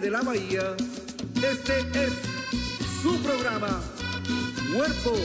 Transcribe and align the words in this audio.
de 0.00 0.10
la 0.10 0.22
bahía, 0.22 0.74
este 1.36 2.04
es 2.04 2.12
su 3.00 3.16
programa. 3.22 3.80
Cuerpo, 4.74 5.16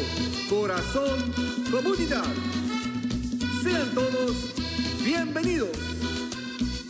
corazón, 0.48 1.34
comunidad. 1.72 2.26
Sean 3.64 3.90
todos 3.96 4.54
bienvenidos. 5.04 5.76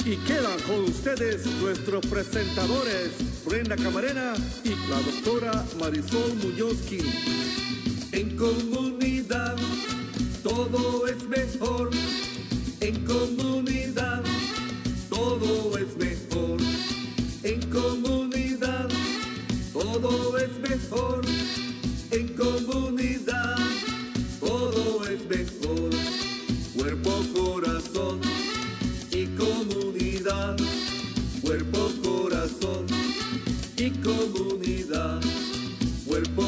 Y 0.04 0.18
quedan 0.28 0.60
con 0.68 0.84
ustedes 0.86 1.46
nuestros 1.62 2.06
presentadores, 2.08 3.12
Brenda 3.46 3.78
Camarena 3.78 4.34
y 4.66 4.70
la 4.90 5.00
doctora 5.00 5.66
Marisol 5.80 6.36
Muñozki. 6.36 7.00
En 8.12 8.36
comunidad 8.36 8.89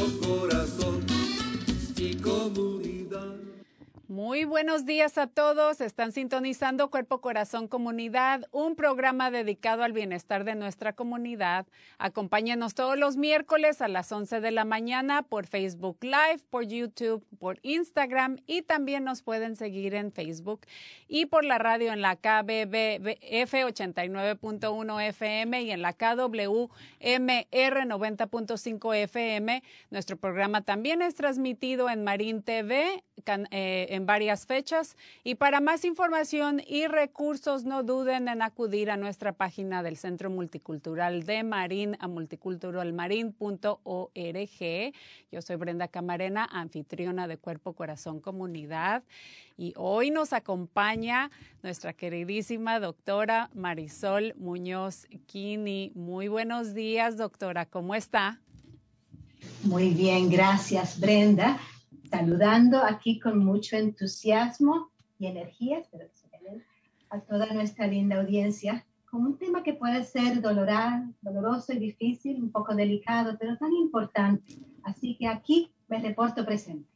Cuerpo, 0.02 0.41
Muy 4.12 4.44
buenos 4.44 4.84
días 4.84 5.16
a 5.16 5.26
todos. 5.26 5.80
Están 5.80 6.12
sintonizando 6.12 6.90
Cuerpo 6.90 7.22
Corazón 7.22 7.66
Comunidad, 7.66 8.46
un 8.50 8.76
programa 8.76 9.30
dedicado 9.30 9.84
al 9.84 9.94
bienestar 9.94 10.44
de 10.44 10.54
nuestra 10.54 10.92
comunidad. 10.92 11.66
Acompáñenos 11.96 12.74
todos 12.74 12.98
los 12.98 13.16
miércoles 13.16 13.80
a 13.80 13.88
las 13.88 14.12
11 14.12 14.42
de 14.42 14.50
la 14.50 14.66
mañana 14.66 15.22
por 15.22 15.46
Facebook 15.46 15.96
Live, 16.02 16.42
por 16.50 16.66
YouTube, 16.66 17.24
por 17.38 17.58
Instagram 17.62 18.36
y 18.46 18.60
también 18.60 19.02
nos 19.02 19.22
pueden 19.22 19.56
seguir 19.56 19.94
en 19.94 20.12
Facebook 20.12 20.66
y 21.08 21.24
por 21.24 21.42
la 21.46 21.56
radio 21.56 21.90
en 21.90 22.02
la 22.02 22.16
KBBF 22.16 23.54
89.1 23.64 25.08
FM 25.08 25.62
y 25.62 25.70
en 25.70 25.80
la 25.80 25.94
KWMR 25.94 26.68
90.5 27.08 28.94
FM. 28.94 29.62
Nuestro 29.88 30.18
programa 30.18 30.60
también 30.60 31.00
es 31.00 31.14
transmitido 31.14 31.88
en 31.88 32.04
Marín 32.04 32.42
TV 32.42 33.02
eh, 33.26 33.86
en 33.90 34.06
varias 34.06 34.46
fechas. 34.46 34.96
Y 35.24 35.36
para 35.36 35.60
más 35.60 35.84
información 35.84 36.62
y 36.66 36.86
recursos, 36.86 37.64
no 37.64 37.82
duden 37.82 38.28
en 38.28 38.42
acudir 38.42 38.90
a 38.90 38.96
nuestra 38.96 39.32
página 39.32 39.82
del 39.82 39.96
Centro 39.96 40.30
Multicultural 40.30 41.24
de 41.24 41.42
Marín 41.42 41.96
a 42.00 42.08
multiculturalmarin.org. 42.08 44.92
Yo 45.30 45.42
soy 45.42 45.56
Brenda 45.56 45.88
Camarena, 45.88 46.48
anfitriona 46.50 47.28
de 47.28 47.38
Cuerpo, 47.38 47.72
Corazón, 47.72 48.20
Comunidad. 48.20 49.02
Y 49.56 49.74
hoy 49.76 50.10
nos 50.10 50.32
acompaña 50.32 51.30
nuestra 51.62 51.92
queridísima 51.92 52.80
doctora 52.80 53.50
Marisol 53.54 54.34
Muñoz 54.36 55.06
Kini. 55.26 55.92
Muy 55.94 56.28
buenos 56.28 56.74
días, 56.74 57.16
doctora. 57.16 57.66
¿Cómo 57.66 57.94
está? 57.94 58.40
Muy 59.64 59.90
bien, 59.90 60.30
gracias 60.30 60.98
Brenda. 60.98 61.58
Saludando 62.12 62.84
aquí 62.84 63.18
con 63.18 63.38
mucho 63.38 63.74
entusiasmo 63.74 64.90
y 65.18 65.28
energía, 65.28 65.78
espero 65.78 66.04
que 66.10 66.18
se 66.18 66.28
queden, 66.28 66.62
a 67.08 67.20
toda 67.20 67.46
nuestra 67.54 67.86
linda 67.86 68.20
audiencia, 68.20 68.84
con 69.10 69.22
un 69.22 69.38
tema 69.38 69.62
que 69.62 69.72
puede 69.72 70.04
ser 70.04 70.42
dolorado, 70.42 71.06
doloroso 71.22 71.72
y 71.72 71.78
difícil, 71.78 72.42
un 72.42 72.52
poco 72.52 72.74
delicado, 72.74 73.38
pero 73.40 73.56
tan 73.56 73.72
importante. 73.72 74.58
Así 74.82 75.16
que 75.16 75.26
aquí 75.26 75.72
me 75.88 76.00
reporto 76.00 76.44
presente. 76.44 76.91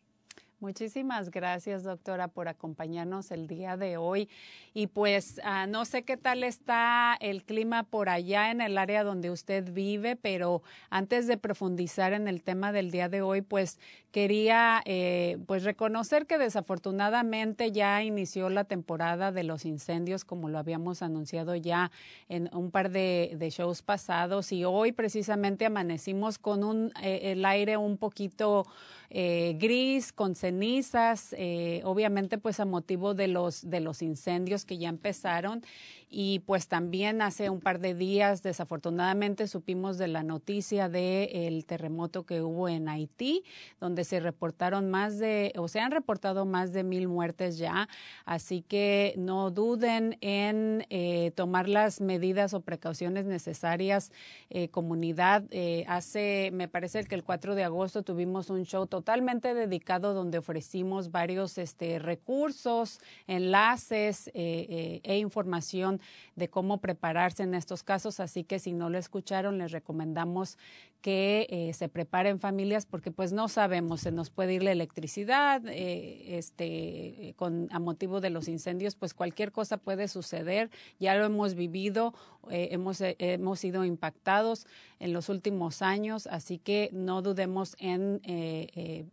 Muchísimas 0.58 1.30
gracias, 1.30 1.82
doctora, 1.82 2.28
por 2.28 2.48
acompañarnos 2.48 3.30
el 3.30 3.46
día 3.46 3.76
de 3.76 3.98
hoy. 3.98 4.30
Y 4.72 4.86
pues 4.86 5.38
ah, 5.44 5.66
no 5.66 5.84
sé 5.84 6.02
qué 6.02 6.16
tal 6.16 6.42
está 6.44 7.14
el 7.20 7.44
clima 7.44 7.82
por 7.82 8.08
allá 8.08 8.50
en 8.50 8.62
el 8.62 8.78
área 8.78 9.04
donde 9.04 9.30
usted 9.30 9.70
vive, 9.74 10.16
pero 10.16 10.62
antes 10.88 11.26
de 11.26 11.36
profundizar 11.36 12.14
en 12.14 12.26
el 12.26 12.42
tema 12.42 12.72
del 12.72 12.90
día 12.90 13.10
de 13.10 13.20
hoy, 13.20 13.42
pues 13.42 13.78
quería 14.12 14.80
eh, 14.86 15.36
pues 15.46 15.62
reconocer 15.62 16.26
que 16.26 16.38
desafortunadamente 16.38 17.70
ya 17.70 18.02
inició 18.02 18.48
la 18.48 18.64
temporada 18.64 19.32
de 19.32 19.44
los 19.44 19.66
incendios, 19.66 20.24
como 20.24 20.48
lo 20.48 20.58
habíamos 20.58 21.02
anunciado 21.02 21.54
ya 21.54 21.90
en 22.30 22.48
un 22.54 22.70
par 22.70 22.88
de, 22.90 23.34
de 23.36 23.50
shows 23.50 23.82
pasados. 23.82 24.52
Y 24.52 24.64
hoy 24.64 24.92
precisamente 24.92 25.66
amanecimos 25.66 26.38
con 26.38 26.64
un, 26.64 26.92
eh, 27.02 27.32
el 27.32 27.44
aire 27.44 27.76
un 27.76 27.98
poquito 27.98 28.64
eh, 29.10 29.56
gris, 29.58 30.12
con 30.12 30.34
cenizas, 30.46 31.34
eh, 31.36 31.80
obviamente 31.84 32.38
pues 32.38 32.60
a 32.60 32.64
motivo 32.64 33.14
de 33.14 33.26
los, 33.26 33.68
de 33.68 33.80
los 33.80 34.00
incendios 34.00 34.64
que 34.64 34.78
ya 34.78 34.88
empezaron. 34.88 35.62
Y 36.08 36.38
pues 36.40 36.68
también 36.68 37.20
hace 37.20 37.50
un 37.50 37.60
par 37.60 37.80
de 37.80 37.94
días, 37.94 38.42
desafortunadamente, 38.42 39.48
supimos 39.48 39.98
de 39.98 40.06
la 40.06 40.22
noticia 40.22 40.88
del 40.88 41.66
terremoto 41.66 42.24
que 42.24 42.42
hubo 42.42 42.68
en 42.68 42.88
Haití, 42.88 43.42
donde 43.80 44.04
se 44.04 44.20
reportaron 44.20 44.88
más 44.88 45.18
de, 45.18 45.52
o 45.56 45.66
se 45.66 45.80
han 45.80 45.90
reportado 45.90 46.46
más 46.46 46.72
de 46.72 46.84
mil 46.84 47.08
muertes 47.08 47.58
ya. 47.58 47.88
Así 48.24 48.62
que 48.62 49.14
no 49.18 49.50
duden 49.50 50.16
en 50.20 50.86
eh, 50.90 51.32
tomar 51.34 51.68
las 51.68 52.00
medidas 52.00 52.54
o 52.54 52.60
precauciones 52.60 53.26
necesarias. 53.26 54.12
Eh, 54.48 54.68
comunidad, 54.68 55.44
eh, 55.50 55.84
hace, 55.88 56.50
me 56.52 56.68
parece 56.68 57.02
que 57.04 57.14
el 57.14 57.24
4 57.24 57.54
de 57.54 57.64
agosto 57.64 58.02
tuvimos 58.02 58.48
un 58.48 58.64
show 58.64 58.86
totalmente 58.86 59.54
dedicado 59.54 60.14
donde 60.14 60.38
ofrecimos 60.38 61.10
varios 61.10 61.58
este, 61.58 61.98
recursos, 61.98 63.00
enlaces 63.26 64.30
eh, 64.34 65.00
e 65.02 65.18
información 65.18 65.95
de 66.34 66.48
cómo 66.48 66.78
prepararse 66.78 67.42
en 67.42 67.54
estos 67.54 67.82
casos. 67.82 68.20
Así 68.20 68.44
que 68.44 68.58
si 68.58 68.72
no 68.72 68.90
lo 68.90 68.98
escucharon, 68.98 69.58
les 69.58 69.72
recomendamos 69.72 70.58
que 71.06 71.46
eh, 71.50 71.72
se 71.72 71.88
preparen 71.88 72.40
familias 72.40 72.84
porque 72.84 73.12
pues 73.12 73.32
no 73.32 73.48
sabemos, 73.48 74.00
se 74.00 74.10
nos 74.10 74.30
puede 74.30 74.54
ir 74.54 74.64
la 74.64 74.72
electricidad, 74.72 75.62
eh, 75.66 76.36
este, 76.36 77.36
a 77.70 77.78
motivo 77.78 78.20
de 78.20 78.30
los 78.30 78.48
incendios, 78.48 78.96
pues 78.96 79.14
cualquier 79.14 79.52
cosa 79.52 79.76
puede 79.76 80.08
suceder. 80.08 80.68
Ya 80.98 81.14
lo 81.14 81.24
hemos 81.24 81.54
vivido, 81.54 82.12
eh, 82.50 82.70
hemos, 82.72 82.98
hemos 83.00 83.60
sido 83.60 83.84
impactados 83.84 84.66
en 84.98 85.12
los 85.12 85.28
últimos 85.28 85.80
años, 85.80 86.26
así 86.26 86.58
que 86.58 86.90
no 86.92 87.22
dudemos 87.22 87.76
en 87.78 88.20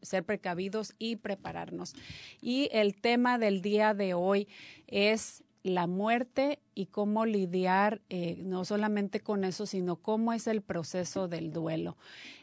ser 0.01 0.24
precavidos 0.24 0.95
y 0.97 1.18
prepararnos. 1.18 1.94
Y 2.41 2.69
el 2.71 2.95
tema 2.95 3.38
del 3.38 3.62
día 3.62 3.94
de 3.94 4.15
hoy 4.15 4.47
es 4.88 5.44
la 5.63 5.88
muerte 5.88 6.60
y 6.75 6.88
cómo 6.88 7.25
lidiar 7.25 8.01
eh, 8.10 8.42
no 8.44 8.65
solamente 8.65 9.21
con 9.21 9.45
eso, 9.45 9.65
sino 9.65 9.95
cómo 9.95 10.33
es 10.33 10.48
el 10.48 10.62
proceso 10.62 11.27
del 11.27 11.51
duelo. 11.51 11.98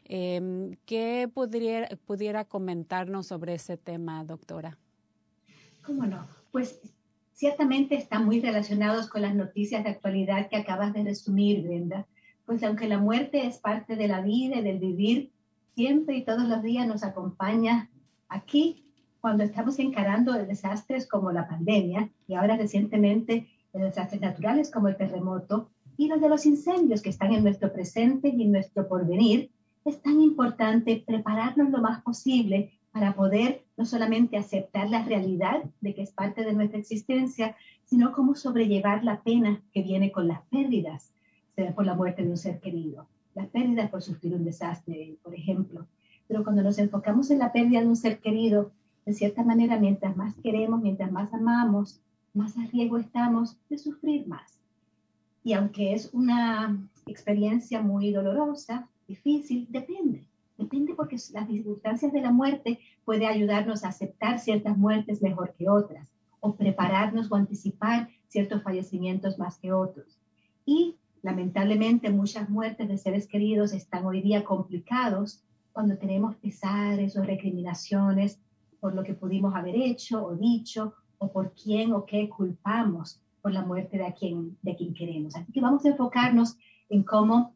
Eh, 0.07 0.77
¿Qué 0.87 1.31
pudiera, 1.33 1.89
pudiera 2.07 2.45
comentarnos 2.45 3.27
sobre 3.27 3.55
ese 3.55 3.77
tema, 3.77 4.25
doctora? 4.25 4.79
¿Cómo 5.85 6.07
no? 6.07 6.27
Pues 6.51 6.81
ciertamente 7.35 7.95
están 7.95 8.25
muy 8.25 8.41
relacionados 8.41 9.09
con 9.09 9.23
las 9.23 9.35
noticias 9.35 9.85
de 9.85 9.91
actualidad 9.91 10.49
que 10.49 10.57
acabas 10.57 10.93
de 10.95 11.05
resumir, 11.05 11.63
Brenda. 11.63 12.07
Pues 12.47 12.63
aunque 12.63 12.89
la 12.89 12.99
muerte 12.99 13.47
es 13.47 13.59
parte 13.59 13.97
de 13.97 14.09
la 14.09 14.23
vida 14.23 14.57
y 14.57 14.63
del 14.63 14.79
vivir, 14.79 15.31
siempre 15.75 16.17
y 16.17 16.25
todos 16.25 16.49
los 16.49 16.63
días 16.63 16.87
nos 16.87 17.05
acompaña 17.05 17.91
aquí 18.29 18.90
cuando 19.21 19.45
estamos 19.45 19.79
encarando 19.79 20.33
desastres 20.33 21.07
como 21.07 21.33
la 21.33 21.49
pandemia 21.49 22.11
y 22.27 22.35
ahora 22.35 22.57
recientemente 22.57 23.49
de 23.73 23.85
desastres 23.85 24.21
naturales 24.21 24.71
como 24.71 24.89
el 24.89 24.97
terremoto 24.97 25.69
y 25.97 26.09
los 26.09 26.21
de 26.21 26.29
los 26.29 26.47
incendios 26.47 27.03
que 27.03 27.11
están 27.11 27.33
en 27.33 27.45
nuestro 27.45 27.73
presente 27.73 28.29
y 28.29 28.43
en 28.43 28.53
nuestro 28.53 28.89
porvenir, 28.89 29.51
es 29.85 30.01
tan 30.01 30.21
importante 30.21 31.03
prepararnos 31.07 31.71
lo 31.71 31.79
más 31.79 32.03
posible 32.03 32.73
para 32.93 33.15
poder 33.15 33.63
no 33.77 33.85
solamente 33.85 34.37
aceptar 34.37 34.89
la 34.91 35.05
realidad 35.05 35.63
de 35.81 35.95
que 35.95 36.03
es 36.03 36.11
parte 36.11 36.45
de 36.45 36.53
nuestra 36.53 36.79
existencia, 36.79 37.57
sino 37.85 38.13
cómo 38.13 38.35
sobrellevar 38.35 39.05
la 39.05 39.21
pena 39.23 39.63
que 39.73 39.83
viene 39.83 40.11
con 40.11 40.27
las 40.27 40.41
pérdidas, 40.51 41.13
sea 41.55 41.75
por 41.75 41.85
la 41.85 41.95
muerte 41.95 42.23
de 42.23 42.31
un 42.31 42.37
ser 42.37 42.61
querido, 42.61 43.07
las 43.35 43.49
pérdidas 43.49 43.91
por 43.91 44.03
sufrir 44.03 44.35
un 44.35 44.45
desastre, 44.45 45.17
por 45.23 45.35
ejemplo. 45.35 45.87
Pero 46.27 46.45
cuando 46.45 46.63
nos 46.63 46.79
enfocamos 46.79 47.31
en 47.31 47.41
la 47.41 47.53
pérdida 47.53 47.81
de 47.81 47.89
un 47.89 47.97
ser 47.97 48.21
querido, 48.21 48.73
de 49.11 49.17
cierta 49.17 49.43
manera, 49.43 49.77
mientras 49.77 50.17
más 50.17 50.37
queremos, 50.37 50.81
mientras 50.81 51.11
más 51.11 51.35
amamos, 51.35 52.01
más 52.33 52.57
a 52.57 52.65
riesgo 52.67 52.97
estamos 52.97 53.57
de 53.69 53.77
sufrir 53.77 54.29
más. 54.29 54.61
Y 55.43 55.53
aunque 55.55 55.95
es 55.95 56.11
una 56.13 56.79
experiencia 57.07 57.83
muy 57.83 58.13
dolorosa, 58.13 58.89
difícil, 59.09 59.67
depende. 59.69 60.25
Depende 60.57 60.95
porque 60.95 61.17
las 61.33 61.49
circunstancias 61.49 62.13
de 62.13 62.21
la 62.21 62.31
muerte 62.31 62.79
puede 63.05 63.27
ayudarnos 63.27 63.83
a 63.83 63.89
aceptar 63.89 64.39
ciertas 64.39 64.79
muertes 64.79 65.23
mejor 65.23 65.55
que 65.59 65.69
otras, 65.69 66.09
o 66.39 66.55
prepararnos 66.55 67.33
o 67.33 67.35
anticipar 67.35 68.11
ciertos 68.29 68.63
fallecimientos 68.63 69.41
más 69.41 69.59
que 69.59 69.73
otros. 69.73 70.21
Y 70.65 70.95
lamentablemente 71.23 72.11
muchas 72.11 72.49
muertes 72.49 72.87
de 72.87 72.97
seres 72.97 73.27
queridos 73.27 73.73
están 73.73 74.07
hoy 74.07 74.23
día 74.23 74.45
complicados 74.45 75.43
cuando 75.73 75.97
tenemos 75.97 76.37
pesares 76.37 77.17
o 77.17 77.25
recriminaciones 77.25 78.39
por 78.81 78.95
lo 78.95 79.05
que 79.05 79.15
pudimos 79.15 79.55
haber 79.55 79.77
hecho 79.77 80.25
o 80.25 80.35
dicho 80.35 80.95
o 81.19 81.31
por 81.31 81.53
quién 81.53 81.93
o 81.93 82.05
qué 82.05 82.29
culpamos 82.29 83.21
por 83.43 83.53
la 83.53 83.63
muerte 83.63 83.99
de 83.99 84.15
quien, 84.15 84.57
de 84.63 84.77
quien 84.77 84.95
queremos. 84.95 85.37
Así 85.37 85.53
que 85.53 85.61
vamos 85.61 85.85
a 85.85 85.89
enfocarnos 85.89 86.57
en 86.89 87.03
cómo 87.03 87.55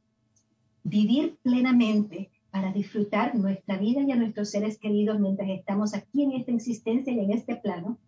vivir 0.82 1.36
plenamente 1.42 2.30
para 2.50 2.72
disfrutar 2.72 3.34
nuestra 3.34 3.78
vida 3.78 4.02
y 4.02 4.12
a 4.12 4.16
nuestros 4.16 4.50
seres 4.50 4.78
queridos 4.78 5.18
mientras 5.18 5.48
estamos 5.50 5.94
aquí 5.94 6.22
en 6.22 6.32
esta 6.32 6.52
existencia 6.52 7.12
y 7.12 7.18
en 7.18 7.32
este 7.32 7.56
plano, 7.56 7.98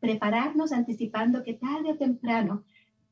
prepararnos 0.00 0.72
anticipando 0.72 1.44
que 1.44 1.54
tarde 1.54 1.92
o 1.92 1.96
temprano 1.96 2.64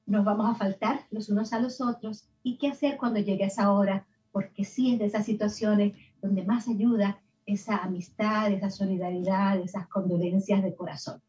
nos 0.06 0.24
vamos 0.24 0.50
a 0.50 0.54
faltar 0.56 1.06
los 1.10 1.28
unos 1.28 1.52
a 1.52 1.60
los 1.60 1.80
otros 1.80 2.26
y 2.42 2.56
qué 2.56 2.68
hacer 2.68 2.96
cuando 2.96 3.20
llegue 3.20 3.44
esa 3.44 3.70
hora, 3.70 4.06
porque 4.32 4.64
sí 4.64 4.92
es 4.92 4.98
de 4.98 5.04
esas 5.06 5.24
situaciones 5.24 5.92
donde 6.20 6.42
más 6.42 6.66
ayuda 6.68 7.20
esa 7.52 7.78
amistad, 7.78 8.52
esa 8.52 8.70
solidaridad, 8.70 9.58
esas 9.58 9.86
condolencias 9.88 10.62
de 10.62 10.74
corazón. 10.74 11.20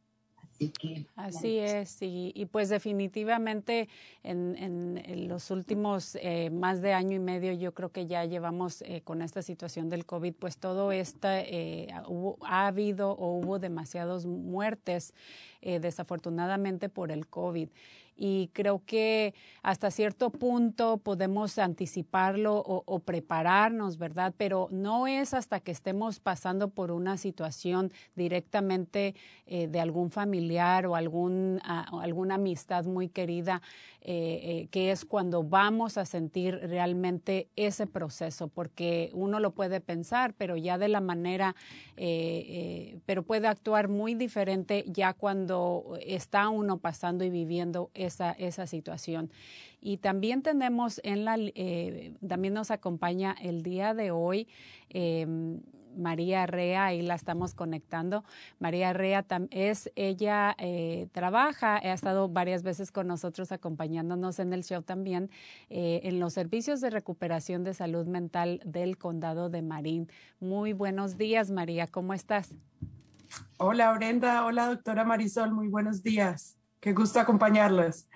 Así 1.15 1.57
es, 1.57 1.97
y, 2.01 2.47
pues 2.51 2.69
definitivamente 2.69 3.89
en, 4.23 5.27
los 5.27 5.51
últimos 5.51 6.17
eh, 6.21 6.49
más 6.51 6.81
de 6.81 6.93
año 6.93 7.15
y 7.15 7.19
medio 7.19 7.53
yo 7.53 7.73
creo 7.73 7.89
que 7.89 8.07
ya 8.07 8.25
llevamos 8.25 8.81
eh, 8.83 9.01
con 9.03 9.21
esta 9.21 9.41
situación 9.41 9.89
del 9.89 10.05
COVID, 10.05 10.33
pues 10.35 10.57
todo 10.57 10.91
esto 10.91 11.27
eh, 11.29 11.87
ha 12.45 12.67
habido 12.67 13.11
o 13.11 13.39
hubo 13.39 13.59
demasiadas 13.59 14.25
muertes 14.25 15.13
desafortunadamente 15.61 16.89
por 16.89 17.11
el 17.11 17.25
COVID 17.27 17.69
y 18.15 18.49
creo 18.53 18.81
que 18.85 19.33
hasta 19.63 19.91
cierto 19.91 20.29
punto 20.29 20.97
podemos 20.97 21.57
anticiparlo 21.57 22.57
o, 22.57 22.99
prepararnos, 22.99 23.97
¿verdad? 23.97 24.33
Pero 24.37 24.67
no 24.71 25.07
es 25.07 25.33
hasta 25.33 25.59
que 25.59 25.71
estemos 25.71 26.19
pasando 26.19 26.69
por 26.69 26.91
una 26.91 27.17
situación 27.17 27.91
directamente 28.15 29.15
eh, 29.45 29.67
de 29.67 29.79
algún 29.79 30.11
familiar 30.11 30.85
o 30.85 30.95
algún, 30.95 31.59
alguna 31.63 32.35
amistad 32.35 32.85
muy 32.85 33.09
querida 33.09 33.61
eh, 34.01 34.41
eh, 34.43 34.67
que 34.69 34.91
es 34.91 35.05
cuando 35.05 35.43
vamos 35.43 35.97
a 35.97 36.05
sentir 36.05 36.59
realmente 36.61 37.47
ese 37.55 37.87
proceso, 37.87 38.49
porque 38.49 39.09
uno 39.13 39.39
lo 39.39 39.51
puede 39.51 39.79
pensar, 39.79 40.33
pero 40.33 40.57
ya 40.57 40.77
de 40.77 40.89
la 40.89 40.99
manera, 40.99 41.55
pero 43.05 43.23
puede 43.23 43.47
actuar 43.47 43.87
muy 43.87 44.13
diferente 44.13 44.83
ya 44.87 45.13
cuando 45.13 45.97
está 46.01 46.49
uno 46.49 46.79
pasando 46.79 47.23
y 47.23 47.29
viviendo 47.29 47.91
esa, 48.03 48.31
esa 48.31 48.67
situación. 48.67 49.31
Y 49.81 49.97
también 49.97 50.41
tenemos 50.41 51.01
en 51.03 51.25
la, 51.25 51.35
eh, 51.37 52.13
también 52.27 52.53
nos 52.53 52.71
acompaña 52.71 53.35
el 53.41 53.63
día 53.63 53.93
de 53.93 54.11
hoy. 54.11 54.47
Em, 54.89 55.61
María 55.95 56.45
Rea, 56.45 56.85
ahí 56.85 57.01
la 57.01 57.15
estamos 57.15 57.53
conectando. 57.53 58.23
María 58.59 58.93
Rea 58.93 59.25
es, 59.51 59.91
ella 59.95 60.55
eh, 60.57 61.07
trabaja, 61.11 61.75
ha 61.75 61.93
estado 61.93 62.29
varias 62.29 62.63
veces 62.63 62.91
con 62.91 63.07
nosotros 63.07 63.51
acompañándonos 63.51 64.39
en 64.39 64.53
el 64.53 64.63
show 64.63 64.81
también, 64.81 65.29
eh, 65.69 66.01
en 66.03 66.19
los 66.19 66.33
servicios 66.33 66.81
de 66.81 66.89
recuperación 66.89 67.63
de 67.63 67.73
salud 67.73 68.07
mental 68.07 68.61
del 68.65 68.97
condado 68.97 69.49
de 69.49 69.61
Marín. 69.61 70.09
Muy 70.39 70.73
buenos 70.73 71.17
días, 71.17 71.51
María, 71.51 71.87
¿cómo 71.87 72.13
estás? 72.13 72.55
Hola, 73.57 73.91
Brenda. 73.93 74.45
Hola, 74.45 74.67
doctora 74.67 75.03
Marisol. 75.03 75.53
Muy 75.53 75.67
buenos 75.67 76.03
días. 76.03 76.57
Qué 76.83 76.91
gusto 76.91 77.17
acompañarlos. 77.17 78.07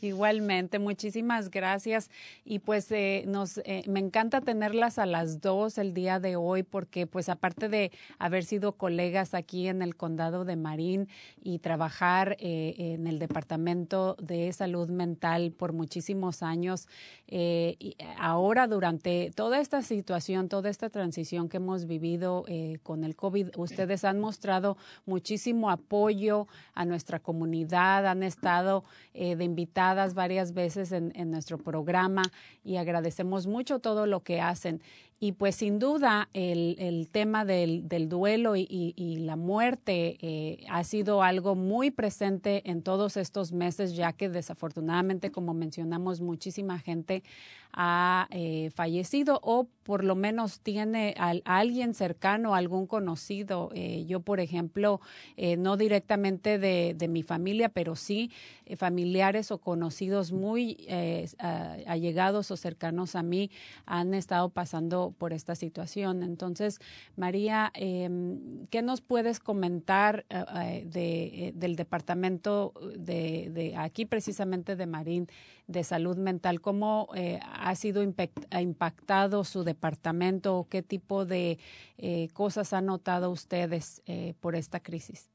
Igualmente, 0.00 0.78
muchísimas 0.78 1.50
gracias. 1.50 2.08
Y 2.44 2.60
pues 2.60 2.92
eh, 2.92 3.24
nos, 3.26 3.58
eh, 3.64 3.82
me 3.88 3.98
encanta 3.98 4.40
tenerlas 4.42 4.98
a 4.98 5.06
las 5.06 5.40
dos 5.40 5.78
el 5.78 5.92
día 5.92 6.20
de 6.20 6.36
hoy 6.36 6.62
porque 6.62 7.06
pues 7.08 7.28
aparte 7.28 7.68
de 7.68 7.90
haber 8.18 8.44
sido 8.44 8.72
colegas 8.76 9.34
aquí 9.34 9.66
en 9.66 9.82
el 9.82 9.96
condado 9.96 10.44
de 10.44 10.54
Marín 10.54 11.08
y 11.42 11.58
trabajar 11.58 12.36
eh, 12.38 12.74
en 12.78 13.06
el 13.06 13.18
departamento 13.18 14.14
de 14.20 14.52
salud 14.52 14.88
mental 14.88 15.50
por 15.50 15.72
muchísimos 15.72 16.42
años, 16.42 16.86
y 17.26 17.96
ahora 18.18 18.66
durante 18.66 19.30
toda 19.34 19.60
esta 19.60 19.82
situación, 19.82 20.48
toda 20.48 20.68
esta 20.68 20.90
transición 20.90 21.48
que 21.48 21.56
hemos 21.56 21.86
vivido 21.86 22.44
con 22.82 23.02
el 23.02 23.16
COVID, 23.16 23.56
ustedes 23.56 24.04
han 24.04 24.20
mostrado 24.20 24.76
muchísimo 25.06 25.70
apoyo 25.70 26.46
a 26.74 26.84
nuestra 26.84 27.18
comunidad, 27.18 28.06
han 28.06 28.22
estado 28.22 28.84
de 29.14 29.42
invitados 29.42 30.14
varias 30.14 30.52
veces 30.52 30.92
en, 30.92 31.30
nuestro 31.30 31.58
programa 31.58 32.22
y 32.62 32.76
agradecemos 32.76 33.46
mucho 33.46 33.78
todo 33.78 34.06
lo 34.06 34.20
que 34.20 34.40
hacen. 34.40 34.82
Y 35.20 35.32
pues 35.32 35.56
sin 35.56 35.78
duda 35.78 36.28
el, 36.34 37.08
tema 37.10 37.44
del, 37.44 37.88
duelo 38.08 38.56
y, 38.56 39.16
la 39.20 39.36
muerte 39.36 40.18
eh, 40.20 40.66
ha 40.68 40.84
sido 40.84 41.22
algo 41.22 41.54
muy 41.54 41.90
presente 41.90 42.68
en 42.70 42.82
todos 42.82 43.16
estos 43.16 43.52
meses, 43.52 43.96
ya 43.96 44.12
que 44.12 44.28
desafortunadamente, 44.28 45.30
como 45.30 45.54
mencionamos, 45.54 46.20
muchísima 46.20 46.78
gente 46.78 47.22
ha 47.76 48.28
eh, 48.30 48.70
fallecido 48.70 49.40
o 49.42 49.66
por 49.82 50.04
lo 50.04 50.14
menos 50.14 50.60
tiene 50.60 51.14
a, 51.18 51.34
alguien 51.44 51.92
cercano, 51.92 52.54
algún 52.54 52.86
conocido. 52.86 53.70
Eh, 53.74 54.04
yo, 54.06 54.20
por 54.20 54.40
ejemplo, 54.40 55.00
eh, 55.36 55.56
no 55.56 55.76
directamente 55.76 56.58
de, 56.58 56.94
mi 57.08 57.22
familia, 57.22 57.68
pero 57.68 57.96
sí 57.96 58.30
familiares 58.78 59.50
o 59.50 59.58
conocidos 59.58 60.32
muy 60.32 60.86
allegados 61.86 62.50
o 62.50 62.56
cercanos 62.56 63.14
a 63.14 63.22
mí 63.22 63.50
han 63.84 64.14
estado 64.14 64.48
pasando 64.48 65.14
por 65.18 65.34
esta 65.34 65.54
situación. 65.54 66.22
Entonces, 66.22 66.80
María, 67.14 67.70
em, 67.74 68.66
¿qué 68.70 68.80
nos 68.80 69.02
puedes 69.02 69.38
comentar 69.38 70.24
de, 70.28 71.52
del 71.54 71.76
departamento 71.76 72.72
de, 72.96 73.50
de 73.50 73.76
aquí 73.76 74.06
precisamente 74.06 74.76
de 74.76 74.86
Marín? 74.86 75.28
de 75.66 75.84
salud 75.84 76.16
mental. 76.16 76.60
¿Cómo 76.60 77.08
ha 77.64 77.74
sido 77.76 78.02
impactado 78.02 79.42
su 79.42 79.64
departamento? 79.64 80.66
¿Qué 80.68 80.82
tipo 80.82 81.24
de 81.24 81.58
eh, 81.96 82.28
cosas 82.34 82.74
han 82.74 82.84
notado 82.86 83.30
ustedes 83.30 84.02
eh, 84.04 84.34
por 84.40 84.54
esta 84.54 84.80
crisis? 84.80 85.33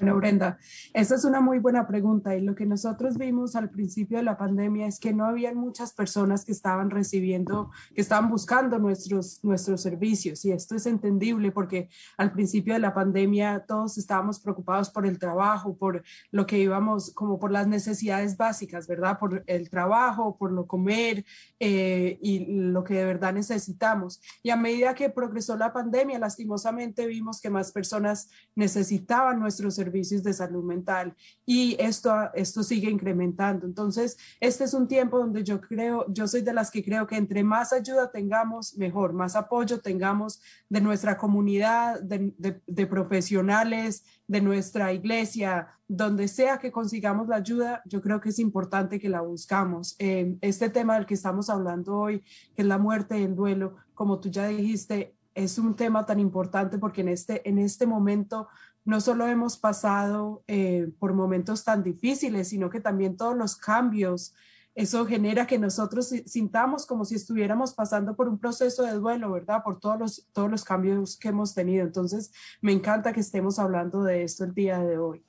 Bueno, 0.00 0.16
Brenda, 0.16 0.58
esa 0.94 1.16
es 1.16 1.24
una 1.24 1.40
muy 1.40 1.58
buena 1.58 1.88
pregunta 1.88 2.36
y 2.36 2.40
lo 2.40 2.54
que 2.54 2.66
nosotros 2.66 3.18
vimos 3.18 3.56
al 3.56 3.68
principio 3.68 4.18
de 4.18 4.22
la 4.22 4.38
pandemia 4.38 4.86
es 4.86 5.00
que 5.00 5.12
no 5.12 5.24
habían 5.24 5.56
muchas 5.56 5.92
personas 5.92 6.44
que 6.44 6.52
estaban 6.52 6.90
recibiendo, 6.90 7.72
que 7.96 8.00
estaban 8.00 8.30
buscando 8.30 8.78
nuestros, 8.78 9.42
nuestros 9.42 9.82
servicios 9.82 10.44
y 10.44 10.52
esto 10.52 10.76
es 10.76 10.86
entendible 10.86 11.50
porque 11.50 11.88
al 12.16 12.30
principio 12.30 12.74
de 12.74 12.78
la 12.78 12.94
pandemia 12.94 13.64
todos 13.66 13.98
estábamos 13.98 14.38
preocupados 14.38 14.88
por 14.88 15.04
el 15.04 15.18
trabajo, 15.18 15.76
por 15.76 16.04
lo 16.30 16.46
que 16.46 16.58
íbamos, 16.58 17.12
como 17.12 17.40
por 17.40 17.50
las 17.50 17.66
necesidades 17.66 18.36
básicas, 18.36 18.86
¿verdad? 18.86 19.18
Por 19.18 19.42
el 19.48 19.68
trabajo, 19.68 20.36
por 20.36 20.52
lo 20.52 20.68
comer 20.68 21.24
eh, 21.58 22.20
y 22.22 22.46
lo 22.46 22.84
que 22.84 22.94
de 22.94 23.04
verdad 23.04 23.32
necesitamos. 23.32 24.20
Y 24.44 24.50
a 24.50 24.56
medida 24.56 24.94
que 24.94 25.10
progresó 25.10 25.56
la 25.56 25.72
pandemia, 25.72 26.20
lastimosamente 26.20 27.04
vimos 27.08 27.40
que 27.40 27.50
más 27.50 27.72
personas 27.72 28.30
necesitaban 28.54 29.40
nuestros 29.40 29.74
servicios 29.74 29.87
servicios 29.88 30.22
de 30.22 30.32
salud 30.32 30.64
mental 30.64 31.14
y 31.46 31.76
esto, 31.78 32.12
esto 32.34 32.62
sigue 32.62 32.90
incrementando. 32.90 33.66
Entonces, 33.66 34.16
este 34.40 34.64
es 34.64 34.74
un 34.74 34.86
tiempo 34.86 35.18
donde 35.18 35.42
yo 35.42 35.60
creo, 35.60 36.04
yo 36.12 36.28
soy 36.28 36.42
de 36.42 36.52
las 36.52 36.70
que 36.70 36.84
creo 36.84 37.06
que 37.06 37.16
entre 37.16 37.42
más 37.42 37.72
ayuda 37.72 38.10
tengamos, 38.10 38.76
mejor, 38.76 39.12
más 39.12 39.34
apoyo 39.34 39.80
tengamos 39.80 40.40
de 40.68 40.80
nuestra 40.80 41.16
comunidad, 41.16 42.00
de, 42.00 42.60
de 42.66 42.86
profesionales, 42.86 44.04
de 44.26 44.40
nuestra 44.42 44.92
iglesia, 44.92 45.68
donde 45.88 46.28
sea 46.28 46.58
que 46.58 46.70
consigamos 46.70 47.28
la 47.28 47.36
ayuda, 47.36 47.82
yo 47.86 48.02
creo 48.02 48.20
que 48.20 48.28
es 48.28 48.38
importante 48.38 49.00
que 49.00 49.08
la 49.08 49.22
buscamos. 49.22 49.96
Eh, 49.98 50.36
este 50.42 50.68
tema 50.68 50.94
del 50.94 51.06
que 51.06 51.14
estamos 51.14 51.48
hablando 51.48 51.96
hoy, 51.96 52.20
que 52.54 52.62
es 52.62 52.66
la 52.66 52.76
muerte 52.76 53.24
el 53.24 53.34
duelo, 53.34 53.76
como 53.94 54.20
tú 54.20 54.28
ya 54.28 54.46
dijiste, 54.48 55.14
es 55.34 55.56
un 55.58 55.74
tema 55.76 56.04
tan 56.04 56.18
importante 56.18 56.78
porque 56.78 57.00
en 57.00 57.08
este, 57.08 57.48
en 57.48 57.58
este 57.58 57.86
momento 57.86 58.48
no 58.88 59.02
solo 59.02 59.26
hemos 59.26 59.58
pasado 59.58 60.42
eh, 60.46 60.90
por 60.98 61.12
momentos 61.12 61.62
tan 61.62 61.82
difíciles, 61.82 62.48
sino 62.48 62.70
que 62.70 62.80
también 62.80 63.18
todos 63.18 63.36
los 63.36 63.54
cambios, 63.54 64.34
eso 64.74 65.04
genera 65.04 65.46
que 65.46 65.58
nosotros 65.58 66.08
sintamos 66.24 66.86
como 66.86 67.04
si 67.04 67.14
estuviéramos 67.14 67.74
pasando 67.74 68.16
por 68.16 68.28
un 68.28 68.38
proceso 68.38 68.84
de 68.84 68.94
duelo, 68.94 69.30
¿verdad? 69.30 69.62
Por 69.62 69.78
todos 69.78 69.98
los, 69.98 70.28
todos 70.32 70.50
los 70.50 70.64
cambios 70.64 71.18
que 71.18 71.28
hemos 71.28 71.54
tenido. 71.54 71.84
Entonces, 71.84 72.32
me 72.62 72.72
encanta 72.72 73.12
que 73.12 73.20
estemos 73.20 73.58
hablando 73.58 74.04
de 74.04 74.22
esto 74.22 74.44
el 74.44 74.54
día 74.54 74.78
de 74.78 74.96
hoy. 74.96 75.22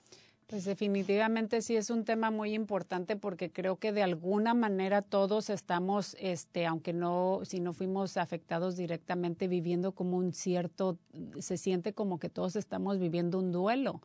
Pues 0.50 0.66
definitivamente 0.66 1.62
sí 1.62 1.76
es 1.76 1.92
un 1.92 2.06
tema 2.06 2.32
muy 2.32 2.56
importante 2.56 3.16
porque 3.16 3.52
creo 3.52 3.78
que 3.78 3.92
de 3.92 4.02
alguna 4.02 4.56
manera 4.56 5.04
todos 5.04 5.52
estamos, 5.52 6.18
este, 6.20 6.66
aunque 6.66 6.92
no, 6.92 7.42
si 7.44 7.60
no 7.60 7.72
fuimos 7.72 8.18
afectados 8.18 8.76
directamente, 8.76 9.48
viviendo 9.48 9.92
como 9.92 10.18
un 10.18 10.34
cierto, 10.34 10.98
se 11.38 11.58
siente 11.58 11.94
como 11.94 12.18
que 12.18 12.30
todos 12.30 12.56
estamos 12.56 12.98
viviendo 12.98 13.38
un 13.38 13.52
duelo. 13.52 14.02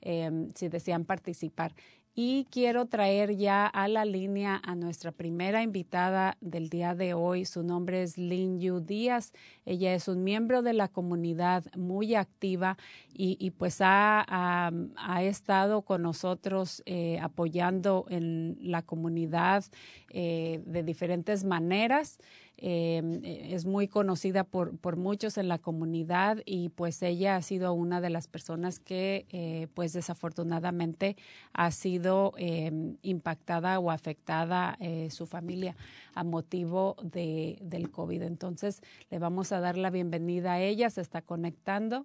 eh, 0.00 0.52
si 0.54 0.68
desean 0.68 1.04
participar. 1.04 1.74
Y 2.14 2.48
quiero 2.50 2.86
traer 2.86 3.36
ya 3.36 3.66
a 3.66 3.86
la 3.86 4.04
línea 4.04 4.60
a 4.64 4.74
nuestra 4.74 5.12
primera 5.12 5.62
invitada 5.62 6.36
del 6.40 6.68
día 6.68 6.96
de 6.96 7.14
hoy. 7.14 7.44
Su 7.44 7.62
nombre 7.62 8.02
es 8.02 8.18
Lin 8.18 8.60
Yu 8.60 8.80
Díaz. 8.80 9.32
Ella 9.64 9.94
es 9.94 10.08
un 10.08 10.24
miembro 10.24 10.62
de 10.62 10.72
la 10.72 10.88
comunidad 10.88 11.64
muy 11.76 12.16
activa 12.16 12.76
y, 13.14 13.50
pues 13.52 13.80
ha, 13.80 14.26
ha, 14.28 15.22
estado 15.22 15.82
con 15.82 16.02
nosotros 16.02 16.82
eh, 16.86 17.18
apoyando 17.20 18.06
en 18.08 18.58
la 18.60 18.82
comunidad 18.82 19.64
eh, 20.10 20.62
de 20.66 20.82
diferentes 20.82 21.44
maneras. 21.44 22.18
Eh, 22.62 23.48
es 23.50 23.64
muy 23.64 23.88
conocida 23.88 24.44
por, 24.44 24.76
por, 24.76 24.96
muchos 24.96 25.38
en 25.38 25.48
la 25.48 25.56
comunidad 25.56 26.42
y 26.44 26.68
pues 26.68 27.02
ella 27.02 27.36
ha 27.36 27.42
sido 27.42 27.72
una 27.72 28.02
de 28.02 28.10
las 28.10 28.28
personas 28.28 28.78
que 28.78 29.24
eh, 29.30 29.68
pues 29.72 29.94
desafortunadamente 29.94 31.16
ha 31.54 31.70
sido 31.70 32.34
em, 32.36 32.98
impactada 33.00 33.78
o 33.78 33.90
afectada 33.90 34.76
eh, 34.78 35.08
su 35.10 35.26
familia 35.26 35.74
a 36.14 36.22
motivo 36.22 36.96
de, 37.02 37.56
del 37.62 37.90
COVID. 37.90 38.22
Entonces 38.22 38.82
le 39.10 39.18
vamos 39.18 39.52
a 39.52 39.60
dar 39.60 39.78
la 39.78 39.88
bienvenida 39.88 40.52
a 40.52 40.60
ella, 40.60 40.90
se 40.90 41.00
está 41.00 41.22
conectando. 41.22 42.04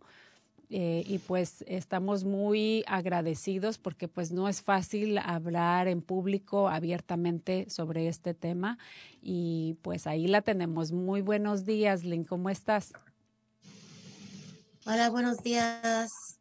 Eh, 0.69 1.03
y 1.05 1.19
pues 1.19 1.63
estamos 1.67 2.23
muy 2.23 2.83
agradecidos 2.87 3.77
porque 3.77 4.07
pues 4.07 4.31
no 4.31 4.49
es 4.49 4.61
fácil 4.61 5.19
hablar 5.19 5.87
en 5.87 6.01
público 6.01 6.69
abiertamente 6.69 7.69
sobre 7.69 8.07
este 8.07 8.33
tema 8.33 8.77
y 9.21 9.77
pues 9.81 10.07
ahí 10.07 10.27
la 10.27 10.41
tenemos. 10.41 10.91
Muy 10.91 11.21
buenos 11.21 11.65
días, 11.65 12.03
Lynn, 12.03 12.23
¿cómo 12.23 12.49
estás? 12.49 12.93
Hola, 14.85 15.09
buenos 15.09 15.41
días. 15.43 16.39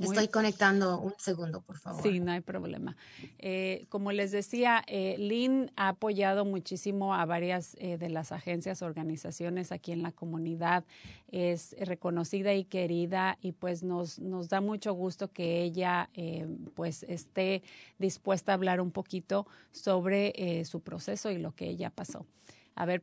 Estoy 0.00 0.28
conectando 0.28 0.98
un 0.98 1.14
segundo, 1.18 1.60
por 1.60 1.78
favor. 1.78 2.02
Sí, 2.02 2.20
no 2.20 2.32
hay 2.32 2.40
problema. 2.40 2.96
Eh, 3.38 3.86
como 3.88 4.12
les 4.12 4.30
decía, 4.30 4.82
eh, 4.86 5.16
Lynn 5.18 5.70
ha 5.76 5.88
apoyado 5.88 6.44
muchísimo 6.44 7.14
a 7.14 7.24
varias 7.26 7.76
eh, 7.78 7.98
de 7.98 8.08
las 8.08 8.32
agencias, 8.32 8.82
organizaciones 8.82 9.72
aquí 9.72 9.92
en 9.92 10.02
la 10.02 10.12
comunidad. 10.12 10.84
Es 11.30 11.76
reconocida 11.78 12.54
y 12.54 12.64
querida 12.64 13.38
y 13.42 13.52
pues 13.52 13.82
nos, 13.82 14.18
nos 14.18 14.48
da 14.48 14.60
mucho 14.60 14.94
gusto 14.94 15.30
que 15.30 15.62
ella 15.62 16.08
eh, 16.14 16.46
pues 16.74 17.02
esté 17.04 17.62
dispuesta 17.98 18.52
a 18.52 18.54
hablar 18.54 18.80
un 18.80 18.90
poquito 18.90 19.46
sobre 19.70 20.64
su 20.64 20.80
proceso 20.80 21.30
y 21.30 21.38
lo 21.38 21.54
que 21.54 21.68
ella 21.68 21.90
pasó. 21.90 22.26
A 22.74 22.86
ver, 22.86 23.02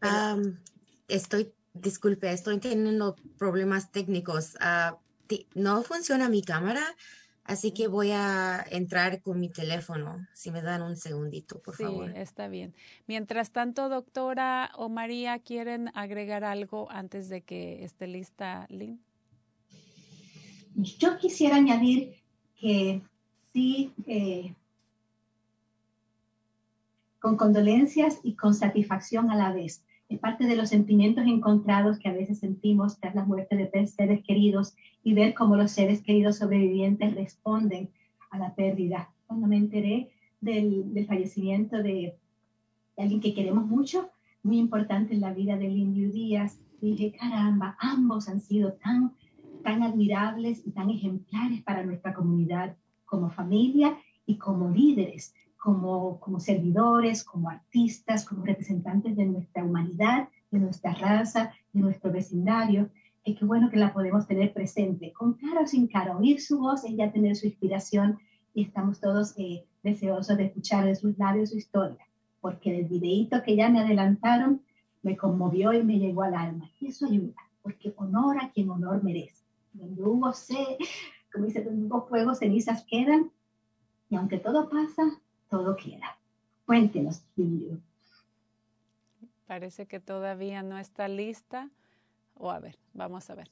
estoy, 1.08 1.54
disculpe, 1.74 2.32
estoy 2.32 2.60
teniendo 2.60 3.16
problemas 3.38 3.92
técnicos. 3.92 4.56
Uh, 4.56 4.96
no 5.55 5.84
funciona 5.84 6.29
mi 6.29 6.41
cámara, 6.41 6.84
así 7.43 7.72
que 7.72 7.88
voy 7.88 8.12
a 8.12 8.65
entrar 8.69 9.22
con 9.22 9.39
mi 9.39 9.50
teléfono. 9.50 10.27
Si 10.34 10.51
me 10.51 10.62
dan 10.62 10.81
un 10.81 10.96
segundito, 10.96 11.60
por 11.60 11.75
favor. 11.75 12.12
Sí, 12.12 12.17
está 12.17 12.48
bien. 12.48 12.74
Mientras 13.07 13.51
tanto, 13.51 13.89
doctora 13.89 14.72
o 14.75 14.89
María, 14.89 15.39
¿quieren 15.39 15.91
agregar 15.93 16.43
algo 16.43 16.89
antes 16.91 17.29
de 17.29 17.41
que 17.41 17.84
esté 17.84 18.07
lista 18.07 18.67
Lynn? 18.69 19.01
Yo 20.75 21.17
quisiera 21.17 21.55
añadir 21.55 22.22
que 22.60 23.01
sí, 23.51 23.93
eh, 24.05 24.53
con 27.19 27.36
condolencias 27.36 28.19
y 28.24 28.36
con 28.36 28.53
satisfacción 28.53 29.31
a 29.31 29.36
la 29.36 29.51
vez 29.51 29.84
es 30.10 30.20
parte 30.20 30.46
de 30.46 30.56
los 30.56 30.70
sentimientos 30.70 31.26
encontrados 31.26 32.00
que 32.00 32.08
a 32.08 32.14
veces 32.14 32.40
sentimos 32.40 33.00
tras 33.00 33.14
la 33.14 33.26
muerte 33.26 33.56
de 33.56 33.88
seres 33.88 34.24
queridos 34.24 34.76
y 35.04 35.14
ver 35.14 35.34
cómo 35.34 35.56
los 35.56 35.72
seres 35.72 36.02
queridos 36.02 36.38
sobrevivientes 36.38 37.14
responden 37.16 37.90
a 38.30 38.38
la 38.38 38.56
pérdida. 38.56 39.10
Cuando 39.26 39.48
me 39.48 39.58
enteré 39.58 40.10
del, 40.40 40.94
del 40.94 41.06
fallecimiento 41.06 41.84
de, 41.84 42.16
alguien 42.98 43.22
que 43.22 43.34
queremos 43.34 43.66
mucho, 43.66 44.10
muy 44.44 44.58
importante 44.58 45.14
en 45.14 45.22
la 45.22 45.34
vida 45.34 45.58
de 45.58 45.68
Lindy 45.68 46.06
Díaz, 46.06 46.60
dije, 46.82 47.12
caramba, 47.12 47.76
ambos 47.80 48.30
han 48.30 48.40
sido 48.40 48.74
tan, 48.74 49.14
tan 49.64 49.84
admirables 49.84 50.66
y 50.66 50.72
tan 50.72 50.90
ejemplares 50.90 51.62
para 51.64 51.84
nuestra 51.84 52.14
comunidad 52.14 52.76
como 53.06 53.30
familia 53.30 53.98
y 54.26 54.38
como 54.38 54.70
líderes 54.70 55.34
como, 55.68 56.18
como 56.22 56.40
servidores, 56.40 57.26
como 57.26 57.50
artistas, 57.50 58.24
como 58.24 58.46
representantes 58.46 59.18
de 59.18 59.26
nuestra 59.26 59.66
humanidad 59.66 60.30
de 60.50 60.60
nuestra 60.60 60.94
raza, 60.94 61.52
de 61.74 61.82
nuestro 61.82 62.10
vecindario, 62.10 62.90
y 63.26 63.36
qué 63.36 63.44
bueno 63.44 63.70
que 63.70 63.76
la 63.76 63.92
podemos 63.92 64.26
tener 64.26 64.54
presente, 64.54 65.12
con 65.12 65.34
cara 65.34 65.60
o 65.64 65.68
sin 65.68 65.88
cara, 65.88 66.16
oír 66.16 66.40
su 66.40 66.60
voz, 66.60 66.86
ella 66.86 67.12
tener 67.12 67.36
su 67.36 67.48
inspiración 67.48 68.18
y 68.54 68.64
estamos 68.64 69.02
todos 69.02 69.34
eh, 69.38 69.66
deseosos 69.84 70.38
de 70.38 70.46
escuchar 70.46 70.86
de 70.86 70.96
sus 70.96 71.18
labios 71.18 71.50
su 71.50 71.58
historia, 71.58 72.08
porque 72.40 72.80
el 72.80 72.86
videíto 72.86 73.44
que 73.44 73.58
ya 73.58 73.68
me 73.68 73.82
adelantaron 73.82 74.62
me 75.04 75.18
conmovió 75.18 75.74
y 75.74 75.84
me 75.84 76.00
llegó 76.00 76.24
al 76.24 76.36
alma. 76.36 76.72
Y 76.80 76.88
eso 76.88 77.08
ayuda, 77.08 77.36
porque 77.62 77.94
honor 77.98 78.38
a 78.42 78.52
quien 78.52 78.70
honor 78.70 79.04
merece. 79.04 79.44
Donde 79.74 80.02
hubo 80.02 80.32
como 81.34 81.46
dice, 81.46 81.62
donde 81.62 81.88
hubo 81.88 82.08
fuego, 82.08 82.36
cenizas 82.36 82.86
quedan, 82.86 83.32
y 84.10 84.16
aunque 84.16 84.38
todo 84.38 84.70
pasa, 84.70 85.04
todo 85.50 85.75
queda. 85.75 86.18
Cuéntenos. 86.66 87.22
Parece 89.46 89.88
que 89.88 90.00
todavía 90.00 90.63
no 90.63 90.77
está 90.77 91.08
lista. 91.08 91.70
O 92.36 92.51
a 92.51 92.60
ver, 92.60 92.77
vamos 92.94 93.30
a 93.30 93.36
ver. 93.36 93.50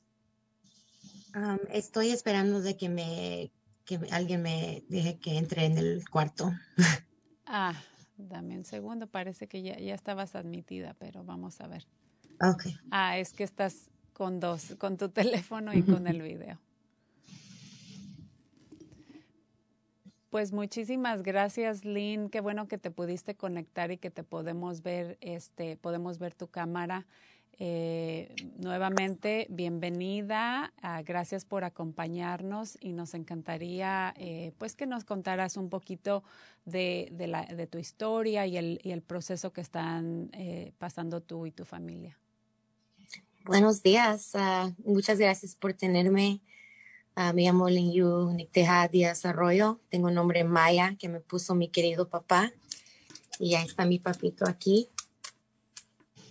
estoy 1.71 2.09
esperando 2.09 2.61
de 2.61 2.77
que 2.77 2.89
me 2.89 3.51
que 3.85 3.99
alguien 4.11 4.41
me 4.41 4.83
deje 4.89 5.19
que 5.19 5.37
entre 5.37 5.65
en 5.65 5.77
el 5.77 6.09
cuarto. 6.09 6.51
Ah, 7.47 7.75
dame 8.17 8.57
un 8.57 8.65
segundo. 8.65 9.05
Parece 9.05 9.47
que 9.47 9.61
ya, 9.61 9.77
ya 9.77 9.93
estabas 9.93 10.33
admitida, 10.33 10.95
pero 10.97 11.23
vamos 11.23 11.61
a 11.61 11.67
ver. 11.67 11.85
Ah, 12.89 13.19
es 13.19 13.33
que 13.33 13.43
estás 13.43 13.91
con 14.13 14.39
dos, 14.39 14.75
con 14.79 14.97
tu 14.97 15.09
teléfono 15.21 15.71
y 15.71 15.83
con 15.83 16.07
el 16.07 16.21
video. 16.23 16.59
Pues 20.35 20.51
muchísimas 20.51 21.23
gracias, 21.23 21.85
Lynn. 21.85 22.29
Qué 22.29 22.41
bueno 22.41 22.67
que 22.67 22.77
te 22.77 22.91
pudiste 22.91 23.35
conectar 23.35 23.91
y 23.91 23.97
que 23.97 24.11
te 24.11 24.25
podemos 24.25 24.81
ver, 24.81 25.17
este, 25.21 25.77
podemos 25.77 26.19
ver 26.19 26.35
tu 26.35 26.47
cámara. 26.47 27.05
Eh, 27.57 28.35
nuevamente, 28.57 29.47
bienvenida. 29.49 30.73
Ah, 30.81 31.01
gracias 31.03 31.45
por 31.45 31.63
acompañarnos 31.63 32.77
y 32.81 32.91
nos 32.91 33.13
encantaría 33.13 34.13
eh, 34.17 34.51
pues 34.57 34.75
que 34.75 34.85
nos 34.85 35.05
contaras 35.05 35.55
un 35.55 35.69
poquito 35.69 36.21
de, 36.65 37.13
la, 37.17 37.45
de 37.45 37.65
tu 37.65 37.77
historia 37.77 38.45
y 38.45 38.57
el, 38.57 38.81
y 38.83 38.91
el, 38.91 39.01
proceso 39.01 39.53
que 39.53 39.61
están 39.61 40.31
eh, 40.33 40.73
pasando 40.79 41.21
tú 41.21 41.45
y 41.45 41.51
tu 41.51 41.63
familia. 41.63 42.19
Buenos 43.45 43.81
días. 43.81 44.31
Ah, 44.33 44.69
muchas 44.83 45.17
gracias 45.17 45.55
por 45.55 45.71
tenerme. 45.71 46.41
Uh, 47.17 47.33
me 47.33 47.43
llamo 47.43 47.69
Linyu 47.69 48.33
Nicteja 48.33 48.89
Díaz 48.89 49.25
Arroyo. 49.25 49.79
Tengo 49.87 50.07
un 50.07 50.15
nombre 50.15 50.43
maya 50.43 50.97
que 50.99 51.07
me 51.07 51.21
puso 51.21 51.55
mi 51.55 51.69
querido 51.69 52.09
papá. 52.09 52.51
Y 53.39 53.55
ahí 53.55 53.65
está 53.65 53.85
mi 53.85 53.99
papito 53.99 54.45
aquí. 54.45 54.89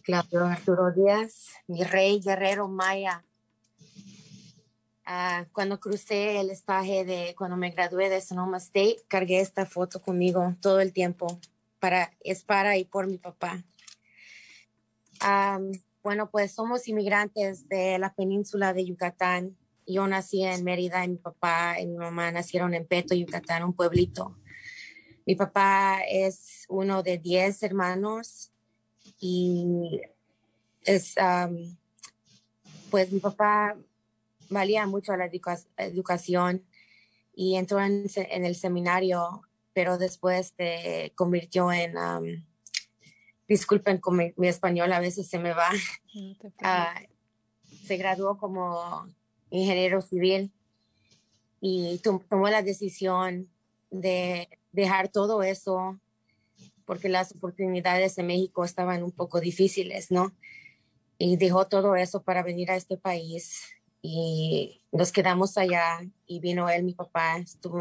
Claudio 0.02 0.44
Arturo 0.44 0.92
Díaz, 0.92 1.46
mi 1.68 1.84
rey 1.84 2.20
guerrero 2.20 2.68
maya. 2.68 3.24
Uh, 5.06 5.48
cuando 5.52 5.80
crucé 5.80 6.38
el 6.40 6.50
estaje 6.50 7.06
de 7.06 7.34
cuando 7.34 7.56
me 7.56 7.70
gradué 7.70 8.10
de 8.10 8.20
Sonoma 8.20 8.58
State, 8.58 9.04
cargué 9.08 9.40
esta 9.40 9.64
foto 9.64 10.02
conmigo 10.02 10.54
todo 10.60 10.80
el 10.80 10.92
tiempo. 10.92 11.40
Para, 11.78 12.12
es 12.20 12.44
para 12.44 12.76
y 12.76 12.84
por 12.84 13.06
mi 13.06 13.16
papá. 13.16 13.64
Um, 15.22 15.72
bueno, 16.02 16.30
pues 16.30 16.52
somos 16.52 16.88
inmigrantes 16.88 17.66
de 17.70 17.98
la 17.98 18.12
península 18.12 18.74
de 18.74 18.84
Yucatán 18.84 19.56
yo 19.86 20.06
nací 20.06 20.42
en 20.44 20.64
Mérida 20.64 21.04
y 21.04 21.08
mi 21.08 21.16
papá 21.16 21.80
y 21.80 21.86
mi 21.86 21.96
mamá 21.96 22.30
nacieron 22.32 22.74
en 22.74 22.86
Peto, 22.86 23.14
Yucatán, 23.14 23.64
un 23.64 23.72
pueblito. 23.74 24.36
Mi 25.26 25.34
papá 25.34 26.00
es 26.08 26.66
uno 26.68 27.02
de 27.02 27.18
diez 27.18 27.62
hermanos 27.62 28.50
y 29.18 30.00
es, 30.82 31.14
pues 32.90 33.12
mi 33.12 33.20
papá 33.20 33.76
valía 34.50 34.86
mucho 34.86 35.16
la 35.16 35.30
educación 35.78 36.64
y 37.34 37.56
entró 37.56 37.80
en, 37.80 38.06
el 38.14 38.54
seminario, 38.54 39.42
pero 39.72 39.98
después 39.98 40.54
se 40.56 41.12
convirtió 41.14 41.72
en, 41.72 41.94
disculpen 43.48 43.98
con 43.98 44.16
mi, 44.16 44.48
español, 44.48 44.92
a 44.92 45.00
veces 45.00 45.26
se 45.26 45.38
me 45.38 45.52
va, 45.52 45.70
ah, 46.62 46.94
se 47.84 47.96
graduó 47.96 48.38
como 48.38 49.08
ingeniero 49.54 50.02
civil 50.02 50.52
y 51.60 52.00
tomó 52.28 52.48
la 52.48 52.62
decisión 52.62 53.48
de 53.90 54.48
dejar 54.72 55.08
todo 55.08 55.42
eso 55.42 55.98
porque 56.84 57.08
las 57.08 57.32
oportunidades 57.32 58.18
en 58.18 58.26
México 58.26 58.64
estaban 58.64 59.02
un 59.02 59.12
poco 59.12 59.40
difíciles, 59.40 60.10
¿no? 60.10 60.34
Y 61.16 61.36
dejó 61.36 61.66
todo 61.66 61.96
eso 61.96 62.22
para 62.22 62.42
venir 62.42 62.70
a 62.70 62.76
este 62.76 62.98
país 62.98 63.62
y 64.02 64.82
nos 64.92 65.12
quedamos 65.12 65.56
allá 65.56 66.00
y 66.26 66.40
vino 66.40 66.68
él, 66.68 66.84
mi 66.84 66.92
papá, 66.92 67.38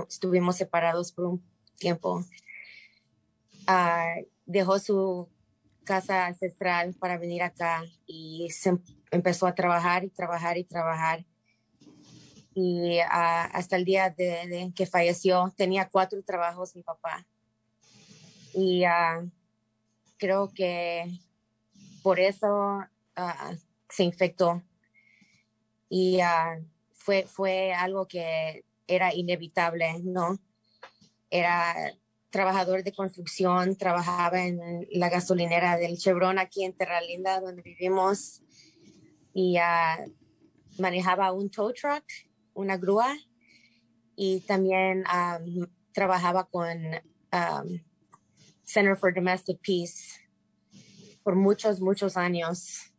estuvimos 0.07 0.55
separados 0.55 1.11
por 1.11 1.25
un 1.25 1.43
tiempo. 1.77 2.23
Ah, 3.67 4.15
dejó 4.45 4.79
su 4.79 5.27
casa 5.83 6.27
ancestral 6.27 6.93
para 6.93 7.17
venir 7.17 7.43
acá 7.43 7.83
y 8.05 8.47
se 8.51 8.77
empezó 9.11 9.47
a 9.47 9.55
trabajar 9.55 10.05
y 10.05 10.09
trabajar 10.09 10.57
y 10.57 10.63
trabajar 10.63 11.25
y 12.55 12.99
ah, 12.99 13.45
hasta 13.45 13.75
el 13.75 13.85
día 13.85 14.09
de, 14.11 14.71
que 14.75 14.85
falleció 14.85 15.53
tenía 15.57 15.89
cuatro 15.89 16.21
trabajos 16.23 16.75
mi 16.75 16.83
papá. 16.83 17.25
Y 18.53 18.83
ah, 18.83 19.25
creo 20.17 20.51
que 20.53 21.19
por 22.03 22.19
eso 22.19 22.83
ah, 23.15 23.53
se 23.89 24.03
infectó. 24.03 24.61
Y 25.89 26.19
fue, 26.91 27.25
fue 27.27 27.73
algo 27.73 28.07
que 28.07 28.65
era 28.87 29.13
inevitable, 29.13 29.99
¿no? 30.03 30.39
Era 31.29 31.93
trabajador 32.31 32.83
de 32.83 32.93
construcción, 32.93 33.75
trabajaba 33.75 34.43
en 34.43 34.87
la 34.91 35.09
gasolinera 35.09 35.77
del 35.77 35.97
Chevron 35.97 36.39
aquí 36.39 36.63
en 36.63 36.73
Terra 36.73 36.99
Linda, 37.01 37.39
donde 37.39 37.61
vivimos, 37.61 38.41
y 39.35 39.57
manejaba 40.79 41.31
un 41.31 41.51
tow 41.51 41.71
truck 41.73 42.03
una 42.53 42.77
grúa 42.77 43.15
y 44.15 44.41
también 44.41 45.03
trabajaba 45.91 46.45
con 46.45 46.77
Center 48.63 48.97
for 48.97 49.13
Domestic 49.13 49.59
Peace 49.59 50.23
por 51.23 51.35
muchos, 51.35 51.79
muchos 51.79 52.17
años. 52.17 52.91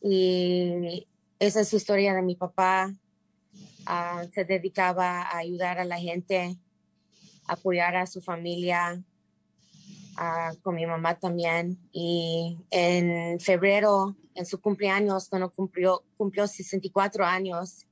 Y 0.00 1.06
esa 1.38 1.60
es 1.60 1.68
su 1.68 1.76
historia 1.76 2.14
de 2.14 2.22
mi 2.22 2.36
papá. 2.36 2.92
Ah, 3.86 4.24
se 4.32 4.44
dedicaba 4.44 5.22
a 5.22 5.38
ayudar 5.38 5.78
a 5.78 5.84
la 5.84 5.98
gente, 5.98 6.56
apoyar 7.46 7.96
a 7.96 8.06
su 8.06 8.20
familia, 8.20 9.02
ah, 10.16 10.52
con 10.62 10.74
mi 10.74 10.86
mamá 10.86 11.18
también. 11.18 11.78
Y 11.92 12.58
en 12.70 13.40
febrero, 13.40 14.16
en 14.34 14.46
su 14.46 14.60
cumpleaños, 14.60 15.28
cuando 15.28 15.50
cumplió, 15.50 16.04
cumplió 16.16 16.46
64 16.46 17.24
años, 17.24 17.86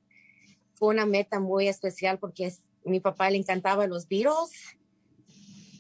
fue 0.80 0.88
una 0.88 1.04
meta 1.04 1.38
muy 1.40 1.68
especial 1.68 2.18
porque 2.18 2.50
mi 2.84 3.00
papá 3.00 3.28
le 3.28 3.36
encantaba 3.36 3.86
los 3.86 4.08
Beatles 4.08 4.50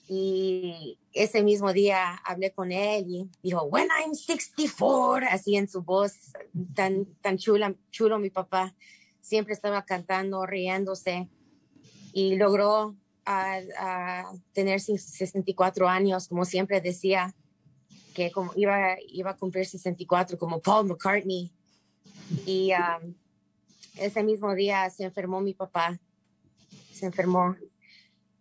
y 0.06 0.98
ese 1.14 1.42
mismo 1.42 1.72
día 1.72 2.16
hablé 2.22 2.52
con 2.52 2.70
él 2.70 3.06
y 3.08 3.30
dijo, 3.42 3.62
when 3.64 3.88
I'm 3.98 4.14
64, 4.14 5.26
así 5.30 5.56
en 5.56 5.68
su 5.68 5.80
voz 5.80 6.12
tan, 6.74 7.06
tan 7.22 7.38
chula, 7.38 7.74
chulo 7.90 8.18
mi 8.18 8.28
papá. 8.28 8.74
Siempre 9.22 9.54
estaba 9.54 9.86
cantando, 9.86 10.44
riéndose 10.44 11.30
y 12.12 12.36
logró 12.36 12.94
a, 13.24 14.30
tener 14.52 14.80
64 14.80 15.88
años, 15.88 16.28
como 16.28 16.44
siempre 16.44 16.82
decía, 16.82 17.34
que 18.12 18.30
iba, 18.56 18.96
iba 19.08 19.30
a 19.30 19.36
cumplir 19.36 19.64
64 19.64 20.36
como 20.36 20.60
Paul 20.60 20.88
McCartney. 20.88 21.50
Y 22.44 22.72
um, 22.74 23.14
ese 23.96 24.22
mismo 24.22 24.54
día 24.54 24.88
se 24.90 25.04
enfermó 25.04 25.40
mi 25.40 25.54
papá, 25.54 25.98
se 26.92 27.06
enfermó 27.06 27.56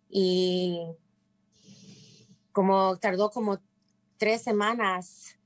y 0.08 0.80
como 2.52 2.98
tardó 2.98 3.30
como 3.30 3.60
tres 4.18 4.42
semanas 4.42 5.38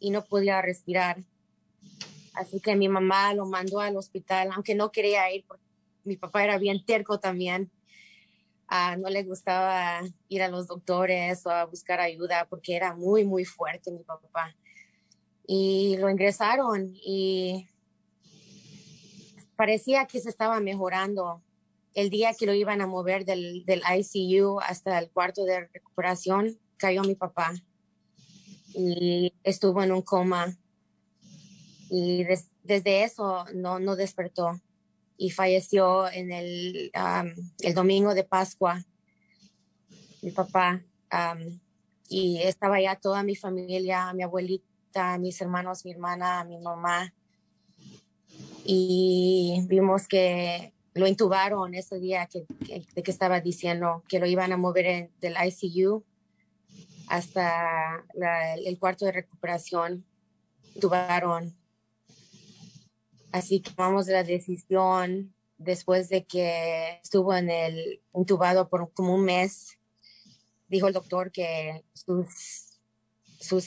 y 0.00 0.10
no 0.10 0.24
podía 0.24 0.60
respirar. 0.62 1.18
Así 2.34 2.60
que 2.60 2.76
mi 2.76 2.88
mamá 2.88 3.32
lo 3.34 3.46
mandó 3.46 3.80
al 3.80 3.96
hospital, 3.96 4.50
aunque 4.52 4.74
no 4.74 4.92
quería 4.92 5.32
ir, 5.32 5.44
porque 5.46 5.64
mi 6.04 6.16
papá 6.16 6.44
era 6.44 6.58
bien 6.58 6.84
terco 6.84 7.18
también. 7.18 7.70
Ah, 8.68 8.96
no 8.96 9.08
le 9.08 9.22
gustaba 9.22 10.00
ir 10.28 10.42
a 10.42 10.48
los 10.48 10.66
doctores 10.66 11.46
o 11.46 11.50
a 11.50 11.64
buscar 11.64 12.00
ayuda 12.00 12.46
porque 12.50 12.74
era 12.74 12.94
muy, 12.94 13.24
muy 13.24 13.44
fuerte 13.44 13.92
mi 13.92 14.02
papá. 14.02 14.54
Y 15.46 15.96
lo 15.98 16.10
ingresaron 16.10 16.92
y 16.94 17.68
parecía 19.56 20.06
que 20.06 20.20
se 20.20 20.28
estaba 20.28 20.60
mejorando. 20.60 21.42
El 21.94 22.10
día 22.10 22.34
que 22.34 22.46
lo 22.46 22.52
iban 22.52 22.80
a 22.82 22.86
mover 22.86 23.24
del, 23.24 23.64
del 23.64 23.82
ICU 23.82 24.60
hasta 24.60 24.98
el 24.98 25.10
cuarto 25.10 25.44
de 25.44 25.66
recuperación, 25.72 26.58
cayó 26.76 27.02
mi 27.02 27.14
papá 27.14 27.54
y 28.74 29.32
estuvo 29.42 29.82
en 29.82 29.92
un 29.92 30.02
coma 30.02 30.54
y 31.88 32.24
desde 32.62 33.04
eso 33.04 33.46
no, 33.54 33.78
no 33.78 33.96
despertó 33.96 34.60
y 35.16 35.30
falleció 35.30 36.10
en 36.10 36.30
el, 36.32 36.90
el 37.60 37.74
domingo 37.74 38.14
de 38.14 38.24
Pascua, 38.24 38.84
mi 40.20 40.30
papá. 40.30 40.82
y 42.08 42.38
estaba 42.42 42.80
ya 42.80 42.96
toda 42.96 43.22
mi 43.22 43.34
familia, 43.34 44.12
mi 44.12 44.22
abuelita, 44.22 45.16
mis 45.18 45.40
hermanos, 45.40 45.84
mi 45.84 45.92
hermana, 45.92 46.44
mi 46.44 46.58
mamá. 46.58 47.12
Y 48.66 49.64
vimos 49.68 50.08
que 50.08 50.72
lo 50.94 51.06
intubaron 51.06 51.74
ese 51.74 52.00
día 52.00 52.26
que, 52.26 52.46
de 52.94 53.02
que 53.02 53.10
estaba 53.10 53.40
diciendo 53.40 54.02
que 54.08 54.18
lo 54.18 54.26
iban 54.26 54.52
a 54.52 54.56
mover 54.56 55.10
del 55.20 55.34
ICU 55.44 56.04
hasta 57.08 58.04
el 58.64 58.78
cuarto 58.78 59.04
de 59.04 59.12
recuperación. 59.12 60.04
Intubaron 60.74 61.54
Así 63.36 63.60
que 63.60 63.70
tomamos 63.70 64.06
la 64.06 64.24
decisión 64.24 65.34
después 65.58 66.08
de 66.08 66.24
que 66.24 66.98
estuvo 67.02 67.34
en 67.34 67.50
el 67.50 68.00
intubado 68.14 68.70
por 68.70 68.90
como 68.94 69.14
un 69.14 69.24
mes. 69.24 69.78
Dijo 70.68 70.88
el 70.88 70.94
doctor 70.94 71.30
que 71.30 71.84
sus, 71.92 72.80
sus 73.38 73.66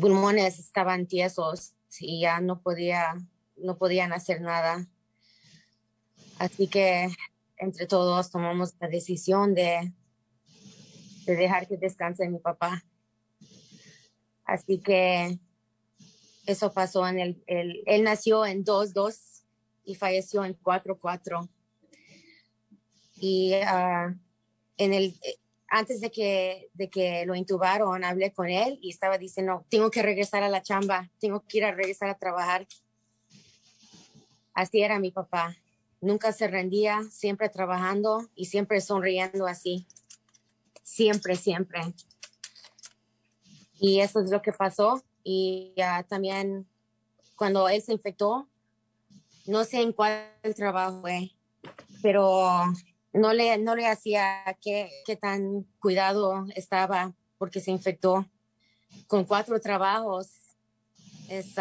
pulmones 0.00 0.60
estaban 0.60 1.06
tiesos 1.08 1.74
y 1.98 2.20
ya 2.20 2.38
no 2.38 2.60
podía, 2.60 3.16
no 3.56 3.76
podían 3.78 4.12
hacer 4.12 4.40
nada. 4.40 4.86
Así 6.38 6.68
que 6.68 7.08
entre 7.56 7.86
todos 7.86 8.30
tomamos 8.30 8.74
la 8.80 8.88
decisión 8.88 9.54
de, 9.54 9.92
de 11.26 11.36
dejar 11.36 11.66
que 11.68 11.76
descanse 11.76 12.28
mi 12.28 12.38
papá. 12.38 12.84
Así 14.44 14.78
que 14.78 15.38
eso 16.46 16.72
pasó 16.72 17.06
en 17.08 17.18
el, 17.18 17.42
él 17.46 18.02
nació 18.02 18.44
en 18.44 18.64
2-2 18.64 19.42
y 19.84 19.94
falleció 19.94 20.44
en 20.44 20.58
4-4. 20.58 21.48
Y 23.16 23.54
ah, 23.54 24.14
en 24.76 24.92
el, 24.92 25.14
antes 25.68 26.00
de 26.00 26.10
que, 26.10 26.68
de 26.74 26.90
que 26.90 27.24
lo 27.26 27.34
intubaron, 27.34 28.04
hablé 28.04 28.32
con 28.32 28.48
él 28.48 28.78
y 28.82 28.90
estaba 28.90 29.18
diciendo, 29.18 29.64
tengo 29.70 29.90
que 29.90 30.02
regresar 30.02 30.42
a 30.42 30.48
la 30.48 30.62
chamba, 30.62 31.10
tengo 31.20 31.40
que 31.46 31.58
ir 31.58 31.64
a 31.64 31.72
regresar 31.72 32.10
a 32.10 32.18
trabajar. 32.18 32.66
Así 34.54 34.82
era 34.82 34.98
mi 34.98 35.10
papá. 35.10 35.56
Nunca 36.00 36.32
se 36.32 36.48
rendía, 36.48 37.02
siempre 37.10 37.48
trabajando 37.48 38.28
y 38.34 38.46
siempre 38.46 38.80
sonriendo 38.80 39.46
así. 39.46 39.86
Siempre, 40.82 41.36
siempre. 41.36 41.80
Y 43.78 44.00
eso 44.00 44.20
es 44.20 44.30
lo 44.30 44.40
que 44.40 44.52
pasó 44.52 45.02
y 45.24 45.74
también 46.08 46.68
cuando 47.36 47.68
él 47.68 47.82
se 47.82 47.92
infectó, 47.92 48.46
no 49.46 49.64
sé 49.64 49.80
en 49.80 49.92
cuál 49.92 50.30
trabajo 50.54 51.00
fue, 51.00 51.30
pero 52.02 52.64
no 53.12 53.32
le, 53.32 53.58
no 53.58 53.74
le 53.74 53.86
hacía 53.86 54.44
qué, 54.60 54.90
qué 55.06 55.16
tan 55.16 55.64
cuidado 55.80 56.46
estaba 56.54 57.14
porque 57.38 57.60
se 57.60 57.70
infectó 57.70 58.26
con 59.06 59.24
cuatro 59.24 59.60
trabajos. 59.60 60.28
Es 61.28 61.54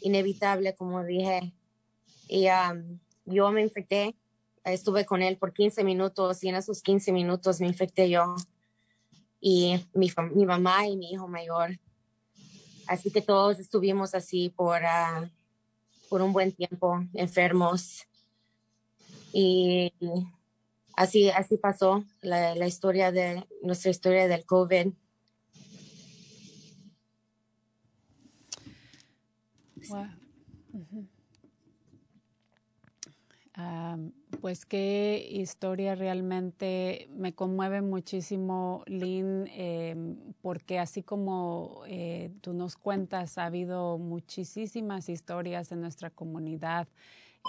inevitable, 0.00 0.74
como 0.74 1.04
dije. 1.04 1.52
Y 2.28 2.46
yo 3.24 3.50
me 3.50 3.62
infecté, 3.62 4.14
estuve 4.64 5.04
con 5.04 5.22
él 5.22 5.36
por 5.36 5.52
15 5.52 5.84
minutos 5.84 6.42
y 6.44 6.48
en 6.48 6.56
esos 6.56 6.82
15 6.82 7.12
minutos 7.12 7.60
me 7.60 7.66
infecté 7.66 8.08
yo 8.10 8.36
y 9.40 9.84
mi, 9.94 10.10
mi 10.34 10.46
mamá 10.46 10.86
y 10.86 10.96
mi 10.96 11.12
hijo 11.12 11.28
mayor. 11.28 11.78
Así 12.86 13.10
que 13.10 13.20
todos 13.20 13.58
estuvimos 13.58 14.14
así 14.14 14.50
por, 14.50 14.84
ah, 14.84 15.30
por 16.08 16.22
un 16.22 16.32
buen 16.32 16.52
tiempo, 16.52 17.04
enfermos. 17.14 18.06
Y 19.32 19.92
así, 20.96 21.28
así 21.30 21.58
pasó 21.58 22.04
la, 22.22 22.54
la 22.54 22.66
historia 22.66 23.12
de 23.12 23.46
nuestra 23.62 23.90
historia 23.90 24.26
del 24.26 24.46
COVID. 24.46 24.92
Pues 34.40 34.66
qué 34.66 35.28
historia 35.30 35.94
realmente 35.94 37.08
me 37.16 37.32
conmueve 37.32 37.82
muchísimo, 37.82 38.84
Lynn, 38.86 39.48
em, 39.48 40.16
porque 40.42 40.78
así 40.78 41.02
como 41.02 41.82
eh, 41.88 42.30
tú 42.40 42.52
nos 42.52 42.76
cuentas, 42.76 43.36
ha 43.36 43.46
habido 43.46 43.98
muchísimas 43.98 45.08
historias 45.08 45.72
en 45.72 45.80
nuestra 45.80 46.10
comunidad 46.10 46.86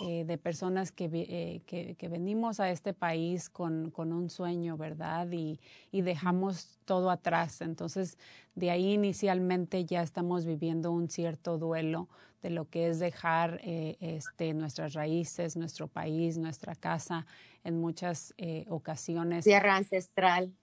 eh, 0.08 0.24
de 0.26 0.38
personas 0.38 0.94
eh, 0.98 1.62
que, 1.66 1.96
que, 1.96 2.08
venimos 2.08 2.60
a 2.60 2.70
este 2.70 2.94
país 2.94 3.50
con, 3.50 3.92
con 3.92 4.14
un 4.14 4.30
sueño, 4.30 4.78
¿verdad? 4.78 5.30
Y, 5.32 5.60
y, 5.92 6.02
dejamos 6.02 6.80
todo 6.86 7.10
atrás. 7.12 7.62
Entonces, 7.62 8.18
de 8.56 8.72
ahí 8.72 8.94
inicialmente 8.94 9.86
ya 9.86 10.02
estamos 10.02 10.46
viviendo 10.46 10.92
un 10.92 11.10
cierto 11.10 11.58
duelo 11.58 12.08
de 12.42 12.50
lo 12.50 12.70
que 12.70 12.88
es 12.88 13.00
dejar 13.00 13.60
eh, 13.64 13.98
este, 14.00 14.54
nuestras 14.54 14.94
raíces, 14.94 15.58
nuestro 15.58 15.88
país, 15.88 16.38
nuestra 16.38 16.76
casa 16.76 17.26
en 17.64 17.80
muchas 17.80 18.34
ocasiones. 18.68 19.44
Tierra 19.46 19.76
ancestral. 19.76 20.54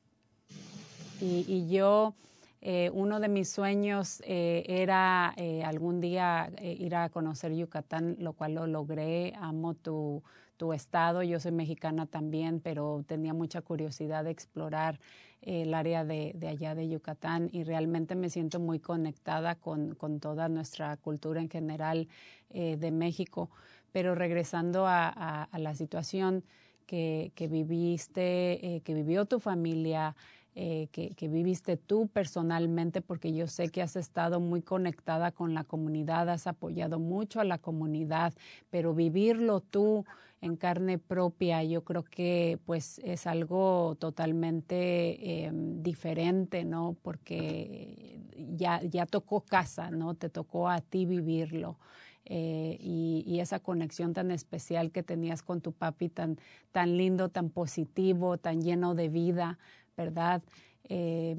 Y, 1.21 1.45
y 1.49 1.69
yo 1.69 2.15
eh, 2.61 2.91
uno 2.93 3.21
de 3.21 3.29
mis 3.29 3.51
sueños 3.51 4.23
eh, 4.25 4.65
era 4.67 5.35
eh, 5.37 5.63
algún 5.63 6.01
día 6.01 6.51
ir 6.61 6.95
a 6.95 7.11
conocer 7.11 7.55
Yucatán, 7.55 8.17
lo 8.19 8.33
cual 8.33 8.55
lo 8.55 8.67
logré. 8.67 9.35
Amo 9.39 9.75
tu, 9.75 10.23
tu 10.57 10.73
estado, 10.73 11.23
yo 11.23 11.39
soy 11.39 11.53
mexicana 11.53 12.07
también, 12.07 12.61
pero 12.61 13.05
tenía 13.07 13.35
mucha 13.35 13.61
curiosidad 13.63 14.25
de 14.25 14.31
explorar 14.31 14.99
el 15.43 15.75
área 15.75 16.05
de, 16.05 16.33
de, 16.35 16.49
allá 16.49 16.75
de 16.75 16.89
Yucatán 16.89 17.51
y 17.53 17.63
realmente 17.63 18.17
me 18.17 18.31
siento 18.31 18.59
muy 18.59 18.81
conectada 18.81 19.55
con, 19.55 19.95
con 19.95 20.19
toda 20.19 20.49
nuestra 20.49 20.97
cultura 20.97 21.41
en 21.41 21.51
general 21.51 22.09
de 22.51 22.91
México. 22.91 23.51
Pero 23.93 24.15
regresando 24.15 24.87
a, 24.87 25.09
a, 25.45 25.59
la 25.59 25.75
situación 25.75 26.43
que, 26.87 27.33
que 27.35 27.49
viviste, 27.49 28.83
que 28.83 28.95
vivió 28.95 29.27
tu 29.27 29.39
familia, 29.41 30.17
eh, 30.59 30.89
que, 30.91 31.29
viviste 31.29 31.77
tú 31.77 32.09
personalmente, 32.09 33.03
porque 33.03 33.35
yo 33.35 33.47
sé 33.47 33.69
que 33.69 33.83
has 33.83 33.95
estado 33.95 34.41
muy 34.41 34.63
conectada 34.63 35.31
con 35.31 35.53
la 35.53 35.65
comunidad, 35.65 36.31
has 36.31 36.47
apoyado 36.47 36.99
mucho 36.99 37.41
a 37.41 37.45
la 37.45 37.59
comunidad, 37.59 38.33
pero 38.71 38.95
vivirlo 38.95 39.61
tú 39.61 40.07
en 40.41 40.57
carne 40.57 40.97
propia, 40.97 41.63
yo 41.63 41.85
creo 41.85 42.05
que 42.05 42.59
pues 42.65 43.01
es 43.05 43.27
algo 43.27 43.97
totalmente 43.99 45.45
em, 45.45 45.83
diferente, 45.83 46.65
¿no? 46.65 46.97
Porque 47.03 48.19
ya, 48.57 48.81
ya 48.83 49.05
tocó 49.05 49.43
casa, 49.43 49.91
¿no? 49.91 50.15
Te 50.15 50.31
tocó 50.31 50.71
a 50.71 50.81
ti 50.81 51.05
vivirlo. 51.05 51.77
Eh, 52.25 52.79
y, 52.81 53.25
y, 53.27 53.41
esa 53.41 53.61
conexión 53.61 54.13
tan 54.13 54.33
especial 54.33 54.91
que 54.91 55.05
tenías 55.05 55.43
con 55.43 55.61
tu 55.61 55.71
papi, 55.73 56.09
tan, 56.09 56.39
tan 56.73 56.97
lindo, 56.97 57.29
tan 57.29 57.51
positivo, 57.51 58.37
tan 58.37 58.63
lleno 58.63 58.97
de 58.97 59.09
vida, 59.09 59.59
¿verdad? 59.97 60.43
Eh, 60.89 61.37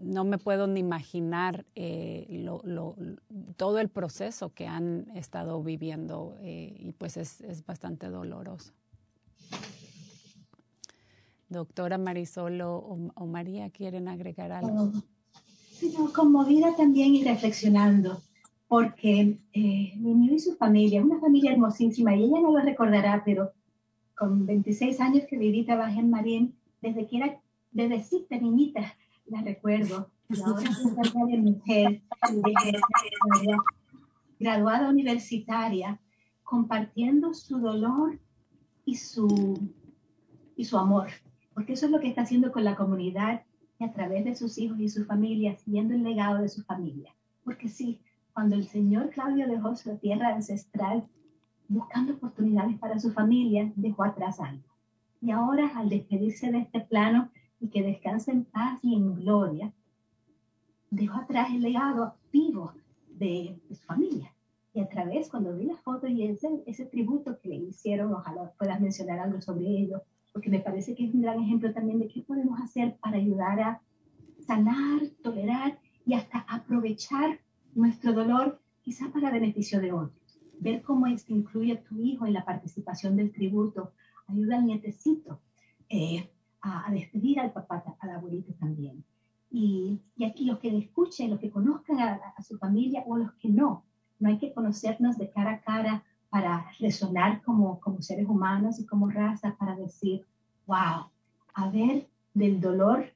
no 0.00 0.24
me 0.24 0.38
puedo 0.38 0.66
ni 0.66 0.80
imaginar 0.80 1.64
eh, 1.74 2.46
todo 3.56 3.78
el 3.78 3.88
proceso 3.88 4.52
que 4.52 4.66
han 4.66 5.06
estado 5.14 5.62
viviendo 5.62 6.36
eh, 6.40 6.76
y 6.78 6.92
pues 6.92 7.16
es, 7.16 7.64
bastante 7.66 8.08
doloroso. 8.08 8.72
Doctora 11.48 11.96
Marisol 11.98 12.60
o, 12.60 13.26
María, 13.26 13.70
¿quieren 13.70 14.08
agregar 14.08 14.52
algo? 14.52 14.92
Sí, 15.72 15.94
conmovida 16.14 16.76
también 16.76 17.14
y 17.14 17.24
reflexionando, 17.24 18.20
porque 18.66 19.38
eh, 19.52 19.92
mi 19.96 20.34
y 20.34 20.38
su 20.38 20.56
familia, 20.56 21.02
una 21.02 21.20
familia 21.20 21.52
hermosísima, 21.52 22.14
y 22.14 22.24
ella 22.24 22.40
no 22.40 22.52
lo 22.52 22.60
recordará, 22.60 23.22
pero 23.24 23.52
con 24.14 24.44
26 24.44 25.00
años 25.00 25.24
que 25.28 25.38
viví, 25.38 25.64
trabajé 25.64 26.00
en 26.00 26.10
Marín, 26.10 26.54
desde 26.82 27.06
que 27.06 27.16
era 27.16 27.40
bebecita, 27.70 28.36
niñita, 28.36 28.94
la 29.26 29.42
recuerdo. 29.42 30.10
Y 30.30 30.42
ahora 30.42 30.68
es 30.68 31.30
de 31.30 31.38
mujer, 31.38 32.02
graduada 34.38 34.90
universitaria, 34.90 35.98
compartiendo 36.42 37.32
su 37.32 37.58
dolor 37.58 38.18
y 38.84 38.96
su, 38.96 39.58
y 40.54 40.66
su 40.66 40.76
amor. 40.76 41.08
Porque 41.54 41.72
eso 41.72 41.86
es 41.86 41.92
lo 41.92 42.00
que 42.00 42.08
está 42.08 42.22
haciendo 42.22 42.52
con 42.52 42.62
la 42.64 42.76
comunidad 42.76 43.42
y 43.78 43.84
a 43.84 43.92
través 43.92 44.24
de 44.26 44.34
sus 44.34 44.58
hijos 44.58 44.78
y 44.80 44.88
su 44.90 45.06
familia, 45.06 45.56
siguiendo 45.56 45.94
el 45.94 46.02
legado 46.02 46.42
de 46.42 46.48
su 46.50 46.62
familia. 46.62 47.14
Porque 47.42 47.68
sí, 47.68 48.00
cuando 48.34 48.54
el 48.54 48.68
señor 48.68 49.10
Claudio 49.10 49.48
dejó 49.48 49.74
su 49.76 49.96
tierra 49.96 50.34
ancestral, 50.34 51.08
buscando 51.68 52.14
oportunidades 52.14 52.78
para 52.78 52.98
su 52.98 53.12
familia, 53.12 53.72
dejó 53.76 54.04
atrás 54.04 54.40
algo. 54.40 54.68
Y 55.20 55.30
ahora, 55.30 55.72
al 55.74 55.88
despedirse 55.88 56.50
de 56.50 56.58
este 56.58 56.80
plano, 56.80 57.30
y 57.60 57.68
que 57.68 57.82
descanse 57.82 58.30
en 58.30 58.44
paz 58.44 58.78
y 58.82 58.94
en 58.94 59.14
gloria, 59.14 59.72
dejó 60.90 61.18
atrás 61.18 61.48
el 61.50 61.62
legado 61.62 62.14
vivo 62.32 62.72
de, 63.08 63.58
su 63.68 63.82
familia. 63.82 64.32
Y 64.74 64.80
a 64.80 64.88
través, 64.88 65.28
cuando 65.28 65.56
vi 65.56 65.64
la 65.64 65.76
foto 65.76 66.06
y 66.06 66.22
ese, 66.24 66.48
ese 66.66 66.86
tributo 66.86 67.38
que 67.40 67.48
le 67.48 67.56
hicieron, 67.56 68.12
ojalá 68.12 68.52
puedas 68.58 68.80
mencionar 68.80 69.18
algo 69.18 69.40
sobre 69.40 69.66
ello, 69.66 70.02
porque 70.32 70.50
me 70.50 70.60
parece 70.60 70.94
que 70.94 71.06
es 71.06 71.14
un 71.14 71.22
gran 71.22 71.40
ejemplo 71.40 71.72
también 71.72 71.98
de 71.98 72.08
qué 72.08 72.22
podemos 72.22 72.60
hacer 72.60 72.96
para 73.00 73.16
ayudar 73.16 73.60
a 73.60 73.82
sanar, 74.46 75.00
tolerar 75.22 75.78
y 76.06 76.14
hasta 76.14 76.38
aprovechar 76.48 77.40
nuestro 77.74 78.12
dolor, 78.12 78.60
quizá 78.82 79.10
para 79.10 79.30
beneficio 79.30 79.80
de 79.80 79.92
otros. 79.92 80.40
Ver 80.60 80.82
cómo 80.82 81.06
esto 81.06 81.32
incluye 81.32 81.72
a 81.72 81.82
tu 81.82 82.00
hijo 82.00 82.26
en 82.26 82.32
la 82.32 82.44
participación 82.44 83.16
del 83.16 83.32
tributo, 83.32 83.92
ayuda 84.26 84.56
al 84.56 84.66
nietecito 84.66 85.40
eh, 85.88 86.30
a, 86.62 86.90
despedir 86.90 87.40
al 87.40 87.52
papá, 87.52 87.82
al 88.00 88.10
abuelito 88.10 88.52
también. 88.54 89.04
Y, 89.50 90.00
y, 90.16 90.24
aquí 90.24 90.44
los 90.44 90.58
que 90.58 90.76
escuchen, 90.76 91.30
los 91.30 91.40
que 91.40 91.50
conozcan 91.50 92.00
a, 92.00 92.20
a, 92.36 92.42
su 92.42 92.58
familia 92.58 93.02
o 93.06 93.16
los 93.16 93.32
que 93.34 93.48
no, 93.48 93.84
no 94.18 94.28
hay 94.28 94.38
que 94.38 94.52
conocernos 94.52 95.16
de 95.16 95.30
cara 95.30 95.52
a 95.52 95.60
cara 95.60 96.04
para 96.28 96.66
resonar 96.78 97.42
como, 97.42 97.80
como 97.80 98.02
seres 98.02 98.28
humanos 98.28 98.78
y 98.78 98.86
como 98.86 99.08
raza, 99.08 99.56
para 99.58 99.74
decir, 99.76 100.26
wow, 100.66 101.06
a 101.54 101.70
ver 101.70 102.06
del 102.34 102.60
dolor 102.60 103.06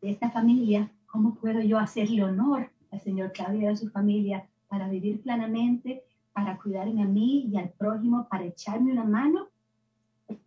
de 0.00 0.10
esta 0.10 0.30
familia, 0.30 0.90
¿cómo 1.06 1.34
puedo 1.34 1.60
yo 1.60 1.78
hacerle 1.78 2.24
honor 2.24 2.70
al 2.90 3.00
señor 3.00 3.32
Claudio 3.32 3.62
y 3.62 3.66
a 3.66 3.76
su 3.76 3.88
familia 3.90 4.48
para 4.68 4.88
vivir 4.88 5.22
plenamente, 5.22 6.02
para 6.32 6.58
cuidarme 6.58 7.02
a 7.02 7.06
mí 7.06 7.46
y 7.52 7.56
al 7.56 7.70
prójimo, 7.70 8.26
para 8.28 8.44
echarme 8.44 8.92
una 8.92 9.04
mano 9.04 9.48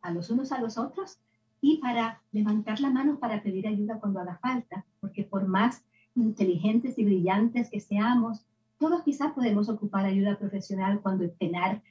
a 0.01 0.11
los 0.11 0.29
unos 0.29 0.51
a 0.51 0.59
los 0.59 0.77
otros 0.77 1.19
y 1.65 1.77
para 1.77 2.21
levantar 2.31 2.79
la 2.79 2.91
mano 2.91 3.17
para 3.17 3.41
pedir 3.41 3.67
ayuda 3.67 3.99
cuando 3.99 4.19
haga 4.19 4.37
falta, 4.37 4.85
porque 5.01 5.23
por 5.23 5.47
más 5.47 5.83
inteligentes 6.15 6.99
y 6.99 7.05
brillantes 7.05 7.71
que 7.71 7.79
seamos, 7.79 8.45
todos 8.77 9.01
quizás 9.01 9.33
podemos 9.33 9.67
ocupar 9.67 10.05
ayuda 10.05 10.37
profesional 10.37 10.99
cuando 11.01 11.23
el 11.23 11.31
penar 11.31 11.81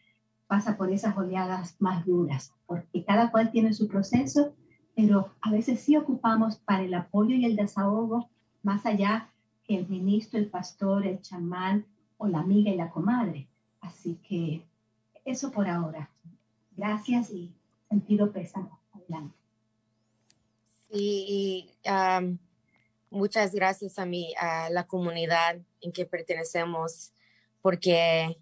pasa 0.47 0.77
por 0.77 0.93
esas 0.93 1.17
oleadas 1.17 1.75
más 1.81 2.07
duras, 2.07 2.53
porque 2.67 3.03
cada 3.03 3.33
cual 3.33 3.51
tiene 3.51 3.73
su 3.73 3.89
proceso, 3.89 4.55
pero 4.95 5.31
a 5.41 5.51
veces 5.51 5.81
sí 5.81 5.97
ocupamos 5.97 6.55
para 6.59 6.85
el 6.85 6.95
apoyo 6.95 7.35
y 7.35 7.45
el 7.45 7.57
desahogo, 7.57 8.29
más 8.63 8.87
allá 8.87 9.33
que 9.65 9.77
el 9.77 9.89
ministro, 9.89 10.39
el 10.39 10.47
pastor, 10.47 11.05
el 11.05 11.21
chamán 11.21 11.85
o 12.17 12.29
la 12.29 12.39
amiga 12.39 12.71
y 12.71 12.77
la 12.77 12.91
comadre. 12.91 13.49
Así 13.81 14.21
que 14.23 14.65
eso 15.25 15.51
por 15.51 15.69
ahora. 15.69 16.11
Gracias 16.77 17.33
y 17.33 17.53
sentido 17.89 18.31
pésamo. 18.31 18.79
Adelante. 18.93 19.44
Y 20.90 21.70
muchas 23.11 23.53
gracias 23.55 23.99
a 23.99 24.07
mí, 24.07 24.35
a 24.38 24.70
la 24.70 24.87
comunidad 24.87 25.59
en 25.81 25.92
que 25.92 26.07
pertenecemos, 26.07 27.12
porque 27.62 28.38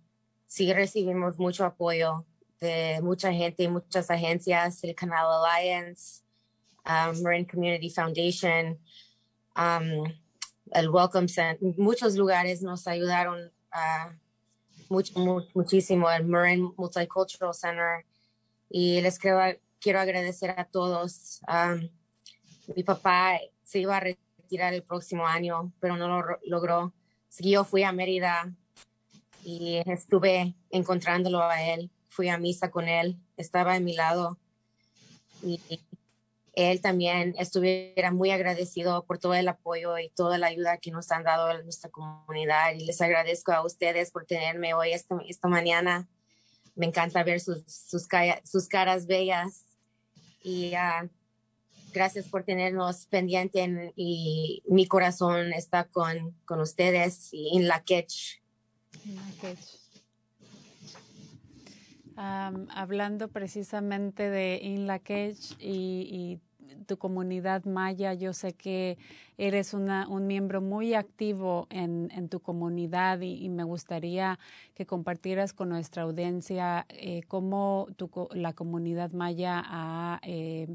sí 0.47 0.73
recibimos 0.73 1.39
mucho 1.39 1.65
apoyo 1.65 2.27
de 2.61 3.01
mucha 3.03 3.33
gente 3.33 3.65
y 3.65 3.69
muchas 3.69 4.11
agencias, 4.11 4.83
el 4.85 4.95
Canal 4.95 5.27
Alliance, 5.45 6.23
Marine 7.23 7.47
Community 7.47 7.91
Foundation, 7.91 8.79
el 10.75 10.89
Welcome 10.89 11.29
Center, 11.29 11.59
muchos 11.77 12.17
lugares 12.17 12.63
nos 12.63 12.87
ayudaron 12.87 13.53
mucho, 14.89 15.13
muchísimo, 15.55 16.11
el 16.11 16.25
Marine 16.25 16.73
Multicultural 16.77 17.55
Center, 17.55 18.05
y 18.69 19.01
les 19.01 19.19
quiero, 19.19 19.41
quiero 19.81 20.01
agradecer 20.01 20.51
a 20.59 20.65
todos. 20.65 21.41
Mi 22.75 22.83
papá 22.83 23.39
se 23.63 23.81
iba 23.81 23.97
a 23.97 24.01
retirar 24.01 24.75
el 24.75 24.83
próximo 24.83 25.27
año, 25.27 25.73
pero 25.81 25.97
no 25.97 26.09
lo 26.09 26.39
logró. 26.45 26.93
Yo 27.39 27.65
fui 27.65 27.83
a 27.83 27.93
Mérida 27.93 28.53
y 29.45 29.83
estuve 29.87 30.55
encontrándolo 30.71 31.43
a 31.43 31.63
él. 31.63 31.91
Fui 32.09 32.29
a 32.29 32.39
misa 32.39 32.71
con 32.71 32.89
él, 32.89 33.17
estaba 33.39 33.75
a 33.75 33.81
mi 33.81 33.95
lado 33.95 34.39
y 35.43 35.59
él 36.55 36.83
también 36.83 37.35
estuviera 37.39 38.13
muy 38.13 38.31
agradecido 38.31 39.05
por 39.05 39.19
todo 39.19 39.35
el 39.35 39.49
apoyo 39.49 39.99
y 39.99 40.11
toda 40.11 40.37
la 40.37 40.49
ayuda 40.49 40.77
que 40.77 40.91
nos 40.91 41.11
han 41.11 41.25
dado 41.25 41.47
a 41.47 41.63
nuestra 41.63 41.91
comunidad. 41.91 42.75
Y 42.75 42.85
les 42.85 43.01
agradezco 43.01 43.53
a 43.53 43.65
ustedes 43.65 44.11
por 44.11 44.27
tenerme 44.27 44.75
hoy 44.75 44.93
esta, 44.93 45.17
esta 45.27 45.49
mañana 45.49 46.07
me 46.75 46.87
encanta 46.87 47.23
ver 47.23 47.41
sus, 47.41 47.65
sus, 47.67 48.07
sus 48.45 48.69
caras 48.69 49.07
bellas 49.07 49.65
y 50.43 50.75
uh, 50.75 51.09
gracias 51.93 52.29
por 52.29 52.45
tenernos 52.45 53.07
pendiente 53.07 53.93
y 53.97 54.63
mi 54.67 54.87
corazón 54.87 55.53
está 55.53 55.85
con, 55.85 56.35
con 56.45 56.61
ustedes 56.61 57.29
y 57.33 57.57
en 57.57 57.69
la 57.69 57.83
catch. 57.83 58.43
Hablando 62.17 63.29
precisamente 63.29 64.29
de 64.29 64.61
In 64.63 64.87
La 64.87 64.99
Catch 64.99 65.53
y, 65.59 66.39
tu 66.87 66.97
comunidad 66.97 67.65
maya. 67.65 68.13
Yo 68.13 68.33
sé 68.33 68.55
que 68.55 68.99
eres 69.39 69.73
un 69.73 70.27
miembro 70.27 70.61
muy 70.61 70.95
activo 70.95 71.67
en, 71.71 72.11
en 72.13 72.29
tu 72.29 72.41
comunidad 72.41 73.21
y, 73.21 73.49
me 73.49 73.63
gustaría 73.63 74.39
que 74.75 74.85
compartieras 74.85 75.53
con 75.53 75.69
nuestra 75.69 76.03
audiencia 76.03 76.87
eh, 76.89 77.23
cómo 77.29 77.87
tu, 77.97 78.11
la 78.33 78.53
comunidad 78.53 79.13
maya 79.13 79.63
ha... 79.65 80.21
Eh, 80.23 80.69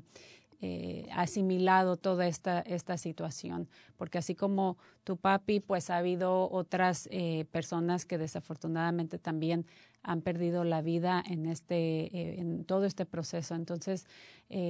eh, 0.59 1.07
asimilado 1.13 1.97
toda 1.97 2.25
esta, 2.25 2.61
esta 2.61 2.97
situación, 2.97 3.69
porque 3.95 4.17
así 4.17 4.33
como 4.33 4.75
tu 5.03 5.15
papi, 5.15 5.59
pues 5.59 5.91
ha 5.91 5.97
habido 5.97 6.49
otras 6.49 7.07
eh, 7.11 7.45
personas 7.51 8.05
que 8.05 8.17
desafortunadamente 8.17 9.19
también 9.19 9.67
han 10.01 10.21
perdido 10.21 10.63
la 10.63 10.81
vida 10.81 11.23
en, 11.27 11.45
este, 11.45 12.05
eh, 12.05 12.39
en 12.39 12.65
todo 12.65 12.85
este 12.85 13.05
proceso. 13.05 13.53
Entonces, 13.53 14.07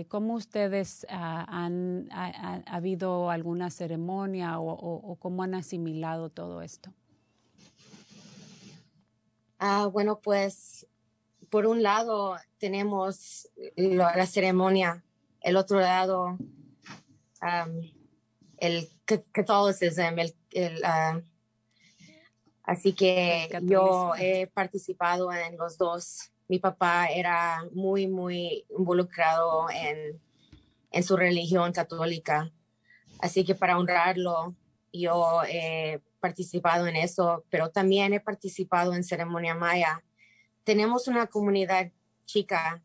¿cómo 0.09 0.33
ustedes 0.33 1.07
ah, 1.09 1.45
han, 1.47 2.09
ha, 2.11 2.63
habido 2.65 3.29
alguna 3.29 3.69
ceremonia 3.69 4.59
o, 4.59 5.15
cómo 5.21 5.43
han 5.43 5.53
asimilado 5.53 6.29
todo 6.29 6.61
esto? 6.63 6.91
Ah, 9.57 9.85
bueno, 9.85 10.19
pues 10.19 10.85
por 11.49 11.65
un 11.65 11.81
lado 11.81 12.35
tenemos 12.57 13.47
la 13.77 14.25
ceremonia 14.25 15.05
el 15.41 15.57
otro 15.57 15.79
lado, 15.79 16.37
el 18.57 18.89
catolicismo, 19.31 20.21
el, 20.21 20.35
el 20.51 20.81
uh, 20.83 21.21
así 22.63 22.93
que 22.93 23.49
yo 23.63 24.13
he 24.17 24.47
participado 24.47 25.31
en 25.31 25.57
los 25.57 25.77
dos. 25.77 26.31
Mi 26.49 26.59
papá 26.59 27.07
era 27.07 27.63
muy, 27.73 28.07
muy 28.07 28.65
involucrado 28.77 29.69
en, 29.69 30.21
en 30.91 31.03
su 31.03 31.17
religión 31.17 31.71
católica. 31.73 32.51
Así 33.19 33.43
que 33.43 33.55
para 33.55 33.77
honrarlo, 33.77 34.55
yo 34.93 35.41
he 35.47 36.01
participado 36.19 36.87
en 36.87 36.95
eso, 36.95 37.45
pero 37.49 37.69
también 37.69 38.13
he 38.13 38.19
participado 38.19 38.93
en 38.93 39.03
ceremonia 39.03 39.55
maya. 39.55 40.03
Tenemos 40.63 41.07
una 41.07 41.27
comunidad 41.27 41.91
chica 42.25 42.81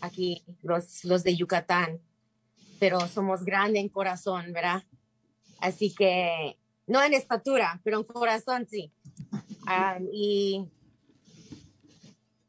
aquí, 0.00 0.42
los, 0.62 1.04
los 1.04 1.22
de 1.22 1.36
Yucatán, 1.36 2.00
pero 2.78 3.00
somos 3.08 3.44
grandes 3.44 3.82
en 3.82 3.88
corazón, 3.88 4.52
¿verdad? 4.52 4.82
Así 5.60 5.94
que, 5.94 6.56
no 6.86 7.02
en 7.02 7.14
estatura, 7.14 7.80
pero 7.84 7.98
en 7.98 8.04
corazón 8.04 8.66
sí. 8.68 8.92
y, 10.12 10.68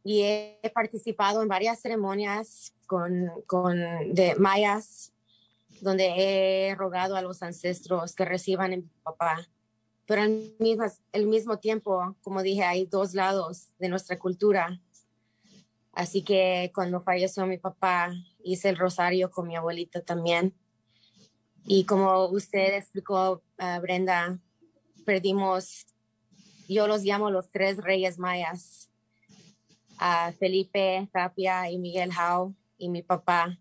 y 0.03 0.21
he 0.21 0.71
participado 0.73 1.41
en 1.41 1.47
varias 1.47 1.81
ceremonias 1.81 2.73
con, 2.85 3.29
con, 3.45 3.77
de 4.13 4.35
mayas, 4.35 5.11
donde 5.81 6.13
he 6.69 6.75
rogado 6.75 7.15
a 7.15 7.21
los 7.21 7.41
ancestros 7.41 8.15
que 8.15 8.25
reciban 8.25 8.73
en 8.73 8.81
mi 8.81 8.89
papá. 9.03 9.47
Pero 10.05 10.23
al 10.23 10.55
mismo, 10.59 10.85
al 11.13 11.25
mismo 11.27 11.59
tiempo, 11.59 12.15
como 12.21 12.41
dije, 12.41 12.63
hay 12.63 12.85
dos 12.85 13.13
lados 13.13 13.69
de 13.77 13.89
nuestra 13.89 14.17
cultura 14.17 14.81
Así 15.99 16.21
que 16.21 16.71
cuando 16.73 17.01
falleció 17.01 17.45
mi 17.45 17.57
papá, 17.57 18.13
hice 18.41 18.69
el 18.69 18.77
rosario 18.77 19.29
con 19.29 19.49
mi 19.49 19.57
abuelita 19.57 20.01
también. 20.01 20.55
Y 21.65 21.83
como 21.83 22.27
usted 22.27 22.73
explicó, 22.75 23.43
uh, 23.59 23.81
Brenda, 23.81 24.39
perdimos, 25.05 25.87
yo 26.69 26.87
los 26.87 27.03
llamo 27.03 27.31
los 27.31 27.51
tres 27.51 27.83
reyes 27.83 28.17
mayas, 28.17 28.89
Felipe 30.39 31.09
Tapia 31.11 31.69
y 31.69 31.77
Miguel 31.77 32.13
Jau 32.13 32.55
y 32.77 32.87
mi 32.87 33.03
papá. 33.03 33.59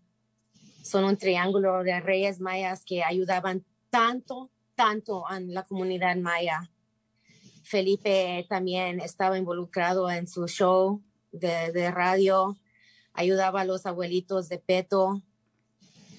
Son 0.81 1.03
un 1.03 1.17
triángulo 1.17 1.83
de 1.83 1.99
reyes 1.99 2.39
mayas 2.39 2.85
que 2.85 3.03
ayudaban 3.03 3.65
tanto, 3.89 4.49
tanto 4.75 5.27
a 5.27 5.41
la 5.41 5.63
comunidad 5.63 6.15
maya. 6.15 6.71
Felipe 7.63 8.45
también 8.47 9.01
estaba 9.01 9.37
involucrado 9.37 10.09
en 10.09 10.25
su 10.25 10.47
show 10.47 11.03
de, 11.31 11.91
radio, 11.91 12.57
ayudaba 13.13 13.61
a 13.61 13.65
los 13.65 13.85
abuelitos 13.85 14.49
de 14.49 14.59
Peto 14.59 15.21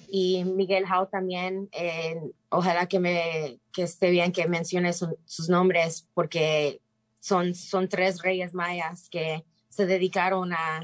y 0.09 0.43
Miguel 0.43 0.85
Hau 0.89 1.07
también. 1.07 1.69
Eh, 1.71 2.19
ojalá 2.49 2.87
que 2.87 2.99
me 2.99 3.59
que 3.71 3.83
esté 3.83 4.09
bien 4.09 4.31
que 4.31 4.47
mencione 4.47 4.91
sus 4.93 5.49
nombres 5.49 6.07
porque 6.13 6.81
son, 7.19 7.55
son 7.55 7.87
tres 7.87 8.21
reyes 8.21 8.53
mayas 8.53 9.09
que 9.09 9.45
se 9.69 9.85
dedicaron 9.85 10.51
a 10.53 10.83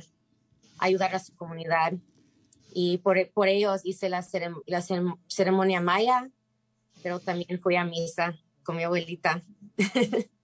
ayudar 0.79 1.13
a 1.15 1.19
su 1.19 1.35
comunidad 1.35 1.93
y 2.73 2.99
por, 2.99 3.17
por 3.31 3.47
ellos 3.47 3.81
hice 3.83 4.07
la, 4.07 4.25
la 4.67 4.81
ceremonia 5.27 5.81
maya, 5.81 6.29
pero 7.01 7.19
también 7.19 7.59
fui 7.59 7.75
a 7.75 7.83
misa 7.83 8.37
con 8.63 8.75
mi 8.75 8.83
abuelita. 8.83 9.41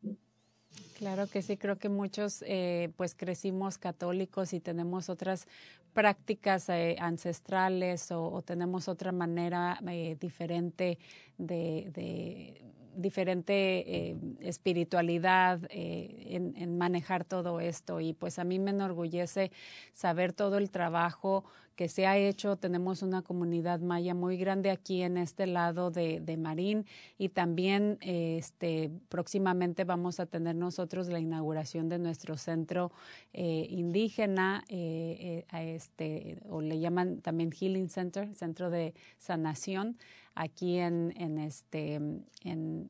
Claro 0.97 1.27
que 1.27 1.41
sí, 1.41 1.57
creo 1.57 1.77
que 1.77 1.89
muchos 1.89 2.43
eh, 2.45 2.91
pues 2.97 3.15
crecimos 3.15 3.77
católicos 3.77 4.53
y 4.53 4.59
tenemos 4.59 5.09
otras 5.09 5.47
prácticas 5.93 6.69
eh, 6.69 6.95
ancestrales 6.99 8.11
o, 8.11 8.41
tenemos 8.41 8.87
otra 8.87 9.11
manera 9.11 9.79
eh, 9.87 10.17
diferente 10.19 10.99
de, 11.37 12.61
diferente 12.95 14.15
espiritualidad 14.41 15.59
en, 15.69 16.55
en, 16.55 16.77
manejar 16.77 17.25
todo 17.25 17.59
esto. 17.59 17.99
Y 17.99 18.13
pues 18.13 18.39
a 18.39 18.43
mí 18.43 18.59
me 18.59 18.71
enorgullece 18.71 19.51
saber 19.93 20.33
todo 20.33 20.57
el 20.57 20.69
trabajo 20.69 21.43
que 21.75 21.89
se 21.89 22.05
ha 22.05 22.17
hecho. 22.17 22.57
Tenemos 22.57 23.01
una 23.01 23.21
comunidad 23.21 23.79
maya 23.79 24.13
muy 24.13 24.37
grande 24.37 24.69
aquí 24.69 25.01
en 25.01 25.17
este 25.17 25.47
lado 25.47 25.91
de, 25.91 26.37
Marín. 26.37 26.85
Y 27.17 27.29
también 27.29 27.97
este, 28.01 28.91
próximamente 29.09 29.83
vamos 29.83 30.19
a 30.19 30.25
tener 30.25 30.55
nosotros 30.55 31.07
la 31.07 31.19
inauguración 31.19 31.89
de 31.89 31.99
nuestro 31.99 32.37
centro 32.37 32.91
eh, 33.33 33.67
indígena, 33.69 34.63
eh, 34.67 35.45
eh, 35.51 35.75
este, 35.75 36.37
o 36.49 36.61
le 36.61 36.79
llaman 36.79 37.21
también 37.21 37.51
Healing 37.51 37.89
Center, 37.89 38.33
centro 38.35 38.69
de 38.69 38.93
sanación, 39.17 39.97
aquí 40.35 40.77
en, 40.77 41.13
en 41.17 41.39
este, 41.39 41.95
en 42.43 42.89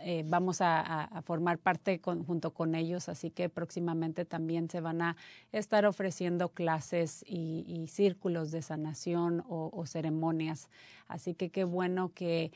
eh, 0.00 0.24
vamos 0.26 0.60
a, 0.60 1.22
formar 1.24 1.58
parte 1.58 2.00
junto 2.02 2.52
con 2.52 2.74
ellos, 2.74 3.08
así 3.08 3.30
que 3.30 3.48
próximamente 3.48 4.24
también 4.24 4.68
se 4.68 4.80
van 4.80 5.02
a 5.02 5.16
estar 5.50 5.86
ofreciendo 5.86 6.48
clases 6.50 7.24
y, 7.26 7.86
círculos 7.88 8.50
de 8.50 8.62
sanación 8.62 9.44
o, 9.48 9.84
ceremonias. 9.86 10.68
Así 11.08 11.34
que 11.34 11.50
qué 11.50 11.64
bueno 11.64 12.12
que, 12.14 12.52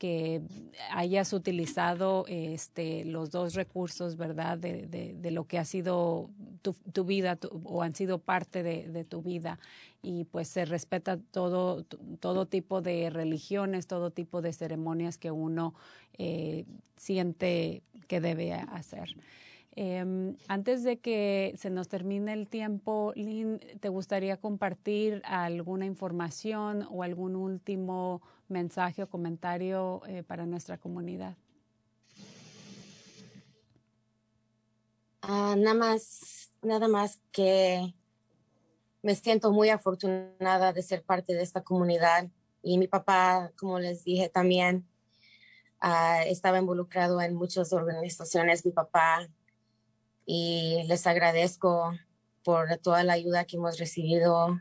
que 0.00 0.40
hayas 0.92 1.34
utilizado 1.34 2.24
este, 2.26 3.04
los 3.04 3.30
dos 3.30 3.52
recursos, 3.52 4.16
¿verdad? 4.16 4.56
De, 4.56 4.86
de, 4.86 5.30
lo 5.30 5.44
que 5.44 5.58
ha 5.58 5.66
sido 5.66 6.30
tu, 6.62 7.04
vida 7.04 7.38
o 7.64 7.82
han 7.82 7.94
sido 7.94 8.16
parte 8.16 8.62
de, 8.62 9.04
tu 9.04 9.20
vida. 9.20 9.58
Y 10.00 10.24
pues 10.24 10.48
se 10.48 10.64
respeta 10.64 11.18
todo, 11.18 11.84
todo 12.18 12.46
tipo 12.46 12.80
de 12.80 13.10
religiones, 13.10 13.86
todo 13.86 14.10
tipo 14.10 14.40
de 14.40 14.54
ceremonias 14.54 15.18
que 15.18 15.30
uno 15.30 15.74
eh, 16.16 16.64
siente 16.96 17.82
que 18.08 18.22
debe 18.22 18.54
hacer. 18.54 19.14
Em, 19.76 20.36
antes 20.48 20.82
de 20.82 20.98
que 20.98 21.54
se 21.56 21.70
nos 21.70 21.88
termine 21.88 22.32
el 22.32 22.48
tiempo, 22.48 23.12
Lynn, 23.14 23.60
¿te 23.80 23.88
gustaría 23.88 24.36
compartir 24.36 25.22
alguna 25.24 25.86
información 25.86 26.86
o 26.90 27.04
algún 27.04 27.36
último 27.36 28.20
mensaje 28.48 29.04
o 29.04 29.08
comentario 29.08 30.02
eh, 30.06 30.24
para 30.24 30.44
nuestra 30.44 30.76
comunidad? 30.76 31.36
Ah, 35.22 35.54
nada 35.56 35.74
más, 35.74 36.52
nada 36.62 36.88
más 36.88 37.20
que 37.30 37.94
me 39.02 39.14
siento 39.14 39.52
muy 39.52 39.68
afortunada 39.68 40.72
de 40.72 40.82
ser 40.82 41.04
parte 41.04 41.34
de 41.34 41.42
esta 41.42 41.62
comunidad 41.62 42.28
y 42.62 42.76
mi 42.78 42.88
papá, 42.88 43.52
como 43.56 43.78
les 43.78 44.02
dije 44.02 44.28
también, 44.28 44.86
ah, 45.78 46.24
estaba 46.24 46.58
involucrado 46.58 47.20
en 47.20 47.34
muchas 47.34 47.72
organizaciones, 47.72 48.66
mi 48.66 48.72
papá, 48.72 49.28
y 50.32 50.84
les 50.86 51.08
agradezco 51.08 51.92
por 52.44 52.76
toda 52.76 53.02
la 53.02 53.14
ayuda 53.14 53.46
que 53.46 53.56
hemos 53.56 53.80
recibido, 53.80 54.60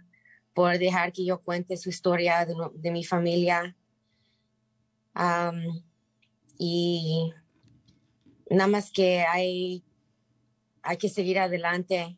por 0.56 0.80
dejar 0.80 1.14
que 1.14 1.24
yo 1.24 1.40
cuente 1.42 1.78
su 1.78 1.90
historia 1.90 2.48
de 2.74 2.90
mi 2.90 3.04
familia 3.04 3.78
y 6.58 7.32
nada 8.50 8.68
más 8.68 8.90
que 8.90 9.22
hay, 9.22 9.86
hay 10.82 10.98
que 10.98 11.08
seguir 11.08 11.38
adelante. 11.38 12.18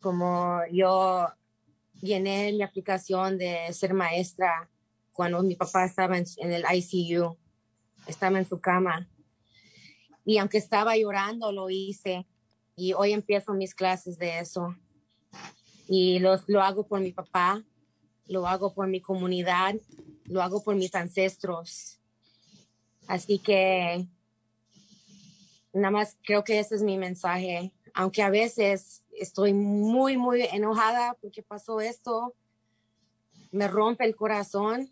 Como 0.00 0.60
yo 0.72 1.28
llené 2.02 2.52
mi 2.52 2.64
aplicación 2.64 3.38
de 3.38 3.72
ser 3.72 3.94
maestra 3.94 4.68
cuando 5.12 5.40
mi 5.44 5.54
papá 5.54 5.84
estaba 5.84 6.18
en, 6.18 6.26
el 6.36 6.64
ICU, 6.68 7.38
estaba 8.08 8.40
en 8.40 8.48
su 8.48 8.60
cama. 8.60 9.08
Y 10.24 10.38
aunque 10.38 10.58
estaba 10.58 10.96
llorando, 10.96 11.52
lo 11.52 11.70
hice. 11.70 12.26
Y 12.80 12.94
hoy 12.94 13.12
empiezo 13.12 13.52
mis 13.52 13.74
clases 13.74 14.16
de 14.16 14.38
eso. 14.38 14.74
Y 15.86 16.18
los, 16.18 16.48
lo 16.48 16.62
hago 16.62 16.86
por 16.86 16.98
mi 17.00 17.12
papá, 17.12 17.62
lo 18.26 18.46
hago 18.46 18.72
por 18.72 18.86
mi 18.86 19.02
comunidad, 19.02 19.74
lo 20.24 20.40
hago 20.40 20.64
por 20.64 20.76
mis 20.76 20.94
ancestros. 20.94 22.00
Así 23.06 23.38
que 23.38 24.06
nada 25.74 25.90
más 25.90 26.16
creo 26.24 26.42
que 26.42 26.58
ese 26.58 26.74
es 26.74 26.82
mi 26.82 26.96
mensaje. 26.96 27.70
Aunque 27.92 28.22
a 28.22 28.30
veces 28.30 29.02
estoy 29.12 29.52
muy, 29.52 30.16
muy 30.16 30.40
enojada 30.50 31.18
porque 31.20 31.42
pasó 31.42 31.82
esto, 31.82 32.34
me 33.52 33.68
rompe 33.68 34.06
el 34.06 34.16
corazón, 34.16 34.90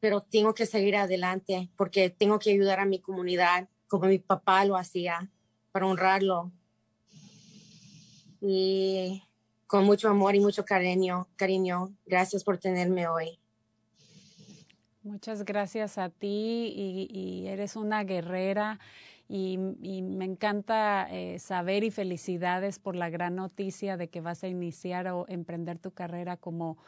pero 0.00 0.22
tengo 0.22 0.54
que 0.54 0.64
seguir 0.64 0.96
adelante 0.96 1.68
porque 1.76 2.08
tengo 2.08 2.38
que 2.38 2.52
ayudar 2.52 2.80
a 2.80 2.86
mi 2.86 2.98
comunidad 2.98 3.68
como 3.88 4.06
mi 4.06 4.18
papá 4.18 4.64
lo 4.64 4.74
hacía, 4.74 5.30
para 5.70 5.86
honrarlo. 5.86 6.50
Y 8.40 9.22
con 9.66 9.84
mucho 9.84 10.08
amor 10.08 10.34
y 10.34 10.40
mucho 10.40 10.64
cariño, 10.64 11.28
cariño, 11.36 11.94
gracias 12.06 12.42
por 12.42 12.58
tenerme 12.58 13.06
hoy. 13.06 13.38
Muchas 15.02 15.44
gracias 15.44 15.96
a 15.96 16.10
ti 16.10 16.72
y, 16.74 17.46
eres 17.46 17.76
una 17.76 18.04
guerrera 18.04 18.78
y, 19.28 19.56
me 19.58 20.24
encanta 20.24 21.06
eh, 21.10 21.38
saber 21.38 21.84
y 21.84 21.90
felicidades 21.90 22.78
por 22.78 22.96
la 22.96 23.08
gran 23.08 23.36
noticia 23.36 23.96
de 23.96 24.08
que 24.08 24.20
vas 24.20 24.42
a 24.44 24.48
iniciar 24.48 25.08
o 25.08 25.24
emprender 25.28 25.78
tu 25.78 25.92
carrera 25.92 26.36
como, 26.36 26.78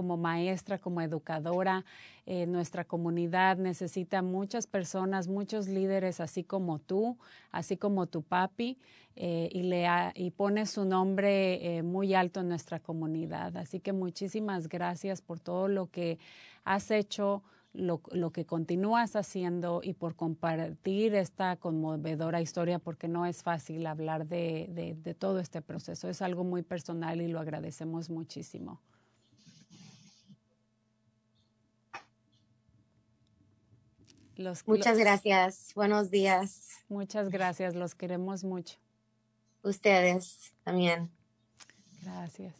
como 0.00 0.16
maestra, 0.16 0.78
como 0.78 1.02
educadora. 1.02 1.84
Eh, 2.24 2.46
nuestra 2.46 2.86
comunidad 2.86 3.58
necesita 3.58 4.22
muchas 4.22 4.66
personas, 4.66 5.28
muchos 5.28 5.68
líderes 5.68 6.20
así 6.20 6.42
como 6.42 6.78
tú, 6.78 7.18
así 7.52 7.76
como 7.76 8.06
tu 8.06 8.22
papi, 8.22 8.78
eh, 9.14 9.50
y, 9.52 9.64
le 9.64 9.86
y 10.14 10.30
pone 10.30 10.64
su 10.64 10.86
nombre 10.86 11.76
eh, 11.76 11.82
muy 11.82 12.14
alto 12.14 12.40
en 12.40 12.48
nuestra 12.48 12.80
comunidad. 12.80 13.58
Así 13.58 13.78
que 13.78 13.92
muchísimas 13.92 14.70
gracias 14.70 15.20
por 15.20 15.38
todo 15.38 15.68
lo 15.68 15.88
que 15.88 16.18
has 16.64 16.90
hecho 16.90 17.42
lo, 17.74 18.00
lo, 18.10 18.30
que 18.30 18.46
continúas 18.46 19.16
haciendo 19.16 19.82
y 19.84 19.92
por 19.92 20.16
compartir 20.16 21.14
esta 21.14 21.56
conmovedora 21.56 22.40
historia, 22.40 22.78
porque 22.78 23.06
no 23.06 23.26
es 23.26 23.42
fácil 23.42 23.86
hablar 23.86 24.26
de, 24.26 24.96
de, 25.04 25.14
todo 25.14 25.40
este 25.40 25.60
proceso. 25.60 26.08
Es 26.08 26.22
algo 26.22 26.42
muy 26.42 26.62
personal 26.62 27.20
y 27.20 27.28
lo 27.28 27.38
agradecemos 27.38 28.08
muchísimo. 28.08 28.80
Muchas 34.66 34.98
gracias. 34.98 35.72
Buenos 35.74 36.10
días. 36.10 36.68
Muchas 36.88 37.28
gracias. 37.28 37.74
Los 37.74 37.94
queremos 37.94 38.44
mucho. 38.44 38.76
Ustedes 39.62 40.52
también. 40.64 41.10
Gracias. 42.02 42.54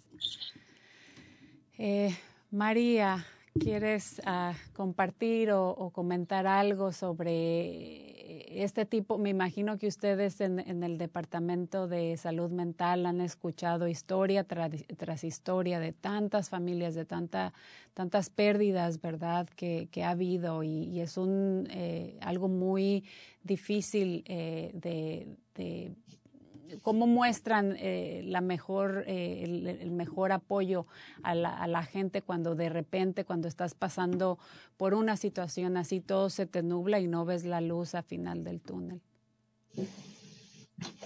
Eh, 1.78 2.14
María, 2.50 3.26
¿Quieres 3.58 4.22
ah, 4.26 4.54
compartir 4.74 5.50
o, 5.50 5.90
comentar 5.92 6.46
algo 6.46 6.92
sobre 6.92 8.09
este 8.48 8.86
tipo? 8.86 9.18
Me 9.18 9.30
imagino 9.30 9.78
que 9.78 9.86
ustedes 9.86 10.40
en, 10.40 10.60
el 10.82 10.98
Departamento 10.98 11.88
de 11.88 12.16
Salud 12.16 12.50
Mental 12.50 13.06
han 13.06 13.20
escuchado 13.20 13.88
historia 13.88 14.44
tras, 14.44 15.24
historia 15.24 15.80
de 15.80 15.92
tantas 15.92 16.48
familias, 16.48 16.94
de 16.94 17.04
tanta, 17.04 17.52
tantas 17.94 18.30
pérdidas, 18.30 19.00
¿verdad?, 19.00 19.48
que, 19.48 19.88
ha 20.04 20.10
habido 20.10 20.62
y, 20.62 21.00
es 21.00 21.16
un, 21.16 21.66
eh, 21.70 22.18
algo 22.20 22.48
muy 22.48 23.04
difícil 23.42 24.24
eh, 24.26 24.70
de 24.74 25.36
cómo 26.82 27.06
muestran 27.06 27.76
eh, 27.78 28.22
la 28.24 28.40
mejor, 28.40 29.04
eh, 29.06 29.42
el, 29.80 29.90
mejor 29.90 30.32
apoyo 30.32 30.86
a 31.22 31.34
la, 31.34 31.82
gente 31.82 32.22
cuando 32.22 32.54
de 32.54 32.68
repente, 32.68 33.24
cuando 33.24 33.48
estás 33.48 33.74
pasando 33.74 34.38
por 34.76 34.94
una 34.94 35.16
situación 35.16 35.76
así, 35.76 36.00
todo 36.00 36.30
se 36.30 36.46
te 36.46 36.62
nubla 36.62 37.00
y 37.00 37.06
no 37.06 37.24
ves 37.24 37.44
la 37.44 37.60
luz 37.60 37.94
al 37.94 38.04
final 38.04 38.44
del 38.44 38.60
túnel. 38.60 39.00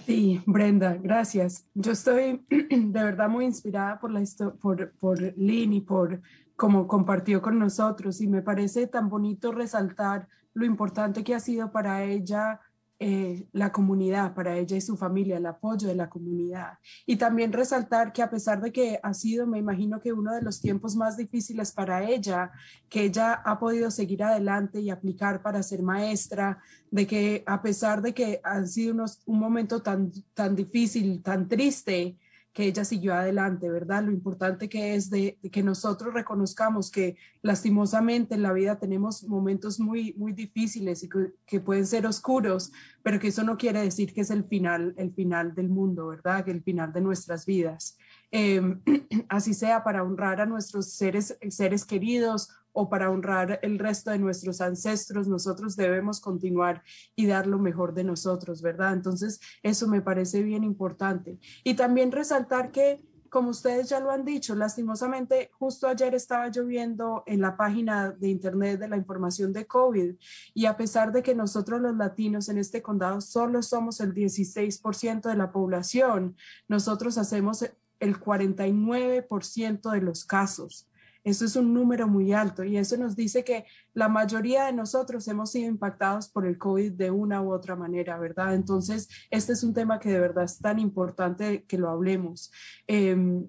Sí, 0.05 0.41
Brenda, 0.45 0.97
gracias. 1.01 1.65
Yo 1.73 1.91
estoy 1.91 2.45
de 2.49 3.03
verdad 3.03 3.29
muy 3.29 3.45
inspirada 3.45 3.99
por, 3.99 4.11
la 4.11 4.23
por, 4.61 4.93
por 4.93 5.19
Lynn 5.37 5.73
y 5.73 5.81
por 5.81 6.21
como 6.55 6.87
compartió 6.87 7.41
con 7.41 7.59
nosotros 7.59 8.21
y 8.21 8.27
me 8.27 8.41
parece 8.41 8.87
tan 8.87 9.09
bonito 9.09 9.51
resaltar 9.51 10.27
lo 10.53 10.65
importante 10.65 11.23
que 11.23 11.35
ha 11.35 11.39
sido 11.39 11.71
para 11.71 12.03
ella 12.03 12.61
eh, 12.97 13.47
la 13.51 13.73
comunidad, 13.73 14.33
para 14.33 14.57
ella 14.57 14.77
y 14.77 14.81
su 14.81 14.95
familia, 14.95 15.37
el 15.37 15.45
apoyo 15.45 15.87
de 15.87 15.95
la 15.95 16.09
comunidad. 16.09 16.79
Y 17.05 17.17
también 17.17 17.51
resaltar 17.51 18.13
que 18.13 18.21
a 18.21 18.29
pesar 18.29 18.61
de 18.61 18.71
que 18.71 18.99
ha 19.03 19.13
sido, 19.13 19.45
me 19.45 19.59
imagino 19.59 19.99
que 19.99 20.13
uno 20.13 20.33
de 20.33 20.41
los 20.41 20.61
tiempos 20.61 20.95
más 20.95 21.17
difíciles 21.17 21.73
para 21.73 22.09
ella, 22.09 22.51
que 22.87 23.03
ella 23.03 23.33
ha 23.33 23.59
podido 23.59 23.91
seguir 23.91 24.23
adelante 24.23 24.79
y 24.79 24.89
aplicar 24.89 25.41
para 25.41 25.61
ser 25.61 25.81
maestra, 25.83 26.59
de 26.89 27.05
que 27.05 27.43
a 27.45 27.61
pesar 27.61 28.01
de 28.01 28.13
que 28.13 28.39
ha 28.43 28.65
sido 28.65 29.03
un 29.25 29.39
momento 29.39 29.81
tan, 29.81 30.11
tan 30.33 30.55
difícil, 30.55 31.21
tan 31.21 31.49
triste, 31.49 32.17
que 32.55 32.63
ella 32.63 32.85
siguió 32.85 33.13
adelante, 33.13 33.69
¿verdad? 33.69 34.05
Lo 34.05 34.13
importante 34.13 34.69
que 34.69 34.95
es 34.95 35.09
de, 35.09 35.37
que 35.51 35.61
nosotros 35.61 36.13
reconozcamos 36.13 36.89
que 36.89 37.17
lastimosamente 37.41 38.33
en 38.33 38.43
la 38.43 38.53
vida 38.53 38.79
tenemos 38.79 39.25
momentos 39.25 39.77
muy, 39.77 40.13
muy 40.13 40.31
difíciles 40.31 41.03
y 41.03 41.09
que, 41.45 41.59
pueden 41.59 41.85
ser 41.85 42.07
oscuros, 42.07 42.71
pero 43.03 43.19
que 43.19 43.27
eso 43.27 43.43
no 43.43 43.57
quiere 43.57 43.81
decir 43.81 44.13
que 44.13 44.21
es 44.21 44.29
el 44.29 44.45
final, 44.45 44.93
el 44.97 45.13
final 45.13 45.53
del 45.53 45.67
mundo, 45.67 46.07
¿verdad? 46.07 46.45
Que 46.45 46.51
el 46.51 46.63
final 46.63 46.93
de 46.93 47.01
nuestras 47.01 47.45
vidas. 47.45 47.97
Em, 48.31 48.81
así 49.27 49.53
sea 49.53 49.83
para 49.83 50.01
honrar 50.01 50.39
a 50.39 50.45
nuestros 50.45 50.93
seres, 50.93 51.37
seres 51.49 51.83
queridos 51.83 52.51
o 52.75 52.89
para 52.89 53.09
honrar 53.09 53.59
el 53.63 53.79
resto 53.79 54.11
de 54.11 54.19
nuestros 54.19 54.61
ancestros, 54.61 55.27
nosotros 55.27 55.75
debemos 55.75 56.19
continuar 56.19 56.83
y 57.15 57.25
dar 57.25 57.47
lo 57.47 57.57
mejor 57.57 57.93
de 57.93 58.03
nosotros, 58.03 58.61
¿verdad? 58.61 58.93
Entonces, 58.93 59.39
eso 59.63 59.87
me 59.87 60.01
parece 60.01 60.43
bien 60.43 60.63
importante. 60.63 61.39
Y 61.63 61.75
también 61.75 62.11
resaltar 62.11 62.71
que 62.71 63.01
como 63.29 63.49
ustedes 63.49 63.89
ya 63.89 63.99
lo 63.99 64.11
han 64.11 64.23
dicho, 64.23 64.55
lastimosamente, 64.55 65.49
justo 65.59 65.87
ayer 65.87 66.15
estaba 66.15 66.49
lloviendo 66.49 67.23
en 67.25 67.41
la 67.41 67.57
página 67.57 68.11
de 68.11 68.29
internet 68.29 68.79
de 68.79 68.87
la 68.87 68.95
información 68.95 69.51
de 69.51 69.67
COVID 69.67 70.15
y 70.53 70.65
a 70.67 70.77
pesar 70.77 71.11
de 71.11 71.21
que 71.21 71.35
nosotros 71.35 71.81
los 71.81 71.95
latinos 71.97 72.47
en 72.47 72.57
este 72.57 72.81
condado 72.81 73.19
solo 73.19 73.61
somos 73.61 73.99
el 73.99 74.13
16% 74.13 75.27
de 75.27 75.35
la 75.35 75.51
población, 75.51 76.37
nosotros 76.69 77.17
hacemos 77.17 77.65
el 77.99 78.19
49% 78.19 79.91
de 79.91 80.01
los 80.01 80.23
casos. 80.23 80.89
Eso 81.25 81.43
es 81.43 81.55
un 81.55 81.73
número 81.73 82.07
muy 82.07 82.33
alto 82.33 82.63
y 82.63 82.77
eso 82.77 82.95
nos 82.97 83.15
dice 83.15 83.43
que 83.43 83.65
la 83.95 84.07
mayoría 84.07 84.65
de 84.65 84.73
nosotros 84.73 85.27
hemos 85.27 85.51
sido 85.51 85.67
impactados 85.67 86.29
por 86.29 86.45
el 86.45 86.59
COVID 86.59 86.91
de 86.91 87.09
una 87.09 87.41
u 87.41 87.51
otra 87.51 87.75
manera, 87.75 88.19
¿verdad? 88.19 88.53
Entonces, 88.53 89.09
este 89.31 89.53
es 89.53 89.63
un 89.63 89.73
tema 89.73 89.99
que 89.99 90.11
de 90.11 90.19
verdad 90.19 90.43
es 90.43 90.59
tan 90.59 90.77
importante 90.77 91.65
que 91.65 91.79
lo 91.79 91.89
hablemos. 91.89 92.51
Em, 92.85 93.47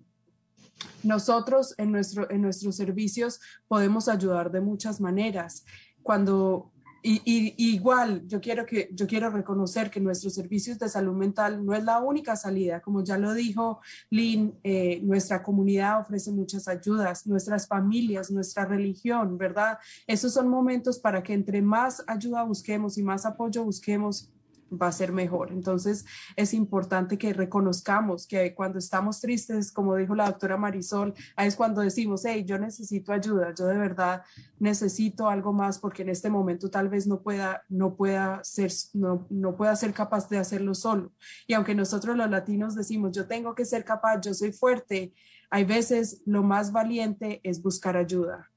nosotros 1.02 1.74
en, 1.76 1.92
nuestro, 1.92 2.30
en 2.30 2.40
nuestros 2.40 2.76
servicios 2.76 3.40
podemos 3.68 4.08
ayudar 4.08 4.50
de 4.50 4.62
muchas 4.62 4.98
maneras. 4.98 5.62
Cuando 6.02 6.72
y, 7.08 7.54
igual, 7.56 8.26
yo 8.26 8.40
quiero, 8.40 8.66
que, 8.66 8.88
yo 8.92 9.06
quiero 9.06 9.30
reconocer 9.30 9.90
que 9.90 10.00
nuestros 10.00 10.34
servicios 10.34 10.76
de 10.76 10.88
salud 10.88 11.14
mental 11.14 11.64
no 11.64 11.72
es 11.72 11.84
la 11.84 12.00
única 12.00 12.34
salida. 12.34 12.80
Como 12.80 13.04
ya 13.04 13.16
lo 13.16 13.32
dijo 13.32 13.80
Lynn, 14.10 14.58
eh, 14.64 15.00
nuestra 15.02 15.40
comunidad 15.40 16.00
ofrece 16.00 16.32
muchas 16.32 16.66
ayudas, 16.66 17.24
nuestras 17.24 17.68
familias, 17.68 18.32
nuestra 18.32 18.64
religión, 18.64 19.38
¿verdad? 19.38 19.78
Esos 20.04 20.32
son 20.32 20.48
momentos 20.48 20.98
para 20.98 21.22
que 21.22 21.32
entre 21.32 21.62
más 21.62 22.02
ayuda 22.08 22.42
busquemos 22.42 22.98
y 22.98 23.04
más 23.04 23.24
apoyo 23.24 23.62
busquemos, 23.62 24.32
va 24.70 24.88
a 24.88 24.92
ser 24.92 25.12
mejor. 25.12 25.52
Entonces 25.52 26.04
es 26.36 26.54
importante 26.54 27.18
que 27.18 27.32
reconozcamos 27.32 28.26
que 28.26 28.54
cuando 28.54 28.78
estamos 28.78 29.20
tristes, 29.20 29.72
como 29.72 29.96
dijo 29.96 30.14
la 30.14 30.26
doctora 30.26 30.56
Marisol, 30.56 31.14
es 31.36 31.56
cuando 31.56 31.80
decimos, 31.80 32.22
hey, 32.24 32.44
yo 32.46 32.58
necesito 32.58 33.12
ayuda, 33.12 33.54
yo 33.54 33.66
de 33.66 33.78
verdad 33.78 34.22
necesito 34.58 35.28
algo 35.28 35.52
más 35.52 35.78
porque 35.78 36.02
en 36.02 36.10
este 36.10 36.30
momento 36.30 36.70
tal 36.70 36.88
vez 36.88 37.06
no 37.06 37.22
pueda, 37.22 37.62
no 37.68 37.96
pueda 37.96 38.42
ser, 38.42 38.72
no, 38.94 39.26
no 39.30 39.56
pueda 39.56 39.76
ser 39.76 39.92
capaz 39.92 40.28
de 40.28 40.38
hacerlo 40.38 40.74
solo. 40.74 41.12
Y 41.46 41.54
aunque 41.54 41.74
nosotros 41.74 42.16
los 42.16 42.30
latinos 42.30 42.74
decimos, 42.74 43.12
yo 43.12 43.26
tengo 43.26 43.54
que 43.54 43.64
ser 43.64 43.84
capaz, 43.84 44.20
yo 44.20 44.34
soy 44.34 44.52
fuerte, 44.52 45.14
hay 45.50 45.64
veces 45.64 46.22
lo 46.26 46.42
más 46.42 46.72
valiente 46.72 47.40
es 47.44 47.62
buscar 47.62 47.96
ayuda. 47.96 48.50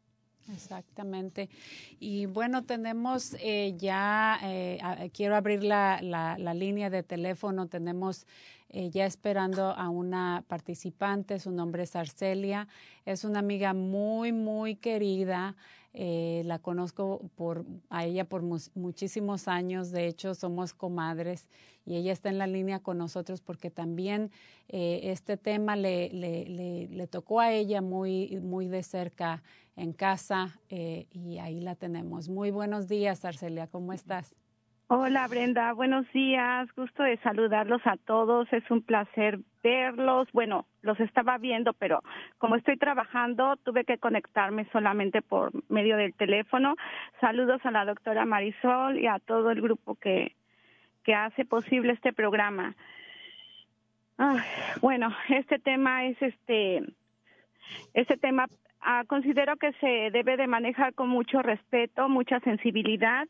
Exactamente. 0.54 1.50
Y 2.00 2.26
bueno, 2.26 2.64
tenemos 2.64 3.36
eh, 3.40 3.76
ya, 3.78 4.40
eh, 4.44 4.80
quiero 5.14 5.36
abrir 5.36 5.64
la, 5.64 6.00
la, 6.02 6.54
línea 6.54 6.90
de 6.90 7.04
teléfono, 7.04 7.68
tenemos 7.68 8.26
eh, 8.70 8.90
ya 8.90 9.06
esperando 9.06 9.72
a 9.72 9.90
una 9.90 10.44
participante, 10.48 11.40
su 11.40 11.52
nombre 11.52 11.84
es 11.84 11.96
Arcelia, 11.96 12.68
es 13.06 13.24
una 13.24 13.40
amiga 13.40 13.74
muy, 13.74 14.32
muy 14.32 14.76
querida. 14.76 15.56
La 15.94 16.60
conozco 16.60 17.30
por, 17.36 17.66
a 17.90 18.06
ella 18.06 18.26
por 18.26 18.44
muchísimos 18.76 19.48
años, 19.48 19.92
de 19.92 20.08
hecho 20.08 20.36
somos 20.36 20.74
comadres 20.74 21.50
y 21.86 21.96
ella 21.96 22.12
está 22.12 22.30
en 22.30 22.38
la 22.38 22.48
línea 22.48 22.80
con 22.80 22.98
nosotros 22.98 23.42
porque 23.42 23.72
también 23.72 24.32
este 24.68 25.36
tema 25.36 25.76
le, 25.76 26.10
le, 26.12 27.08
tocó 27.08 27.40
a 27.40 27.52
ella 27.52 27.82
muy, 27.82 28.40
muy 28.42 28.68
de 28.68 28.84
cerca 28.84 29.42
en 29.80 29.94
casa 29.94 30.60
eh, 30.70 31.08
y 31.12 31.40
ahí 31.40 31.62
la 31.62 31.76
tenemos. 31.76 32.28
Muy 32.28 32.52
buenos 32.52 32.88
días, 32.88 33.24
Arcelia, 33.24 33.68
¿cómo 33.68 33.94
estás? 33.94 34.36
Hola 34.88 35.28
Brenda, 35.28 35.72
buenos 35.74 36.06
días, 36.12 36.68
gusto 36.76 37.04
de 37.04 37.18
saludarlos 37.20 37.82
a 37.86 37.96
todos, 37.96 38.52
es 38.52 38.70
un 38.72 38.82
placer 38.82 39.40
verlos. 39.64 40.28
Bueno, 40.34 40.66
los 40.82 41.00
estaba 41.00 41.38
viendo, 41.38 41.74
pero 41.74 42.02
como 42.38 42.56
estoy 42.56 42.78
trabajando, 42.78 43.56
tuve 43.58 43.84
que 43.86 43.98
conectarme 43.98 44.66
solamente 44.72 45.22
por 45.22 45.52
medio 45.70 45.98
del 45.98 46.14
teléfono. 46.14 46.76
Saludos 47.22 47.66
a 47.66 47.72
la 47.72 47.86
doctora 47.86 48.26
Marisol 48.26 49.00
y 49.00 49.08
a 49.08 49.20
todo 49.20 49.52
el 49.52 49.62
grupo 49.62 49.96
que, 49.96 50.36
que 51.04 51.14
hace 51.16 51.46
posible 51.46 51.94
este 51.94 52.14
programa. 52.14 52.76
bueno, 54.82 55.16
este 55.30 55.60
tema 55.60 56.06
es 56.06 56.22
este, 56.22 56.84
este 57.94 58.18
tema 58.18 58.48
Ah, 58.82 59.04
considero 59.08 59.58
que 59.58 59.74
se 59.74 60.10
debe 60.12 60.38
de 60.38 60.48
manejar 60.48 60.94
con 60.94 61.10
mucho 61.10 61.42
respeto, 61.42 62.08
mucha 62.08 62.40
sensibilidad, 62.40 63.28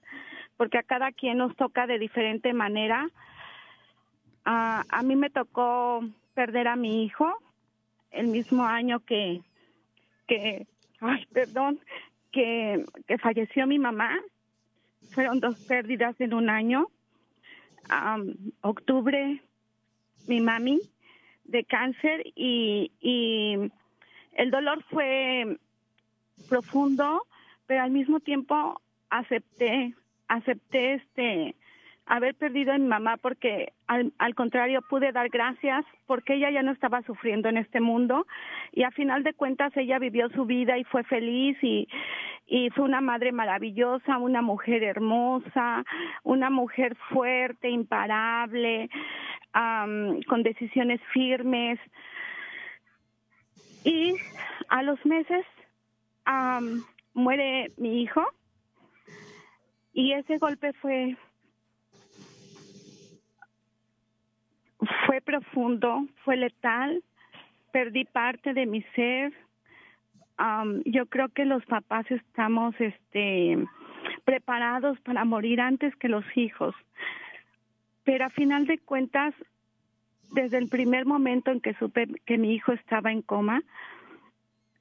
porque 0.57 0.77
a 0.77 0.83
cada 0.83 1.11
quien 1.11 1.39
nos 1.39 1.55
toca 1.55 1.87
de 1.87 1.97
diferente 1.97 2.53
manera. 2.53 3.07
A 4.45 5.01
mí 5.03 5.15
me 5.15 5.29
tocó 5.29 6.01
perder 6.33 6.67
a 6.67 6.75
mi 6.75 7.03
hijo 7.03 7.37
el 8.11 8.27
mismo 8.27 8.63
año 8.63 8.99
que, 9.01 9.41
que 10.27 10.67
ay, 10.99 11.25
perdón, 11.31 11.79
que, 12.31 12.85
que 13.07 13.17
falleció 13.17 13.67
mi 13.67 13.79
mamá. 13.79 14.17
Fueron 15.11 15.39
dos 15.39 15.59
pérdidas 15.65 16.19
en 16.19 16.33
un 16.33 16.49
año. 16.49 16.87
octubre, 18.61 19.41
mi 20.27 20.39
mami 20.39 20.79
de 21.45 21.63
cáncer 21.63 22.21
y, 22.35 22.91
y 23.01 23.71
el 24.33 24.51
dolor 24.51 24.83
fue 24.89 25.57
profundo, 26.47 27.25
pero 27.65 27.81
al 27.81 27.91
mismo 27.91 28.19
tiempo 28.19 28.81
acepté, 29.09 29.95
acepté 30.27 30.93
este 30.93 31.55
haber 32.09 32.33
perdido 32.33 32.73
a 32.73 32.77
mi 32.77 32.87
mamá 32.87 33.17
porque 33.17 33.71
al, 33.85 34.11
contrario 34.35 34.81
pude 34.81 35.11
dar 35.11 35.29
gracias 35.29 35.85
porque 36.07 36.33
ella 36.33 36.49
ya 36.49 36.63
no 36.63 36.71
estaba 36.71 37.03
sufriendo 37.03 37.49
en 37.49 37.57
este 37.57 37.79
mundo 37.79 38.25
y 38.71 38.81
a 38.81 38.89
final 38.91 39.23
de 39.23 39.33
cuentas 39.33 39.71
ella 39.77 39.99
vivió 39.99 40.27
su 40.29 40.45
vida 40.45 40.79
y 40.79 40.83
fue 40.85 41.03
feliz 41.03 41.55
y, 41.61 41.87
y 42.47 42.71
fue 42.71 42.85
una 42.85 42.99
madre 42.99 43.31
maravillosa, 43.31 44.17
una 44.17 44.41
mujer 44.41 44.83
hermosa, 44.83 45.85
una 46.23 46.49
mujer 46.49 46.97
fuerte, 47.09 47.69
imparable, 47.69 48.89
con 50.27 50.41
decisiones 50.41 50.99
firmes. 51.13 51.79
Y 53.83 54.15
a 54.69 54.81
los 54.81 55.03
meses 55.05 55.45
muere 57.13 57.67
mi 57.77 58.01
hijo 58.01 58.25
y 59.93 60.13
ese 60.13 60.39
golpe 60.39 60.73
fue 60.73 61.15
fue 65.05 65.21
profundo, 65.21 66.05
fue 66.23 66.37
letal, 66.37 67.03
perdí 67.71 68.05
parte 68.05 68.53
de 68.53 68.65
mi 68.65 68.81
ser. 68.95 69.33
yo 70.85 71.05
creo 71.07 71.29
que 71.29 71.45
los 71.45 71.65
papás 71.65 72.09
estamos 72.09 72.73
este 72.79 73.57
preparados 74.23 74.99
para 75.01 75.25
morir 75.25 75.59
antes 75.59 75.95
que 75.95 76.07
los 76.07 76.25
hijos. 76.35 76.75
Pero 78.03 78.25
a 78.25 78.29
final 78.29 78.65
de 78.65 78.77
cuentas 78.77 79.33
desde 80.31 80.57
el 80.57 80.69
primer 80.69 81.05
momento 81.05 81.51
en 81.51 81.59
que 81.59 81.73
supe 81.75 82.07
que 82.25 82.37
mi 82.37 82.53
hijo 82.53 82.71
estaba 82.71 83.11
en 83.11 83.21
coma, 83.21 83.61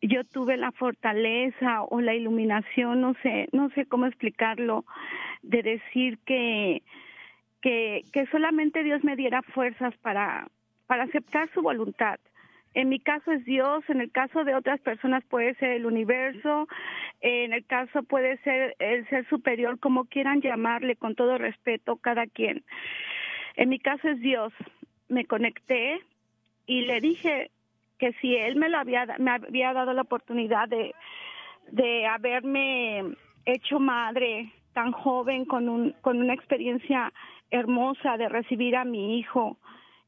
yo 0.00 0.24
tuve 0.24 0.56
la 0.56 0.72
fortaleza 0.72 1.82
o 1.82 2.00
la 2.00 2.14
iluminación, 2.14 3.00
no 3.00 3.14
sé, 3.22 3.48
no 3.52 3.70
sé 3.70 3.86
cómo 3.86 4.06
explicarlo, 4.06 4.84
de 5.42 5.62
decir 5.62 6.18
que, 6.24 6.82
que, 7.60 8.02
solamente 8.30 8.82
Dios 8.82 9.02
me 9.04 9.16
diera 9.16 9.42
fuerzas 9.42 9.96
para, 9.98 10.48
para 10.86 11.04
aceptar 11.04 11.50
su 11.52 11.62
voluntad. 11.62 12.18
En 12.74 12.88
mi 12.88 13.00
caso 13.00 13.32
es 13.32 13.44
Dios, 13.44 13.82
en 13.88 14.00
el 14.00 14.10
caso 14.10 14.44
de 14.44 14.54
otras 14.54 14.80
personas 14.80 15.24
puede 15.24 15.54
ser 15.54 15.70
el 15.72 15.86
universo, 15.86 16.68
en 17.20 17.52
el 17.52 17.64
caso 17.64 18.02
puede 18.02 18.36
ser 18.38 18.76
el 18.78 19.08
ser 19.08 19.26
superior, 19.28 19.80
como 19.80 20.04
quieran 20.04 20.40
llamarle, 20.40 20.96
con 20.96 21.14
todo 21.14 21.38
respeto, 21.38 21.96
cada 21.96 22.26
quien. 22.26 22.62
En 23.56 23.70
mi 23.70 23.78
caso 23.78 24.08
es 24.08 24.20
Dios. 24.20 24.52
Me 25.08 25.24
conecté 25.24 26.00
y 26.66 26.82
le 26.82 27.00
dije 27.00 27.50
que 27.98 28.12
si 28.20 28.36
él 28.36 28.56
me 28.56 28.68
lo 28.68 28.78
había 28.78 29.06
me 29.18 29.32
había 29.32 29.72
dado 29.72 29.92
la 29.92 30.02
oportunidad 30.02 30.68
de 30.68 30.94
de 31.72 32.06
haberme 32.06 33.02
hecho 33.44 33.80
madre 33.80 34.52
tan 34.72 34.92
joven 34.92 35.44
con 35.44 35.68
un 35.68 35.92
con 36.00 36.20
una 36.20 36.34
experiencia 36.34 37.12
hermosa 37.50 38.16
de 38.16 38.28
recibir 38.28 38.76
a 38.76 38.84
mi 38.84 39.18
hijo 39.18 39.56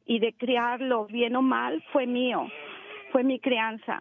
y 0.06 0.18
de 0.18 0.32
criarlo 0.32 1.06
bien 1.06 1.36
o 1.36 1.42
mal 1.42 1.82
fue 1.92 2.06
mío, 2.06 2.48
fue 3.12 3.22
mi 3.22 3.38
crianza. 3.38 4.00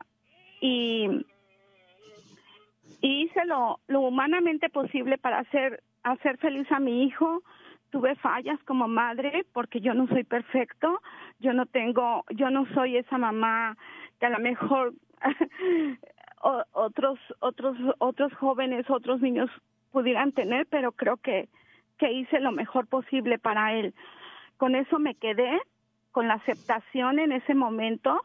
Y, 0.61 1.25
hice 3.01 3.45
lo, 3.45 3.79
lo, 3.87 4.01
humanamente 4.01 4.69
posible 4.69 5.17
para 5.17 5.39
hacer, 5.39 5.83
hacer 6.03 6.37
feliz 6.37 6.69
a 6.71 6.79
mi 6.79 7.03
hijo. 7.03 7.43
Tuve 7.91 8.15
fallas 8.15 8.59
como 8.65 8.87
madre 8.87 9.45
porque 9.53 9.81
yo 9.81 9.93
no 9.93 10.07
soy 10.07 10.23
perfecto, 10.23 11.01
yo 11.39 11.53
no 11.53 11.65
tengo, 11.65 12.23
yo 12.29 12.49
no 12.51 12.67
soy 12.73 12.97
esa 12.97 13.17
mamá 13.17 13.77
que 14.19 14.27
a 14.27 14.29
lo 14.29 14.39
mejor 14.39 14.93
otros, 16.73 17.19
otros, 17.39 17.77
otros 17.97 18.33
jóvenes, 18.35 18.89
otros 18.89 19.21
niños 19.21 19.49
pudieran 19.91 20.31
tener, 20.31 20.67
pero 20.67 20.91
creo 20.91 21.17
que 21.17 21.49
que 21.99 22.11
hice 22.11 22.39
lo 22.39 22.51
mejor 22.51 22.87
posible 22.87 23.37
para 23.37 23.73
él. 23.73 23.93
Con 24.57 24.75
eso 24.75 24.97
me 24.97 25.15
quedé, 25.15 25.61
con 26.11 26.27
la 26.27 26.35
aceptación 26.35 27.19
en 27.19 27.31
ese 27.31 27.53
momento, 27.53 28.21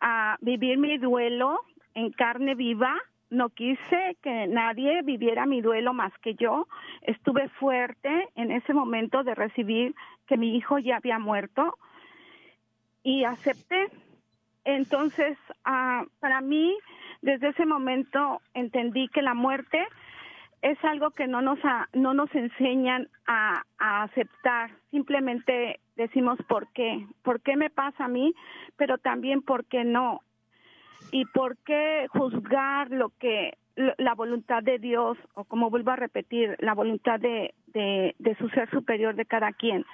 a 0.00 0.36
vivir 0.40 0.76
mi 0.76 0.98
duelo 0.98 1.60
en 1.94 2.10
carne 2.10 2.54
viva. 2.54 2.94
No 3.30 3.48
quise 3.48 4.16
que 4.22 4.46
nadie 4.46 5.02
viviera 5.02 5.46
mi 5.46 5.60
duelo 5.60 5.94
más 5.94 6.12
que 6.18 6.34
yo. 6.34 6.68
Estuve 7.02 7.48
fuerte 7.48 8.28
en 8.34 8.50
ese 8.50 8.74
momento 8.74 9.24
de 9.24 9.34
recibir 9.34 9.94
que 10.26 10.36
mi 10.36 10.56
hijo 10.56 10.78
ya 10.78 10.96
había 10.96 11.18
muerto 11.18 11.78
y 13.02 13.24
acepté. 13.24 13.88
Entonces, 14.64 15.38
ah, 15.64 16.04
para 16.20 16.40
mí, 16.40 16.76
desde 17.22 17.48
ese 17.48 17.66
momento 17.66 18.40
entendí 18.52 19.08
que 19.08 19.22
la 19.22 19.34
muerte 19.34 19.86
es 20.62 20.82
algo 20.84 21.10
que 21.10 21.26
no 21.26 21.42
nos, 21.42 21.58
no 21.92 22.14
nos 22.14 22.34
enseñan 22.34 23.08
a, 23.26 23.62
aceptar. 23.78 24.70
Simplemente 24.90 25.80
decimos 25.96 26.38
por 26.48 26.72
qué, 26.72 27.06
por 27.22 27.40
qué 27.40 27.56
me 27.56 27.70
pasa 27.70 28.04
a 28.04 28.08
mí, 28.08 28.34
pero 28.76 28.98
también 28.98 29.42
por 29.42 29.64
qué 29.66 29.84
no. 29.84 30.20
Y 31.12 31.24
por 31.26 31.56
qué 31.58 32.06
juzgar 32.10 32.90
lo 32.90 33.10
que 33.18 33.58
la 33.76 34.14
voluntad 34.14 34.62
de 34.62 34.78
Dios, 34.78 35.18
o 35.34 35.44
como 35.44 35.68
vuelvo 35.68 35.90
a 35.90 35.96
repetir, 35.96 36.56
la 36.60 36.74
voluntad 36.74 37.20
de, 37.20 37.54
de 37.74 38.36
su 38.38 38.48
ser 38.48 38.70
superior 38.70 39.14
de 39.14 39.26
cada 39.26 39.52
quien. 39.52 39.84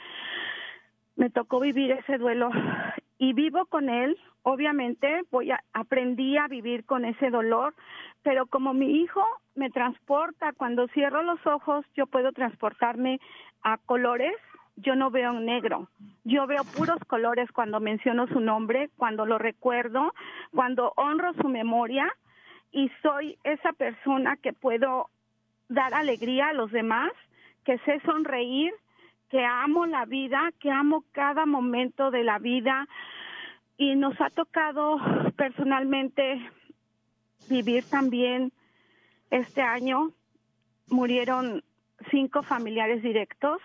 Me 1.16 1.30
tocó 1.30 1.60
vivir 1.60 1.92
ese 1.92 2.18
duelo 2.18 2.50
y 3.18 3.32
vivo 3.32 3.66
con 3.66 3.88
él. 3.88 4.18
Obviamente, 4.42 5.22
voy 5.30 5.50
a, 5.50 5.62
aprendí 5.72 6.36
a 6.36 6.48
vivir 6.48 6.84
con 6.84 7.04
ese 7.04 7.30
dolor, 7.30 7.74
pero 8.22 8.46
como 8.46 8.74
mi 8.74 9.02
hijo 9.02 9.24
me 9.54 9.70
transporta, 9.70 10.52
cuando 10.52 10.88
cierro 10.88 11.22
los 11.22 11.44
ojos, 11.46 11.84
yo 11.94 12.06
puedo 12.06 12.32
transportarme 12.32 13.20
a 13.62 13.78
colores, 13.78 14.34
yo 14.76 14.96
no 14.96 15.10
veo 15.10 15.32
negro, 15.34 15.88
yo 16.24 16.46
veo 16.46 16.64
puros 16.64 16.98
colores 17.06 17.50
cuando 17.52 17.78
menciono 17.78 18.26
su 18.28 18.40
nombre, 18.40 18.90
cuando 18.96 19.26
lo 19.26 19.38
recuerdo, 19.38 20.14
cuando 20.54 20.92
honro 20.96 21.34
su 21.34 21.48
memoria 21.48 22.10
y 22.70 22.90
soy 23.02 23.38
esa 23.44 23.72
persona 23.72 24.36
que 24.36 24.52
puedo 24.52 25.10
dar 25.68 25.94
alegría 25.94 26.48
a 26.48 26.52
los 26.54 26.70
demás, 26.72 27.12
que 27.64 27.78
sé 27.78 28.00
sonreír, 28.00 28.72
que 29.32 29.46
amo 29.46 29.86
la 29.86 30.04
vida, 30.04 30.52
que 30.60 30.70
amo 30.70 31.06
cada 31.10 31.46
momento 31.46 32.10
de 32.10 32.22
la 32.22 32.38
vida 32.38 32.86
y 33.78 33.94
nos 33.94 34.20
ha 34.20 34.28
tocado 34.28 34.98
personalmente 35.36 36.38
vivir 37.48 37.82
también 37.88 38.52
este 39.30 39.62
año. 39.62 40.12
Murieron 40.90 41.64
cinco 42.10 42.42
familiares 42.42 43.02
directos, 43.02 43.62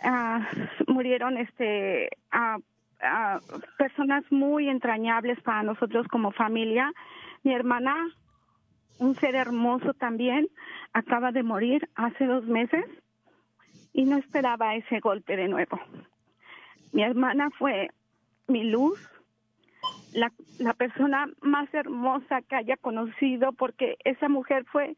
ah, 0.00 0.48
murieron 0.86 1.36
este 1.36 2.08
personas 3.76 4.24
muy 4.30 4.70
entrañables 4.70 5.38
para 5.42 5.62
nosotros 5.62 6.08
como 6.08 6.32
familia. 6.32 6.90
Mi 7.42 7.52
hermana, 7.52 7.94
un 8.98 9.14
ser 9.14 9.34
hermoso 9.34 9.92
también, 9.92 10.48
acaba 10.94 11.32
de 11.32 11.42
morir 11.42 11.86
hace 11.94 12.24
dos 12.24 12.46
meses 12.46 12.86
y 13.98 14.04
no 14.04 14.16
esperaba 14.16 14.76
ese 14.76 15.00
golpe 15.00 15.36
de 15.36 15.48
nuevo. 15.48 15.76
Mi 16.92 17.02
hermana 17.02 17.50
fue 17.50 17.90
mi 18.46 18.62
luz, 18.62 18.96
la, 20.12 20.30
la 20.60 20.72
persona 20.72 21.28
más 21.40 21.68
hermosa 21.74 22.42
que 22.42 22.54
haya 22.54 22.76
conocido, 22.76 23.50
porque 23.50 23.96
esa 24.04 24.28
mujer 24.28 24.64
fue, 24.66 24.96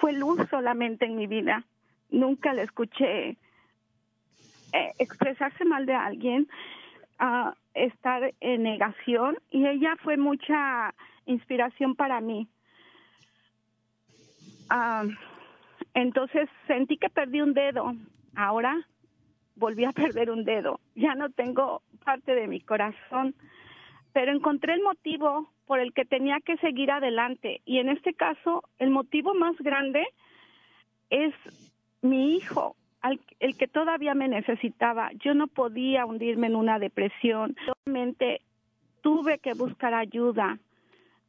fue 0.00 0.12
luz 0.12 0.40
solamente 0.50 1.04
en 1.06 1.14
mi 1.14 1.28
vida. 1.28 1.64
Nunca 2.10 2.52
le 2.52 2.62
escuché 2.62 3.28
eh, 3.28 3.36
expresarse 4.98 5.64
mal 5.64 5.86
de 5.86 5.94
alguien, 5.94 6.48
uh, 7.20 7.52
estar 7.74 8.34
en 8.40 8.64
negación, 8.64 9.38
y 9.52 9.68
ella 9.68 9.94
fue 10.02 10.16
mucha 10.16 10.92
inspiración 11.26 11.94
para 11.94 12.20
mí. 12.20 12.48
Ah, 14.68 15.04
entonces 16.00 16.48
sentí 16.66 16.96
que 16.96 17.08
perdí 17.08 17.40
un 17.40 17.54
dedo. 17.54 17.94
Ahora 18.34 18.86
volví 19.56 19.84
a 19.84 19.92
perder 19.92 20.30
un 20.30 20.44
dedo. 20.44 20.80
Ya 20.94 21.14
no 21.14 21.30
tengo 21.30 21.82
parte 22.04 22.34
de 22.34 22.46
mi 22.46 22.60
corazón 22.60 23.34
pero 24.12 24.32
encontré 24.32 24.74
el 24.74 24.82
motivo 24.82 25.48
por 25.66 25.78
el 25.78 25.92
que 25.92 26.04
tenía 26.04 26.40
que 26.40 26.56
seguir 26.56 26.90
adelante. 26.90 27.60
Y 27.64 27.78
en 27.78 27.88
este 27.88 28.14
caso, 28.14 28.64
el 28.80 28.90
motivo 28.90 29.32
más 29.32 29.56
grande 29.58 30.04
es 31.08 31.32
mi 32.02 32.36
hijo, 32.36 32.74
el 33.38 33.56
que 33.56 33.68
todavía 33.68 34.14
me 34.14 34.26
necesitaba. 34.26 35.12
Yo 35.20 35.34
no 35.34 35.46
podía 35.46 36.04
hundirme 36.04 36.48
en 36.48 36.56
una 36.56 36.80
depresión. 36.80 37.54
Solamente 37.64 38.40
tuve 39.02 39.38
que 39.38 39.54
buscar 39.54 39.94
ayuda 39.94 40.58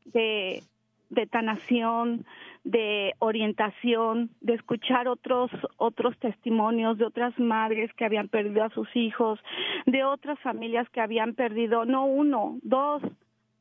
de, 0.05 0.63
de 1.11 1.27
tanación, 1.27 2.25
de 2.69 3.15
orientación, 3.17 4.29
de 4.41 4.53
escuchar 4.53 5.07
otros 5.07 5.49
otros 5.77 6.15
testimonios 6.19 6.99
de 6.99 7.05
otras 7.05 7.37
madres 7.39 7.91
que 7.93 8.05
habían 8.05 8.27
perdido 8.27 8.63
a 8.63 8.69
sus 8.69 8.87
hijos, 8.95 9.39
de 9.87 10.03
otras 10.03 10.39
familias 10.39 10.87
que 10.89 11.01
habían 11.01 11.33
perdido 11.33 11.85
no 11.85 12.05
uno, 12.05 12.59
dos, 12.61 13.01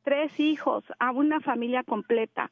tres 0.03 0.39
hijos, 0.39 0.83
a 0.99 1.11
una 1.11 1.39
familia 1.39 1.83
completa. 1.83 2.51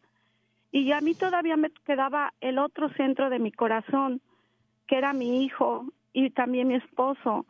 Y 0.71 0.91
a 0.93 1.01
mí 1.01 1.13
todavía 1.13 1.57
me 1.57 1.69
quedaba 1.85 2.33
el 2.41 2.57
otro 2.57 2.89
centro 2.89 3.29
de 3.29 3.37
mi 3.37 3.51
corazón, 3.51 4.19
que 4.87 4.97
era 4.97 5.13
mi 5.13 5.43
hijo 5.45 5.85
y 6.11 6.31
también 6.31 6.69
mi 6.69 6.75
esposo. 6.75 7.45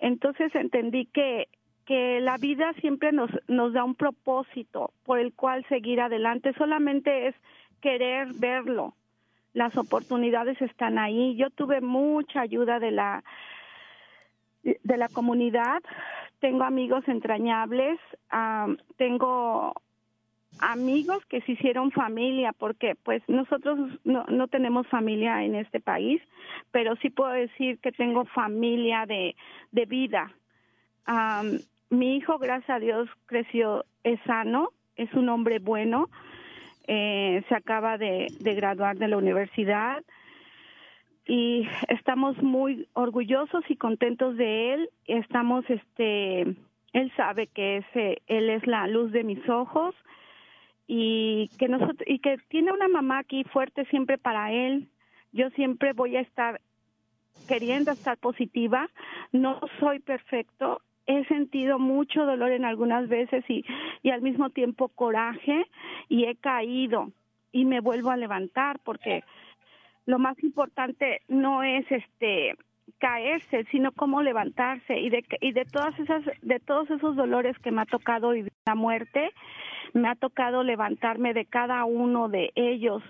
Entonces 0.00 0.52
entendí 0.56 1.06
que 1.06 1.46
que 1.84 2.20
la 2.20 2.38
vida 2.38 2.72
siempre 2.80 3.12
nos, 3.12 3.30
nos 3.46 3.72
da 3.72 3.84
un 3.84 3.94
propósito 3.94 4.92
por 5.04 5.18
el 5.18 5.34
cual 5.34 5.66
seguir 5.68 6.00
adelante. 6.00 6.54
Solamente 6.54 7.28
es 7.28 7.34
querer 7.84 8.28
verlo. 8.32 8.94
Las 9.52 9.76
oportunidades 9.76 10.60
están 10.62 10.98
ahí. 10.98 11.36
Yo 11.36 11.50
tuve 11.50 11.82
mucha 11.82 12.40
ayuda 12.40 12.80
de 12.80 12.90
la 12.90 13.22
de 14.62 14.96
la 14.96 15.10
comunidad. 15.10 15.82
Tengo 16.40 16.64
amigos 16.64 17.06
entrañables. 17.06 18.00
tengo 18.96 19.74
amigos 20.60 21.18
que 21.26 21.42
se 21.42 21.52
hicieron 21.52 21.90
familia 21.90 22.52
porque 22.52 22.94
pues 22.94 23.22
nosotros 23.28 23.76
no, 24.04 24.24
no 24.28 24.48
tenemos 24.48 24.86
familia 24.86 25.44
en 25.44 25.54
este 25.56 25.80
país, 25.80 26.22
pero 26.70 26.96
sí 27.02 27.10
puedo 27.10 27.32
decir 27.32 27.78
que 27.80 27.92
tengo 27.92 28.24
familia 28.24 29.04
de, 29.04 29.36
de 29.72 29.84
vida. 29.84 30.32
mi 31.90 32.16
hijo, 32.16 32.38
gracias 32.38 32.70
a 32.70 32.78
Dios, 32.78 33.10
creció, 33.26 33.84
es 34.04 34.18
sano, 34.26 34.70
es 34.96 35.12
un 35.12 35.28
hombre 35.28 35.58
bueno 35.58 36.08
eh, 36.86 37.42
se 37.48 37.54
acaba 37.54 37.98
de, 37.98 38.26
graduar 38.40 38.96
de 38.96 39.08
la 39.08 39.16
universidad 39.16 40.02
y 41.26 41.66
estamos 41.88 42.36
muy 42.42 42.88
orgullosos 42.92 43.64
y 43.68 43.76
contentos 43.76 44.36
de 44.36 44.74
él. 44.74 44.90
Estamos, 45.06 45.64
este, 45.68 46.42
él 46.92 47.12
sabe 47.16 47.46
que 47.46 47.78
ese, 47.78 48.22
él 48.26 48.50
es 48.50 48.66
la 48.66 48.86
luz 48.86 49.12
de 49.12 49.24
mis 49.24 49.48
ojos 49.48 49.94
y 50.86 51.48
que 51.58 51.68
nosotros 51.68 52.06
y 52.06 52.18
que 52.18 52.36
tiene 52.48 52.72
una 52.72 52.88
mamá 52.88 53.20
aquí 53.20 53.44
fuerte 53.44 53.86
siempre 53.86 54.18
para 54.18 54.52
él. 54.52 54.88
Yo 55.32 55.48
siempre 55.50 55.94
voy 55.94 56.16
a 56.16 56.20
estar 56.20 56.60
queriendo 57.48 57.90
estar 57.92 58.18
positiva. 58.18 58.88
No 59.32 59.60
soy 59.80 60.00
perfecto 60.00 60.82
he 61.06 61.24
sentido 61.26 61.78
mucho 61.78 62.24
dolor 62.24 62.52
en 62.52 62.64
algunas 62.64 63.08
veces 63.08 63.44
y, 63.48 63.64
al 64.10 64.22
mismo 64.22 64.50
tiempo 64.50 64.88
coraje 64.88 65.66
y 66.08 66.24
he 66.24 66.36
caído 66.36 67.12
y 67.52 67.64
me 67.64 67.80
vuelvo 67.80 68.10
a 68.10 68.16
levantar 68.16 68.78
porque 68.84 69.22
lo 70.06 70.18
más 70.18 70.42
importante 70.42 71.22
no 71.28 71.62
es 71.62 71.90
este 71.90 72.56
caerse, 72.98 73.64
sino 73.70 73.92
cómo 73.92 74.22
levantarse 74.22 74.98
y 74.98 75.10
de 75.10 75.24
y 75.40 75.52
de 75.52 75.64
todas 75.64 75.98
esas 75.98 76.22
de 76.42 76.60
todos 76.60 76.90
esos 76.90 77.16
dolores 77.16 77.58
que 77.58 77.70
me 77.70 77.82
ha 77.82 77.86
tocado 77.86 78.30
vivir 78.30 78.52
la 78.66 78.74
muerte, 78.74 79.30
me 79.94 80.08
ha 80.08 80.14
tocado 80.14 80.62
levantarme 80.62 81.32
de 81.32 81.46
cada 81.46 81.84
uno 81.84 82.28
de 82.28 82.52
ellos 82.54 83.02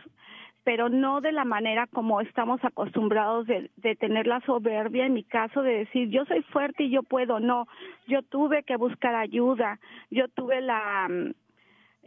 pero 0.65 0.89
no 0.89 1.21
de 1.21 1.33
la 1.33 1.45
manera 1.45 1.87
como 1.87 2.21
estamos 2.23 2.65
acostumbrados 2.65 3.47
de, 3.47 3.71
tener 3.97 4.27
la 4.27 4.41
soberbia, 4.41 5.07
en 5.07 5.13
mi 5.13 5.23
caso, 5.23 5.63
de 5.63 5.79
decir 5.79 6.09
yo 6.09 6.25
soy 6.25 6.43
fuerte 6.43 6.85
y 6.85 6.91
yo 6.91 7.03
puedo. 7.03 7.39
No, 7.39 7.69
yo 8.09 8.23
tuve 8.23 8.63
que 8.63 8.77
buscar 8.77 9.15
ayuda, 9.15 9.79
yo 10.11 10.29
tuve 10.29 10.63
la, 10.63 11.09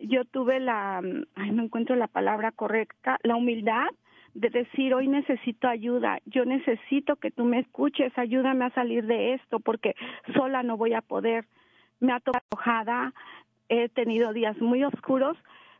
yo 0.01 0.25
tuve 0.25 0.59
la, 0.59 1.01
ay, 1.35 1.51
no 1.51 1.63
encuentro 1.63 1.95
la 1.95 2.07
palabra 2.07 2.51
correcta, 2.51 3.19
la 3.23 3.35
humildad 3.35 3.87
de 4.33 4.49
decir 4.49 4.93
hoy 4.93 5.07
necesito 5.07 5.67
ayuda, 5.67 6.19
yo 6.25 6.45
necesito 6.45 7.15
que 7.15 7.31
tú 7.31 7.45
me 7.45 7.59
escuches, 7.59 8.15
ayúdame 8.17 8.65
a 8.65 8.71
salir 8.71 9.05
de 9.05 9.33
esto 9.33 9.59
porque 9.59 9.95
sola 10.33 10.63
no 10.63 10.77
voy 10.77 10.93
a 10.93 11.01
poder. 11.01 11.45
Me 11.99 12.13
ha 12.13 12.19
tocado 12.19 13.13
he 13.69 13.89
tenido 13.89 14.33
días 14.33 14.57
muy 14.61 14.83
oscuros, 14.83 15.37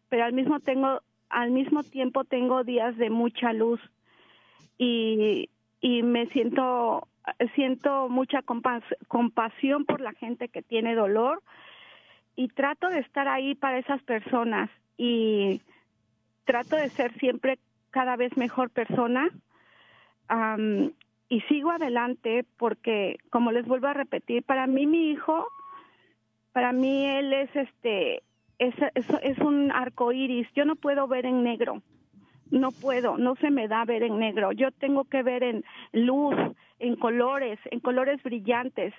pero 0.10 0.26
al 0.26 0.34
mismo 0.34 0.60
tengo 0.60 1.02
al 1.30 1.52
mismo 1.52 1.84
tiempo 1.84 2.24
tengo 2.24 2.64
días 2.64 2.98
de 2.98 3.10
mucha 3.10 3.54
luz 3.54 3.80
y, 4.78 5.50
y 5.82 6.04
me 6.04 6.28
siento 6.28 7.08
siento 7.56 8.10
mucha 8.10 8.42
compasión 8.42 9.86
por 9.86 10.02
la 10.02 10.14
gente 10.14 10.48
que 10.48 10.62
tiene 10.62 10.96
dolor 10.96 11.42
y 12.36 12.48
trato 12.50 12.90
de 12.90 13.00
estar 13.00 13.28
ahí 13.28 13.56
para 13.56 13.80
esas 13.80 14.02
personas 14.04 14.70
y 14.98 15.62
trato 16.46 16.76
de 16.76 16.90
ser 16.90 17.14
siempre 17.20 17.60
cada 17.92 18.16
vez 18.16 18.36
mejor 18.38 18.70
persona 18.70 19.30
y 21.30 21.42
sigo 21.42 21.72
adelante 21.72 22.46
porque 22.58 23.18
como 23.30 23.52
les 23.52 23.66
vuelvo 23.66 23.88
a 23.88 23.94
repetir 23.94 24.44
para 24.44 24.68
mí 24.68 24.86
mi 24.86 25.12
hijo 25.12 25.48
para 26.54 26.72
mí 26.72 27.06
él 27.06 27.34
es 27.34 27.56
este 27.56 28.24
es, 28.60 28.76
es, 28.96 29.38
un 29.40 29.72
arco 29.72 30.12
iris. 30.12 30.48
Yo 30.56 30.66
no 30.66 30.76
puedo 30.76 31.08
ver 31.08 31.26
en 31.26 31.44
negro. 31.44 31.82
No 32.50 32.72
puedo, 32.72 33.18
no 33.18 33.36
se 33.36 33.52
me 33.52 33.68
da 33.68 33.84
ver 33.86 34.04
en 34.04 34.20
negro. 34.20 34.52
Yo 34.52 34.72
tengo 34.72 35.04
que 35.04 35.22
ver 35.22 35.44
en 35.44 35.66
luz, 35.92 36.36
en 36.80 36.96
colores, 36.96 37.60
en 37.72 37.80
colores 37.80 38.22
brillantes. 38.24 38.94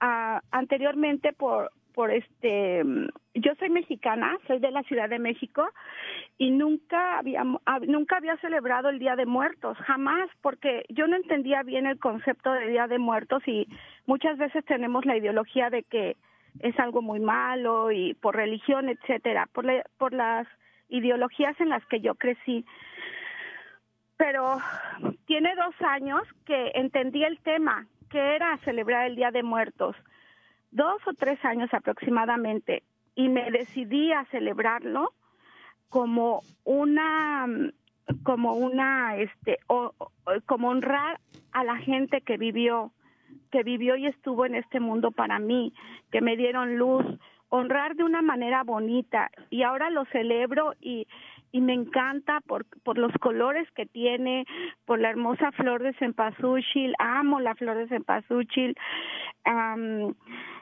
Ah, 0.00 0.42
anteriormente 0.50 1.32
por 1.32 1.72
por 1.98 2.12
este 2.12 2.84
yo 3.34 3.52
soy 3.58 3.70
mexicana 3.70 4.38
soy 4.46 4.60
de 4.60 4.70
la 4.70 4.84
Ciudad 4.84 5.08
de 5.08 5.18
México 5.18 5.68
y 6.36 6.52
nunca 6.52 7.18
había 7.18 7.42
nunca 7.88 8.18
había 8.18 8.36
celebrado 8.36 8.88
el 8.88 9.00
Día 9.00 9.16
de 9.16 9.26
Muertos 9.26 9.76
jamás 9.78 10.30
porque 10.40 10.84
yo 10.90 11.08
no 11.08 11.16
entendía 11.16 11.64
bien 11.64 11.86
el 11.86 11.98
concepto 11.98 12.52
de 12.52 12.68
Día 12.68 12.86
de 12.86 13.00
Muertos 13.00 13.42
y 13.48 13.66
muchas 14.06 14.38
veces 14.38 14.64
tenemos 14.66 15.06
la 15.06 15.16
ideología 15.16 15.70
de 15.70 15.82
que 15.82 16.16
es 16.60 16.78
algo 16.78 17.02
muy 17.02 17.20
malo 17.20 17.90
y 17.92 18.14
por 18.14 18.36
religión, 18.36 18.88
etcétera, 18.88 19.48
por, 19.52 19.66
por 19.96 20.12
las 20.12 20.46
ideologías 20.88 21.58
en 21.60 21.68
las 21.68 21.84
que 21.86 22.00
yo 22.00 22.14
crecí. 22.14 22.64
Pero 24.16 24.58
tiene 25.26 25.54
dos 25.54 25.74
años 25.80 26.22
que 26.44 26.72
entendí 26.74 27.22
el 27.22 27.38
tema, 27.40 27.86
que 28.10 28.34
era 28.36 28.58
celebrar 28.58 29.06
el 29.06 29.16
Día 29.16 29.30
de 29.30 29.42
Muertos, 29.42 29.94
dos 30.70 31.00
o 31.06 31.12
tres 31.12 31.42
años 31.44 31.72
aproximadamente, 31.72 32.82
y 33.14 33.28
me 33.28 33.50
decidí 33.50 34.12
a 34.12 34.24
celebrarlo 34.26 35.12
como 35.88 36.42
una 36.64 37.46
como 38.22 38.54
una 38.54 39.16
este 39.16 39.58
o, 39.66 39.92
como 40.46 40.68
honrar 40.68 41.20
a 41.52 41.64
la 41.64 41.76
gente 41.76 42.20
que 42.22 42.36
vivió 42.36 42.92
que 43.50 43.62
vivió 43.62 43.96
y 43.96 44.06
estuvo 44.06 44.46
en 44.46 44.54
este 44.54 44.80
mundo 44.80 45.10
para 45.10 45.38
mí, 45.38 45.72
que 46.10 46.20
me 46.20 46.36
dieron 46.36 46.76
luz, 46.76 47.04
honrar 47.48 47.96
de 47.96 48.04
una 48.04 48.22
manera 48.22 48.62
bonita. 48.62 49.30
Y 49.50 49.62
ahora 49.62 49.90
lo 49.90 50.04
celebro 50.06 50.74
y, 50.80 51.06
y 51.52 51.60
me 51.60 51.72
encanta 51.72 52.40
por, 52.46 52.66
por 52.82 52.98
los 52.98 53.12
colores 53.20 53.68
que 53.72 53.86
tiene, 53.86 54.44
por 54.84 55.00
la 55.00 55.10
hermosa 55.10 55.52
flor 55.52 55.82
de 55.82 55.94
cempasúchil, 55.94 56.94
amo 56.98 57.40
la 57.40 57.54
flor 57.54 57.78
de 57.78 57.88
cempasúchil. 57.88 58.76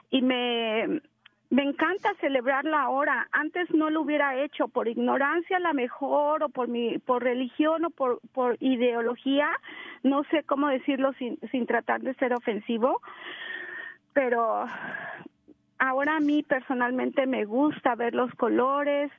Y 0.09 0.21
me 0.21 1.01
me 1.49 1.63
encanta 1.63 2.13
celebrarla 2.19 2.81
ahora. 2.81 3.27
Antes 3.31 3.69
no 3.73 3.89
lo 3.89 4.01
hubiera 4.01 4.35
hecho 4.35 4.67
por 4.67 4.87
ignorancia, 4.87 5.57
a 5.57 5.61
la 5.61 5.73
mejor, 5.73 6.43
o 6.43 6.49
por 6.49 6.67
mi, 6.67 6.97
por 6.99 7.23
religión 7.23 7.85
o 7.85 7.89
por, 7.89 8.57
ideología. 8.59 9.49
No 10.03 10.23
sé 10.25 10.43
cómo 10.43 10.67
decirlo 10.67 11.13
sin, 11.13 11.39
sin 11.51 11.65
tratar 11.65 12.01
de 12.01 12.13
ser 12.15 12.33
ofensivo, 12.33 13.01
pero 14.13 14.65
ahora 15.79 16.17
a 16.17 16.19
mí 16.19 16.43
personalmente 16.43 17.25
me 17.25 17.45
gusta 17.45 17.95
ver 17.95 18.13
los 18.13 18.33
colores. 18.35 19.09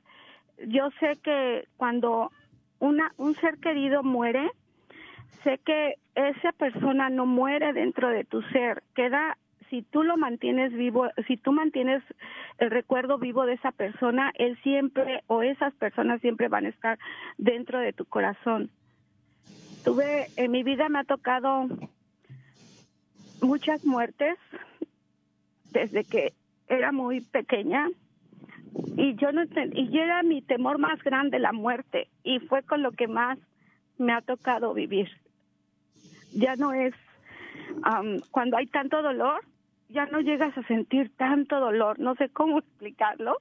Yo 0.67 0.91
sé 0.99 1.17
que 1.23 1.67
cuando 1.77 2.31
una, 2.79 3.11
un 3.17 3.33
ser 3.35 3.57
querido 3.57 4.03
muere, 4.03 4.51
sé 5.43 5.57
que 5.65 5.95
esa 6.13 6.51
persona 6.51 7.09
no 7.09 7.25
muere 7.25 7.73
dentro 7.73 8.09
de 8.09 8.23
tu 8.23 8.41
ser, 8.43 8.83
queda 8.93 9.37
si 9.69 9.83
tú 9.83 10.03
lo 10.03 10.17
mantienes 10.17 10.73
vivo, 10.73 11.07
si 11.27 11.37
tú 11.37 11.51
mantienes 11.51 12.03
el 12.57 12.71
recuerdo 12.71 13.17
vivo 13.17 13.45
de 13.45 13.53
esa 13.53 13.71
persona, 13.71 14.31
él 14.35 14.57
siempre 14.63 15.23
o 15.27 15.41
esas 15.41 15.73
personas 15.75 16.21
siempre 16.21 16.47
van 16.47 16.65
a 16.65 16.69
estar 16.69 16.99
dentro 17.37 17.79
de 17.79 17.93
tu 17.93 18.05
corazón. 18.05 18.69
Tuve, 19.83 20.27
en 20.35 20.51
mi 20.51 20.63
vida 20.63 20.89
me 20.89 20.99
ha 20.99 21.03
tocado 21.03 21.67
muchas 23.41 23.85
muertes 23.85 24.37
desde 25.71 26.03
que 26.03 26.33
era 26.67 26.91
muy 26.91 27.21
pequeña 27.21 27.87
y 28.97 29.15
yo 29.15 29.31
no 29.31 29.43
y 29.73 29.97
era 29.97 30.23
mi 30.23 30.41
temor 30.41 30.77
más 30.77 31.01
grande 31.03 31.39
la 31.39 31.53
muerte 31.53 32.07
y 32.23 32.39
fue 32.39 32.63
con 32.63 32.83
lo 32.83 32.91
que 32.91 33.07
más 33.07 33.39
me 33.97 34.13
ha 34.13 34.21
tocado 34.21 34.73
vivir. 34.73 35.09
Ya 36.33 36.55
no 36.55 36.73
es 36.73 36.93
cuando 38.31 38.57
hay 38.57 38.67
tanto 38.67 39.01
dolor, 39.01 39.41
ya 39.89 40.05
no 40.05 40.21
llegas 40.21 40.55
a 40.57 40.63
sentir 40.63 41.11
tanto 41.17 41.59
dolor, 41.59 41.99
no 41.99 42.15
sé 42.15 42.29
cómo 42.29 42.59
explicarlo, 42.59 43.37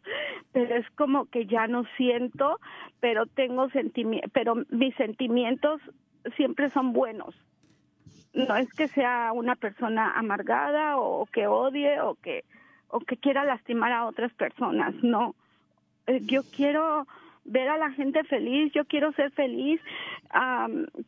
pero 0.52 0.74
es 0.76 0.90
como 0.92 1.26
que 1.26 1.46
ya 1.46 1.66
no 1.66 1.84
siento, 1.96 2.58
pero 3.00 3.26
tengo 3.26 3.68
sentimientos, 3.70 4.30
pero 4.32 4.54
mis 4.70 4.94
sentimientos 4.96 5.80
siempre 6.36 6.70
son 6.70 6.92
buenos. 6.92 7.34
No 8.34 8.56
es 8.56 8.72
que 8.72 8.88
sea 8.88 9.32
una 9.32 9.56
persona 9.56 10.12
amargada 10.12 10.98
o 10.98 11.26
que 11.26 11.46
odie 11.46 12.00
o 12.00 12.14
que 12.14 12.44
o 12.90 13.00
que 13.00 13.16
quiera 13.18 13.44
lastimar 13.44 13.92
a 13.92 14.06
otras 14.06 14.32
personas, 14.32 14.94
no. 15.02 15.34
Eh, 16.06 16.20
yo 16.22 16.42
quiero 16.56 17.06
ver 17.48 17.68
a 17.68 17.78
la 17.78 17.90
gente 17.92 18.22
feliz, 18.24 18.72
yo 18.72 18.84
quiero 18.84 19.12
ser 19.12 19.30
feliz, 19.32 19.80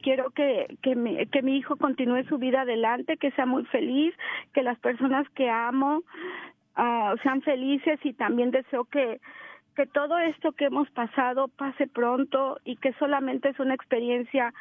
quiero 0.03 0.30
que, 0.30 0.76
que, 0.82 0.97
mi, 0.97 1.26
que 1.26 1.43
mi 1.43 1.59
hijo 1.59 1.76
continúe 1.76 2.24
su 2.24 2.38
vida 2.38 2.62
adelante, 2.62 3.16
que 3.16 3.30
sea 3.32 3.47
muy 3.47 3.64
feliz, 3.66 4.14
que 4.53 4.62
las 4.62 4.78
personas 4.78 5.28
que 5.30 5.49
amo 5.51 6.03
uh, 6.78 7.16
sean 7.22 7.43
felices 7.43 8.01
y 8.05 8.14
también 8.14 8.51
deseo 8.51 8.84
que, 8.84 9.20
que 9.76 9.86
todo 9.86 10.18
esto 10.18 10.53
que 10.53 10.66
hemos 10.66 10.91
pasado 10.91 11.49
pase 11.49 11.86
pronto 11.86 12.59
y 12.64 12.76
que 12.76 12.93
solamente 12.95 13.51
es 13.51 13.61
una 13.61 13.74
experiencia 13.74 14.53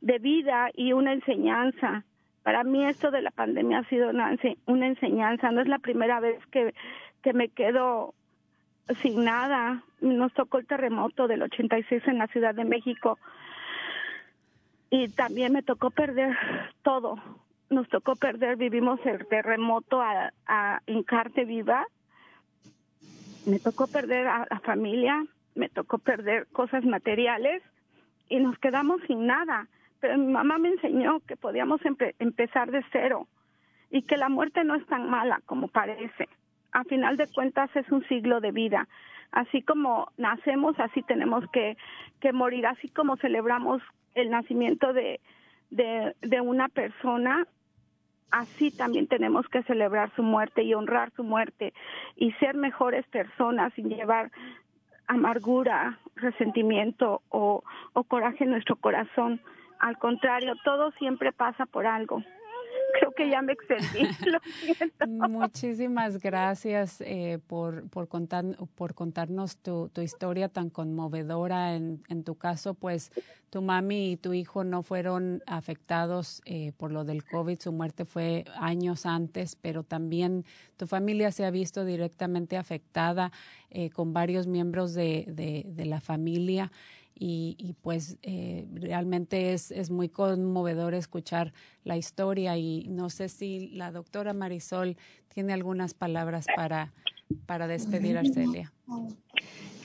de 0.00 0.18
vida 0.18 0.70
y 0.74 0.92
una 0.92 1.12
enseñanza. 1.12 2.04
Para 2.42 2.64
mí 2.64 2.84
esto 2.86 3.10
de 3.10 3.22
la 3.22 3.30
pandemia 3.30 3.78
ha 3.78 3.88
sido 3.88 4.10
una, 4.10 4.36
una 4.66 4.86
enseñanza, 4.86 5.50
no 5.50 5.60
es 5.60 5.68
la 5.68 5.80
primera 5.80 6.20
vez 6.20 6.38
que, 6.46 6.74
que 7.22 7.32
me 7.32 7.48
quedo 7.48 8.14
sin 9.02 9.24
nada. 9.24 9.82
Nos 10.00 10.32
tocó 10.32 10.58
el 10.58 10.66
terremoto 10.66 11.26
del 11.26 11.42
86 11.42 12.02
en 12.06 12.18
la 12.18 12.26
Ciudad 12.28 12.54
de 12.54 12.64
México 12.64 13.18
y 14.90 15.08
también 15.08 15.52
me 15.52 15.62
tocó 15.62 15.90
perder 15.90 16.36
todo. 16.82 17.18
Nos 17.70 17.88
tocó 17.88 18.14
perder, 18.14 18.56
vivimos 18.56 19.00
el 19.04 19.26
terremoto 19.26 20.00
a, 20.00 20.32
a 20.46 20.80
Incarte 20.86 21.44
Viva. 21.44 21.86
Me 23.46 23.58
tocó 23.58 23.86
perder 23.86 24.26
a 24.28 24.46
la 24.48 24.60
familia, 24.60 25.24
me 25.54 25.68
tocó 25.68 25.98
perder 25.98 26.46
cosas 26.48 26.84
materiales 26.84 27.62
y 28.28 28.38
nos 28.38 28.58
quedamos 28.58 29.00
sin 29.06 29.26
nada. 29.26 29.66
Pero 30.00 30.18
mi 30.18 30.32
mamá 30.32 30.58
me 30.58 30.68
enseñó 30.68 31.20
que 31.20 31.36
podíamos 31.36 31.80
empezar 32.18 32.70
de 32.70 32.84
cero 32.92 33.26
y 33.90 34.02
que 34.02 34.16
la 34.16 34.28
muerte 34.28 34.62
no 34.62 34.74
es 34.74 34.86
tan 34.86 35.08
mala 35.08 35.40
como 35.46 35.68
parece 35.68 36.28
a 36.76 36.84
final 36.84 37.16
de 37.16 37.26
cuentas 37.26 37.74
es 37.74 37.90
un 37.90 38.06
siglo 38.06 38.40
de 38.40 38.52
vida. 38.52 38.86
Así 39.32 39.62
como 39.62 40.12
nacemos, 40.18 40.78
así 40.78 41.02
tenemos 41.02 41.42
que, 41.50 41.78
que 42.20 42.34
morir, 42.34 42.66
así 42.66 42.88
como 42.90 43.16
celebramos 43.16 43.80
el 44.14 44.28
nacimiento 44.28 44.92
de, 44.92 45.20
una 46.42 46.68
persona, 46.68 47.46
así 48.30 48.70
también 48.76 49.06
tenemos 49.06 49.48
que 49.48 49.62
celebrar 49.62 50.14
su 50.16 50.22
muerte 50.22 50.64
y 50.64 50.74
honrar 50.74 51.10
su 51.16 51.24
muerte 51.24 51.72
y 52.14 52.32
ser 52.32 52.54
mejores 52.56 53.06
personas 53.06 53.72
sin 53.72 53.88
llevar 53.88 54.30
amargura, 55.06 55.98
resentimiento 56.14 57.22
o 57.30 57.62
coraje 58.06 58.44
en 58.44 58.50
nuestro 58.50 58.76
corazón. 58.76 59.40
Al 59.78 59.96
contrario, 59.96 60.54
todo 60.62 60.90
siempre 60.92 61.32
pasa 61.32 61.64
por 61.64 61.86
algo 61.86 62.22
creo 62.98 63.12
que 63.12 63.30
ya 63.30 63.42
me 63.42 63.52
extendí. 63.52 64.08
Muchísimas 65.06 66.20
gracias 66.20 67.00
eh, 67.00 67.38
por, 67.46 67.88
por, 67.88 68.08
contar, 68.08 68.44
por 68.74 68.94
contarnos 68.94 69.56
tu, 69.58 69.90
historia 70.02 70.48
tan 70.48 70.70
conmovedora. 70.70 71.74
En, 71.74 72.02
en, 72.08 72.24
tu 72.24 72.36
caso, 72.36 72.74
pues 72.74 73.10
tu 73.50 73.62
mami 73.62 74.12
y 74.12 74.16
tu 74.16 74.32
hijo 74.32 74.64
no 74.64 74.82
fueron 74.82 75.42
afectados 75.46 76.42
eh, 76.44 76.72
por 76.76 76.92
lo 76.92 77.04
del 77.04 77.24
COVID. 77.24 77.58
Su 77.60 77.72
muerte 77.72 78.04
fue 78.04 78.44
años 78.56 79.06
antes, 79.06 79.56
pero 79.56 79.82
también 79.82 80.44
tu 80.76 80.86
familia 80.86 81.32
se 81.32 81.44
ha 81.44 81.50
visto 81.50 81.84
directamente 81.84 82.56
afectada 82.56 83.32
eh, 83.70 83.90
con 83.90 84.12
varios 84.12 84.46
miembros 84.46 84.94
de, 84.94 85.24
de 85.66 85.84
la 85.84 86.00
familia 86.00 86.70
y, 87.18 87.74
pues 87.80 88.18
eh, 88.22 88.68
realmente 88.74 89.54
es, 89.54 89.70
es 89.70 89.90
muy 89.90 90.08
conmovedor 90.08 90.94
escuchar 90.94 91.54
la 91.82 91.96
historia 91.96 92.58
y 92.58 92.86
no 92.88 93.08
sé 93.08 93.28
si 93.28 93.68
la 93.68 93.90
doctora 93.90 94.34
Marisol 94.34 94.96
tiene 95.28 95.54
algunas 95.54 95.94
palabras 95.94 96.46
para, 96.54 96.92
para 97.46 97.66
despedir 97.66 98.18
a 98.18 98.20
Arcelia. 98.20 98.72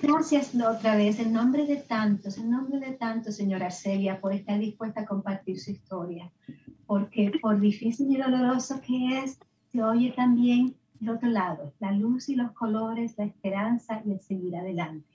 Gracias 0.01 0.53
otra 0.55 0.95
vez, 0.95 1.19
en 1.19 1.32
nombre 1.32 1.65
de 1.65 1.77
tantos, 1.77 2.38
en 2.38 2.49
nombre 2.49 2.79
de 2.79 2.93
tantos, 2.93 3.36
señora 3.36 3.67
Arcelia, 3.67 4.19
por 4.19 4.34
estar 4.34 4.59
dispuesta 4.59 5.01
a 5.01 5.05
compartir 5.05 5.59
su 5.59 5.71
historia, 5.71 6.32
porque 6.86 7.32
por 7.41 7.59
difícil 7.61 8.11
y 8.11 8.17
doloroso 8.17 8.82
que 8.82 9.19
es, 9.19 9.39
se 9.71 9.82
oye 9.82 10.11
también 10.11 10.75
el 10.99 11.09
otro 11.09 11.29
lado, 11.29 11.71
la 11.79 11.91
luz 11.93 12.27
y 12.29 12.36
los 12.36 12.51
colores, 12.51 13.15
la 13.17 13.25
esperanza 13.25 14.01
y 14.05 14.11
el 14.11 14.19
seguir 14.19 14.55
adelante 14.57 15.11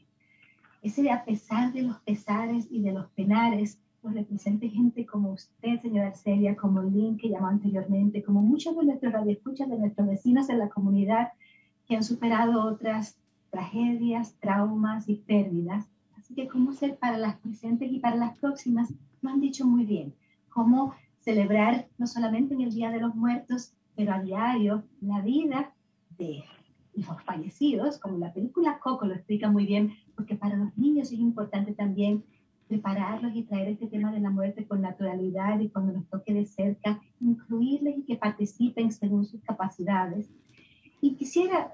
ese 0.87 1.11
a 1.11 1.25
pesar 1.25 1.73
de 1.73 1.83
los 1.83 1.99
pesares 2.01 2.69
y 2.71 2.81
de 2.81 2.93
los 2.93 3.07
penares, 3.11 3.79
nos 4.03 4.15
represente 4.15 4.69
gente 4.69 5.05
como 5.05 5.33
usted, 5.33 5.81
señora 5.81 6.09
Arcelia, 6.09 6.55
como 6.55 6.81
Lynn, 6.81 7.17
que 7.17 7.29
llamó 7.29 7.49
anteriormente, 7.49 8.23
como 8.23 8.41
muchos 8.41 8.77
de 8.77 8.85
nuestros 8.85 9.13
radioescuchas, 9.13 9.69
de 9.69 9.79
nuestros 9.79 10.07
vecinos 10.07 10.49
en 10.49 10.61
la 10.61 10.69
comunidad 10.69 11.33
que 11.89 11.97
han 11.97 12.05
superado 12.05 12.65
otras 12.65 13.19
tragedias, 13.51 14.37
traumas 14.39 15.09
y 15.09 15.17
pérdidas. 15.17 15.87
Así 16.17 16.35
que 16.35 16.47
cómo 16.47 16.73
ser 16.73 16.97
para 16.99 17.19
las 17.19 17.37
presentes 17.37 17.91
y 17.91 17.99
para 17.99 18.15
las 18.17 18.39
próximas, 18.39 18.93
lo 19.23 19.31
han 19.31 19.41
dicho 19.41 19.67
muy 19.67 19.85
bien. 19.85 20.15
Cómo 20.51 20.95
celebrar 21.19 21.89
no 21.99 22.07
solamente 22.07 22.55
en 22.55 22.61
el 22.61 22.73
Día 22.73 22.91
de 22.91 23.01
los 23.01 23.15
Muertos, 23.17 23.73
pero 23.97 24.13
a 24.13 24.23
diario 24.23 24.85
la 25.01 25.21
vida 25.21 25.73
de 26.17 26.45
los 26.97 27.23
fallecidos, 27.25 27.99
como 27.99 28.19
la 28.19 28.33
película 28.33 28.79
Coco 28.79 29.07
lo 29.07 29.15
explica 29.15 29.51
muy 29.51 29.67
bien, 29.67 29.95
porque 30.15 30.35
para 30.35 30.57
los 30.57 30.77
niños 30.77 31.13
es 31.13 31.19
importante 31.19 31.73
también 31.73 32.25
prepararlos 32.69 33.35
y 33.35 33.45
traer 33.45 33.69
este 33.69 33.87
tema 33.87 34.13
de 34.13 34.21
la 34.21 34.31
muerte 34.31 34.67
con 34.67 34.81
naturalidad 34.81 35.61
y 35.61 35.69
cuando 35.69 35.93
nos 35.93 36.09
toque 36.09 36.35
de 36.35 36.47
cerca, 36.47 37.01
incluirles 37.21 37.99
y 37.99 38.03
que 38.03 38.17
participen 38.17 38.91
según 38.91 39.25
sus 39.25 39.41
capacidades. 39.43 40.29
Y 41.01 41.15
quisiera 41.15 41.73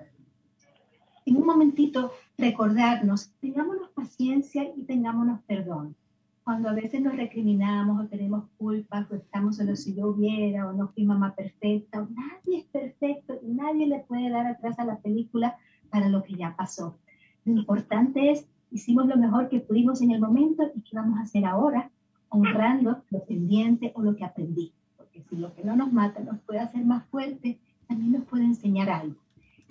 en 1.25 1.37
un 1.37 1.47
momentito 1.47 2.13
recordarnos, 2.37 3.33
tengámonos 3.41 3.91
paciencia 3.91 4.65
y 4.77 4.83
tengámonos 4.83 5.41
perdón. 5.47 5.97
Cuando 6.45 6.69
a 6.69 6.73
veces 6.73 7.01
nos 7.01 7.15
recriminamos 7.15 8.05
o 8.05 8.09
tenemos 8.09 8.45
culpas 8.59 9.09
o 9.13 9.15
estamos 9.15 9.61
en 9.61 9.69
lo 9.69 9.77
si 9.77 9.95
yo 9.95 10.09
hubiera 10.09 10.67
o 10.67 10.73
no 10.73 10.89
fui 10.89 11.05
mamá 11.05 11.37
perfecta, 11.37 12.05
nadie 12.11 12.59
es 12.59 12.65
perfecto 12.65 13.39
y 13.41 13.53
nadie 13.53 13.87
le 13.87 14.01
puede 14.01 14.29
dar 14.29 14.47
atrás 14.47 14.77
a 14.81 14.85
la 14.85 14.99
película 14.99 15.57
para 15.89 16.09
lo 16.09 16.25
que 16.25 16.35
ya 16.35 16.57
pasó. 16.57 16.99
Lo 17.45 17.53
importante 17.53 18.33
es, 18.33 18.49
hicimos 18.73 19.07
lo 19.07 19.17
mejor 19.17 19.49
que 19.49 19.61
pudimos 19.61 20.03
en 20.03 20.11
el 20.11 20.21
momento 20.21 20.65
y 20.75 20.81
qué 20.81 20.97
vamos 20.97 21.17
a 21.19 21.23
hacer 21.23 21.45
ahora, 21.45 21.93
honrando 22.29 23.05
lo 23.11 23.25
pendiente 23.25 23.93
o 23.95 24.03
lo 24.03 24.17
que 24.17 24.25
aprendí. 24.25 24.73
Porque 24.97 25.23
si 25.23 25.37
lo 25.37 25.55
que 25.55 25.63
no 25.63 25.77
nos 25.77 25.93
mata 25.93 26.21
nos 26.21 26.41
puede 26.41 26.59
hacer 26.59 26.85
más 26.85 27.07
fuertes, 27.07 27.57
también 27.87 28.13
nos 28.13 28.25
puede 28.25 28.45
enseñar 28.47 28.91
algo. 28.91 29.15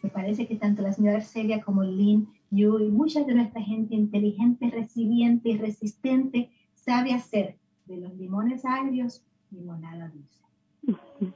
Me 0.02 0.10
parece 0.10 0.48
que 0.48 0.56
tanto 0.56 0.82
la 0.82 0.94
señora 0.94 1.18
Arcelia 1.18 1.62
como 1.62 1.84
Lynn, 1.84 2.30
yo 2.50 2.80
y 2.80 2.90
mucha 2.90 3.24
de 3.24 3.36
nuestra 3.36 3.62
gente 3.62 3.94
inteligente, 3.94 4.70
resiliente 4.70 5.50
y 5.50 5.58
resistente 5.58 6.50
sabe 6.82 7.14
hacer 7.14 7.56
de 7.86 7.98
los 7.98 8.14
limones 8.16 8.66
agrios 8.66 9.24
limonada 9.52 10.10
dulce. 10.10 10.44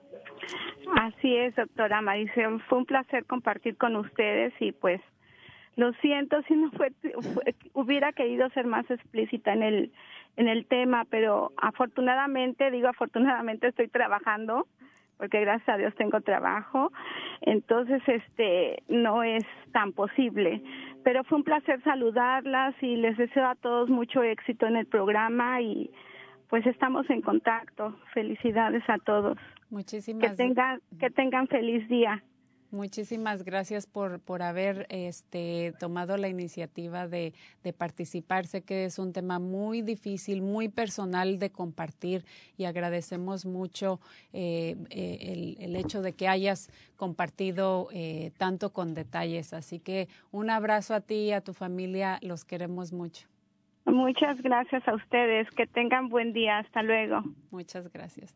Así 1.00 1.36
es, 1.36 1.56
doctora 1.56 2.02
Marisol. 2.02 2.62
Fue 2.64 2.78
un 2.80 2.86
placer 2.86 3.26
compartir 3.26 3.78
con 3.78 3.96
ustedes 3.96 4.54
y 4.60 4.72
pues 4.72 5.02
lo 5.76 5.92
siento 5.94 6.42
si 6.44 6.56
no 6.56 6.72
fue, 6.72 6.92
hubiera 7.74 8.14
querido 8.14 8.50
ser 8.52 8.66
más 8.66 8.90
explícita 8.90 9.54
en 9.54 9.64
el 9.64 9.92
en 10.38 10.50
el 10.50 10.66
tema, 10.66 11.06
pero 11.10 11.54
afortunadamente, 11.58 12.70
digo 12.70 12.90
afortunadamente 12.90 13.68
estoy 13.68 13.88
trabajando 13.88 14.68
porque 15.18 15.40
gracias 15.40 15.70
a 15.70 15.78
Dios 15.78 15.96
tengo 15.96 16.20
trabajo, 16.22 16.92
entonces 17.40 18.02
este 18.06 18.84
no 18.90 19.24
es 19.24 19.46
tan 19.72 19.94
posible, 19.94 20.62
pero 21.06 21.24
fue 21.24 21.38
un 21.38 21.44
placer 21.44 21.82
saludarlas 21.84 22.74
y 22.82 22.96
les 22.96 23.16
deseo 23.16 23.46
a 23.46 23.54
todos 23.54 23.90
mucho 23.90 24.24
éxito 24.24 24.66
en 24.66 24.76
el 24.76 24.88
programa 24.88 25.62
y 25.62 25.92
pues 26.50 26.66
estamos 26.66 27.08
en 27.12 27.22
contacto. 27.22 27.96
Felicidades 28.12 28.82
a 28.90 28.98
todos. 28.98 29.38
Muchísimas 29.70 30.28
que 30.28 30.36
tengan 30.36 30.82
que 31.00 31.12
tengan 31.12 31.48
feliz 31.48 31.88
día. 31.90 32.24
Muchísimas 32.76 33.46
gracias 33.46 33.88
por, 33.88 34.20
por 34.20 34.42
haber 34.42 34.86
este, 34.90 35.74
tomado 35.80 36.18
la 36.18 36.28
iniciativa 36.28 37.08
de, 37.08 37.34
de, 37.64 37.72
participar. 37.72 38.46
Sé 38.48 38.64
que 38.64 38.84
es 38.84 39.00
un 39.00 39.14
tema 39.14 39.40
muy 39.40 39.82
difícil, 39.82 40.42
muy 40.42 40.68
personal 40.68 41.40
de 41.40 41.52
compartir 41.52 42.26
y 42.58 42.66
agradecemos 42.66 43.46
mucho 43.46 44.02
eh, 44.34 44.76
eh, 44.90 45.18
el, 45.22 45.58
el, 45.62 45.76
hecho 45.78 46.02
de 46.02 46.12
que 46.12 46.28
hayas 46.28 46.70
compartido 46.98 47.88
eh, 47.94 48.32
tanto 48.38 48.74
con 48.74 48.94
detalles. 48.94 49.54
Así 49.54 49.80
que 49.80 50.10
un 50.32 50.50
abrazo 50.50 50.96
a 50.96 51.00
ti 51.00 51.16
y 51.16 51.32
a 51.32 51.40
tu 51.40 51.54
familia. 51.54 52.20
Los 52.22 52.44
queremos 52.44 52.92
mucho. 52.92 53.26
Muchas 53.86 54.42
gracias 54.42 54.86
a 54.86 54.96
ustedes. 54.96 55.50
Que 55.52 55.66
tengan 55.66 56.10
buen 56.10 56.34
día. 56.34 56.58
Hasta 56.58 56.84
luego. 56.84 57.24
Muchas 57.52 57.90
gracias. 57.94 58.36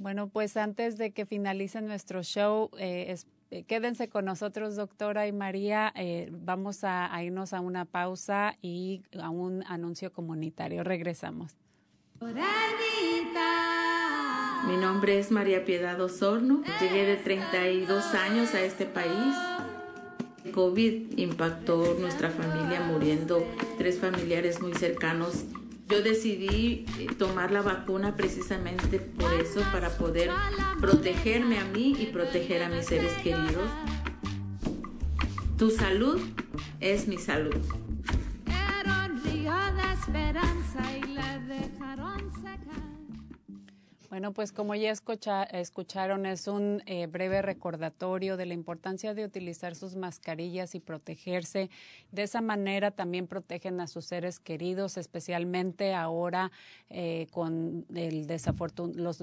Bueno, 0.00 0.28
pues 0.28 0.56
antes 0.56 0.98
de 0.98 1.12
que 1.12 1.26
finalice 1.26 1.80
nuestro 1.82 2.22
show, 2.22 2.70
eh, 2.78 3.12
eh, 3.12 3.16
quédense 3.66 4.08
con 4.08 4.24
nosotros, 4.24 4.76
doctora 4.76 5.26
y 5.26 5.32
María. 5.32 5.92
Eh, 5.96 6.28
vamos 6.30 6.84
a, 6.84 7.12
a, 7.14 7.22
irnos 7.22 7.52
a 7.52 7.60
una 7.60 7.84
pausa 7.84 8.56
y 8.62 9.02
a 9.20 9.30
un 9.30 9.64
anuncio 9.66 10.12
comunitario. 10.12 10.84
Regresamos. 10.84 11.56
Mi 14.66 14.76
nombre 14.76 15.18
es 15.18 15.30
María 15.30 15.64
Piedad 15.64 16.00
Osorno. 16.00 16.62
Llegué 16.80 17.06
de 17.06 17.16
32 17.16 18.14
años 18.14 18.54
a 18.54 18.60
este 18.60 18.86
país. 18.86 19.34
COVID 20.52 21.18
impactó 21.18 21.96
nuestra 21.98 22.30
familia 22.30 22.80
muriendo 22.80 23.44
tres 23.76 23.98
familiares 23.98 24.60
muy 24.60 24.74
cercanos 24.74 25.44
yo 25.88 26.02
decidí 26.02 26.84
eh, 26.98 27.06
tomar 27.18 27.50
la 27.50 27.62
vacuna 27.62 28.14
precisamente 28.16 28.98
por 28.98 29.32
eso, 29.34 29.60
para 29.72 29.90
poder 29.90 30.30
protegerme 30.80 31.58
a 31.58 31.64
mí 31.64 31.96
y 31.98 32.06
proteger 32.06 32.62
a 32.62 32.68
mis 32.68 32.86
seres 32.86 33.12
queridos. 33.22 33.70
Tu 35.56 35.70
salud 35.70 36.20
es 36.80 37.08
mi 37.08 37.18
salud. 37.18 37.56
Bueno, 44.10 44.32
pues 44.32 44.52
como 44.52 44.74
ya 44.74 44.90
escucha, 44.90 45.42
escucharon, 45.42 46.24
es 46.24 46.48
un 46.48 46.82
eh, 46.86 47.06
breve 47.06 47.42
recordatorio 47.42 48.38
de 48.38 48.46
la 48.46 48.54
importancia 48.54 49.12
de 49.12 49.22
utilizar 49.22 49.74
sus 49.74 49.96
mascarillas 49.96 50.74
y 50.74 50.80
protegerse. 50.80 51.68
De 52.10 52.22
esa 52.22 52.40
manera 52.40 52.90
también 52.90 53.26
protegen 53.26 53.82
a 53.82 53.86
sus 53.86 54.06
seres 54.06 54.40
queridos, 54.40 54.96
especialmente 54.96 55.92
ahora 55.92 56.50
eh, 56.88 57.26
con 57.32 57.84
el 57.94 58.26
desafortun 58.26 58.94
los 58.96 59.22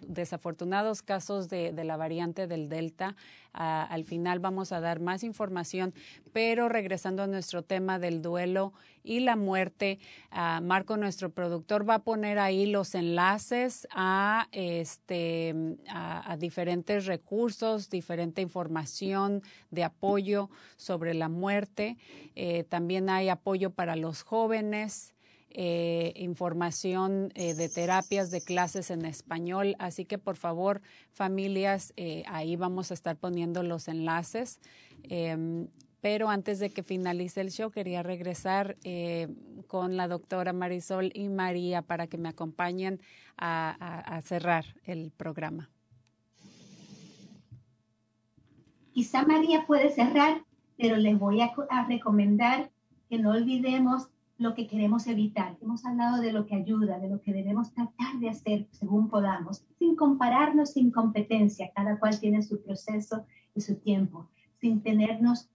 desafortunados 0.00 1.02
casos 1.02 1.50
de, 1.50 1.74
de, 1.74 1.84
la 1.84 1.98
variante 1.98 2.46
del 2.46 2.70
Delta. 2.70 3.16
Al 3.54 4.04
final 4.04 4.40
vamos 4.40 4.72
a 4.72 4.80
dar 4.80 5.00
más 5.00 5.24
información, 5.24 5.94
pero 6.32 6.68
regresando 6.68 7.22
a 7.22 7.26
nuestro 7.26 7.62
tema 7.62 7.98
del 7.98 8.20
duelo 8.20 8.72
y 9.02 9.20
la 9.20 9.36
muerte, 9.36 9.98
ah, 10.30 10.60
Marco, 10.62 10.96
nuestro 10.96 11.30
productor, 11.30 11.88
va 11.88 11.96
a 11.96 12.02
poner 12.02 12.38
ahí 12.38 12.66
los 12.66 12.94
enlaces 12.94 13.86
a 13.90 14.04
a, 14.34 14.48
este, 14.52 15.54
a, 15.88 16.36
diferentes 16.38 17.06
recursos, 17.06 17.88
diferente 17.88 18.42
información 18.42 19.42
de 19.70 19.84
apoyo 19.84 20.50
sobre 20.76 21.14
la 21.14 21.28
muerte. 21.28 21.96
Eh, 22.34 22.64
también 22.64 23.08
hay 23.08 23.28
apoyo 23.28 23.70
para 23.70 23.96
los 23.96 24.22
jóvenes. 24.22 25.13
Eh, 25.56 26.12
información 26.16 27.30
eh, 27.36 27.54
de 27.54 27.68
terapias, 27.68 28.32
de 28.32 28.40
clases 28.40 28.90
en 28.90 29.04
español. 29.04 29.76
Así 29.78 30.04
que 30.04 30.18
por 30.18 30.36
favor, 30.36 30.82
familias, 31.12 31.92
eh, 31.96 32.24
ahí 32.26 32.56
vamos 32.56 32.90
a 32.90 32.94
estar 32.94 33.16
poniendo 33.16 33.62
los 33.62 33.86
enlaces. 33.86 34.58
Em, 35.04 35.68
pero 36.00 36.28
antes 36.28 36.58
de 36.58 36.70
que 36.70 36.82
finalice 36.82 37.40
el 37.40 37.52
show, 37.52 37.70
quería 37.70 38.02
regresar 38.02 38.76
con 39.68 39.96
la 39.96 40.06
doctora 40.06 40.52
Marisol 40.52 41.12
y 41.14 41.28
María 41.28 41.82
para 41.82 42.08
que 42.08 42.18
me 42.18 42.28
acompañen 42.28 43.00
a, 43.38 44.20
cerrar 44.22 44.66
el 44.82 45.12
programa. 45.12 45.70
Quizá 48.92 49.24
María 49.24 49.64
puede 49.66 49.88
cerrar, 49.88 50.44
pero 50.76 50.96
les 50.96 51.18
voy 51.18 51.40
a 51.40 51.54
recomendar 51.88 52.70
que 53.08 53.18
no 53.18 53.30
olvidemos 53.30 54.08
lo 54.38 54.54
que 54.54 54.66
queremos 54.66 55.06
evitar. 55.06 55.56
Hemos 55.60 55.84
hablado 55.84 56.20
de 56.20 56.32
lo 56.32 56.46
que 56.46 56.56
ayuda, 56.56 56.98
de 56.98 57.08
lo 57.08 57.20
que 57.20 57.32
debemos 57.32 57.72
tratar 57.72 58.18
de 58.18 58.28
hacer 58.28 58.66
según 58.72 59.08
podamos, 59.08 59.64
sin 59.78 59.94
compararnos, 59.94 60.72
sin 60.72 60.90
competencia. 60.90 61.70
Cada 61.74 61.98
cual 61.98 62.18
tiene 62.18 62.42
su 62.42 62.60
proceso 62.62 63.26
y 63.54 63.60
su 63.60 63.76
tiempo, 63.76 64.28
sin 64.60 64.82
tenernos 64.82 65.48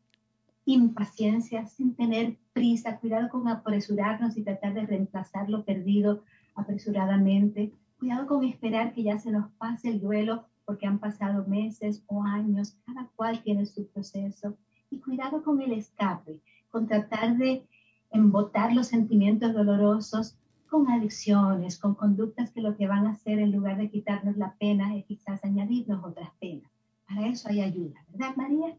impaciencia, 0.65 1.65
sin 1.65 1.95
tener 1.95 2.37
prisa. 2.53 2.97
Cuidado 2.97 3.29
con 3.29 3.47
apresurarnos 3.47 4.37
y 4.37 4.43
tratar 4.43 4.73
de 4.73 4.85
reemplazar 4.85 5.49
lo 5.49 5.65
perdido 5.65 6.23
apresuradamente. 6.55 7.73
Cuidado 7.97 8.27
con 8.27 8.43
esperar 8.45 8.93
que 8.93 9.03
ya 9.03 9.19
se 9.19 9.31
nos 9.31 9.51
pase 9.53 9.89
el 9.89 9.99
duelo 9.99 10.45
porque 10.65 10.87
han 10.87 10.99
pasado 10.99 11.45
meses 11.47 12.03
o 12.07 12.23
años. 12.23 12.77
Cada 12.85 13.09
cual 13.15 13.41
tiene 13.43 13.65
su 13.65 13.87
proceso. 13.87 14.55
Y 14.89 14.99
cuidado 14.99 15.43
con 15.43 15.61
el 15.61 15.73
escape, 15.73 16.39
con 16.71 16.87
tratar 16.87 17.37
de 17.37 17.67
embotar 18.11 18.73
los 18.73 18.87
sentimientos 18.87 19.53
dolorosos 19.53 20.37
con 20.69 20.89
adicciones, 20.89 21.77
con 21.77 21.95
conductas 21.95 22.51
que 22.51 22.61
lo 22.61 22.77
que 22.77 22.87
van 22.87 23.07
a 23.07 23.11
hacer 23.11 23.39
en 23.39 23.51
lugar 23.51 23.77
de 23.77 23.89
quitarnos 23.89 24.37
la 24.37 24.55
pena 24.59 24.95
es 24.95 25.05
quizás 25.05 25.43
añadirnos 25.43 26.03
otras 26.03 26.29
penas. 26.39 26.71
Para 27.07 27.27
eso 27.27 27.49
hay 27.49 27.61
ayuda, 27.61 28.05
¿verdad, 28.09 28.35
María? 28.35 28.77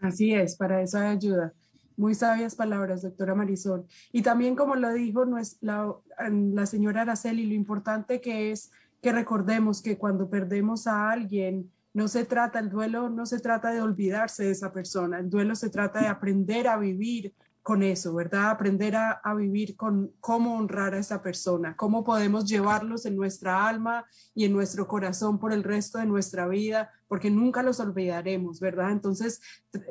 Así 0.00 0.32
es, 0.32 0.56
para 0.56 0.82
eso 0.82 0.98
hay 0.98 1.08
ayuda. 1.08 1.52
Muy 1.96 2.14
sabias 2.14 2.54
palabras, 2.54 3.02
doctora 3.02 3.34
Marisol. 3.34 3.86
Y 4.12 4.22
también, 4.22 4.54
como 4.54 4.76
lo 4.76 4.92
dijo 4.92 5.24
la, 5.60 5.94
la 6.30 6.66
señora 6.66 7.02
Araceli, 7.02 7.46
lo 7.46 7.54
importante 7.54 8.20
que 8.20 8.52
es 8.52 8.70
que 9.00 9.12
recordemos 9.12 9.82
que 9.82 9.98
cuando 9.98 10.28
perdemos 10.28 10.86
a 10.86 11.10
alguien, 11.10 11.70
no 11.94 12.08
se 12.08 12.26
trata, 12.26 12.58
el 12.58 12.68
duelo 12.68 13.08
no 13.08 13.24
se 13.24 13.40
trata 13.40 13.72
de 13.72 13.80
olvidarse 13.80 14.44
de 14.44 14.50
esa 14.50 14.70
persona, 14.70 15.18
el 15.18 15.30
duelo 15.30 15.54
se 15.54 15.70
trata 15.70 16.00
de 16.00 16.08
aprender 16.08 16.68
a 16.68 16.76
vivir 16.76 17.32
con 17.66 17.82
eso, 17.82 18.14
¿verdad? 18.14 18.50
Aprender 18.50 18.94
a, 18.94 19.34
vivir 19.34 19.74
con 19.74 20.12
cómo 20.20 20.56
honrar 20.56 20.94
a 20.94 21.00
esa 21.00 21.20
persona, 21.20 21.74
cómo 21.74 22.04
podemos 22.04 22.44
llevarlos 22.44 23.06
en 23.06 23.16
nuestra 23.16 23.66
alma 23.66 24.04
y 24.36 24.44
en 24.44 24.52
nuestro 24.52 24.86
corazón 24.86 25.40
por 25.40 25.52
el 25.52 25.64
resto 25.64 25.98
de 25.98 26.06
nuestra 26.06 26.46
vida, 26.46 26.92
porque 27.08 27.28
nunca 27.28 27.64
los 27.64 27.80
olvidaremos, 27.80 28.60
¿verdad? 28.60 28.92
Entonces, 28.92 29.40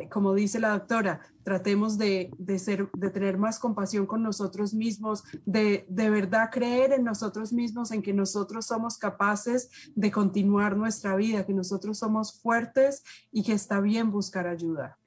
como 0.10 0.34
dice 0.34 0.58
la 0.58 0.70
doctora, 0.70 1.20
tratemos 1.44 1.98
de, 1.98 2.32
ser, 2.58 2.90
de 2.94 3.10
tener 3.10 3.38
más 3.38 3.60
compasión 3.60 4.06
con 4.06 4.24
nosotros 4.24 4.74
mismos, 4.74 5.26
de, 5.46 5.86
de 5.90 6.10
verdad 6.10 6.52
creer 6.54 6.94
en 6.94 7.04
nosotros 7.04 7.52
mismos, 7.52 7.92
en 7.92 8.02
que 8.02 8.14
nosotros 8.14 8.68
somos 8.68 8.98
capaces 8.98 9.70
de 9.96 10.12
continuar 10.12 10.78
nuestra 10.78 11.18
vida, 11.18 11.46
que 11.46 11.54
nosotros 11.54 11.98
somos 12.00 12.40
fuertes 12.42 13.04
y 13.34 13.44
que 13.44 13.52
está 13.52 13.82
bien 13.82 14.12
buscar 14.12 14.48
ayuda. 14.48 14.98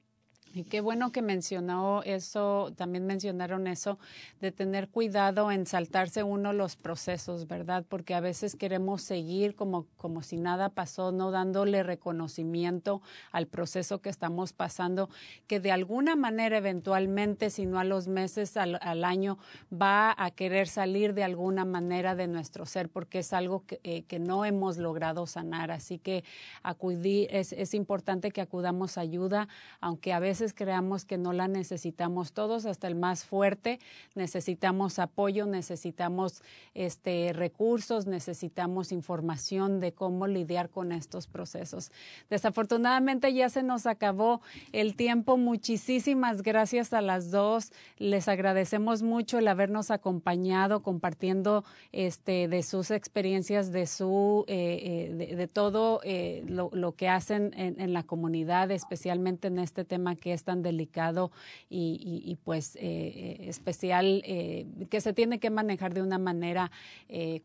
Y 0.59 0.65
qué 0.65 0.81
bueno 0.81 1.13
que 1.13 1.21
mencionó 1.21 2.03
eso, 2.03 2.73
también 2.75 3.05
mencionaron 3.05 3.65
eso, 3.65 3.97
de 4.41 4.51
tener 4.51 4.89
cuidado 4.89 5.53
en 5.53 5.65
saltarse 5.65 6.21
uno 6.21 6.51
los 6.51 6.75
procesos, 6.75 7.47
¿verdad? 7.47 7.85
Porque 7.87 8.13
a 8.13 8.19
veces 8.19 8.57
queremos 8.57 9.01
seguir 9.01 9.55
como, 9.55 9.85
como 9.95 10.21
si 10.21 10.35
nada 10.35 10.67
pasó, 10.67 11.13
no 11.13 11.31
dándole 11.31 11.81
reconocimiento 11.81 13.01
al 13.31 13.47
proceso 13.47 14.01
que 14.01 14.09
estamos 14.09 14.51
pasando, 14.51 15.09
que 15.47 15.61
de 15.61 15.71
alguna 15.71 16.17
manera 16.17 16.57
eventualmente, 16.57 17.51
si 17.51 17.65
no 17.65 17.79
a 17.79 17.85
los 17.85 18.09
meses, 18.09 18.57
al, 18.57 19.03
año, 19.05 19.37
va 19.71 20.13
a 20.17 20.29
querer 20.31 20.67
salir 20.67 21.13
de 21.13 21.23
alguna 21.23 21.63
manera 21.63 22.15
de 22.15 22.27
nuestro 22.27 22.65
ser, 22.65 22.89
porque 22.89 23.19
es 23.19 23.31
algo 23.31 23.65
que, 23.65 23.79
eh, 23.83 24.03
que 24.03 24.19
no 24.19 24.43
hemos 24.43 24.77
logrado 24.77 25.25
sanar. 25.25 25.71
Así 25.71 25.99
que 25.99 26.25
acudir, 26.63 27.29
es, 27.31 27.53
es 27.53 27.73
importante 27.73 28.31
que 28.31 28.41
acudamos 28.41 28.97
ayuda, 28.97 29.47
aunque 29.79 30.11
a 30.11 30.19
veces 30.19 30.48
creamos 30.53 31.05
que 31.05 31.17
no 31.17 31.33
la 31.33 31.47
necesitamos 31.47 32.33
todos, 32.33 32.65
hasta 32.65 32.87
el 32.87 32.95
más 32.95 33.25
fuerte, 33.25 33.79
necesitamos 34.15 34.99
apoyo, 34.99 35.45
necesitamos 35.45 36.43
este, 36.73 37.33
recursos, 37.33 38.07
necesitamos 38.07 38.91
información 38.91 39.79
de 39.79 39.91
cómo 39.91 40.27
lidiar 40.27 40.69
con 40.69 40.91
estos 40.91 41.27
procesos. 41.27 41.91
Desafortunadamente 42.29 43.33
ya 43.33 43.49
se 43.49 43.63
nos 43.63 43.85
acabó 43.85 44.41
el 44.71 44.95
tiempo. 44.95 45.37
Muchísimas 45.37 46.41
gracias 46.41 46.93
a 46.93 47.01
las 47.01 47.31
dos. 47.31 47.71
Les 47.97 48.27
agradecemos 48.27 49.01
mucho 49.01 49.39
el 49.39 49.47
habernos 49.47 49.91
acompañado 49.91 50.81
compartiendo 50.81 51.63
este, 51.91 52.47
de 52.47 52.63
sus 52.63 52.91
experiencias, 52.91 53.71
de, 53.71 53.87
su, 53.87 54.45
eh, 54.47 55.15
eh, 55.19 55.35
de, 55.35 55.47
todo 55.47 56.01
eh, 56.03 56.43
lo, 56.47 56.91
que 56.93 57.09
hacen 57.09 57.53
en, 57.55 57.79
en 57.79 57.93
la 57.93 58.03
comunidad, 58.03 58.71
especialmente 58.71 59.47
en 59.47 59.59
este 59.59 59.85
tema 59.85 60.15
que 60.15 60.28
es 60.31 60.43
tan 60.43 60.61
delicado 60.61 61.31
y, 61.69 62.37
pues 62.43 62.75
eh, 62.75 62.79
eh, 62.81 63.37
especial 63.49 64.21
eh, 64.25 64.65
que 64.89 65.01
se 65.01 65.13
tiene 65.13 65.39
que 65.39 65.49
manejar 65.49 65.93
de 65.93 66.01
una 66.01 66.17
manera 66.17 66.71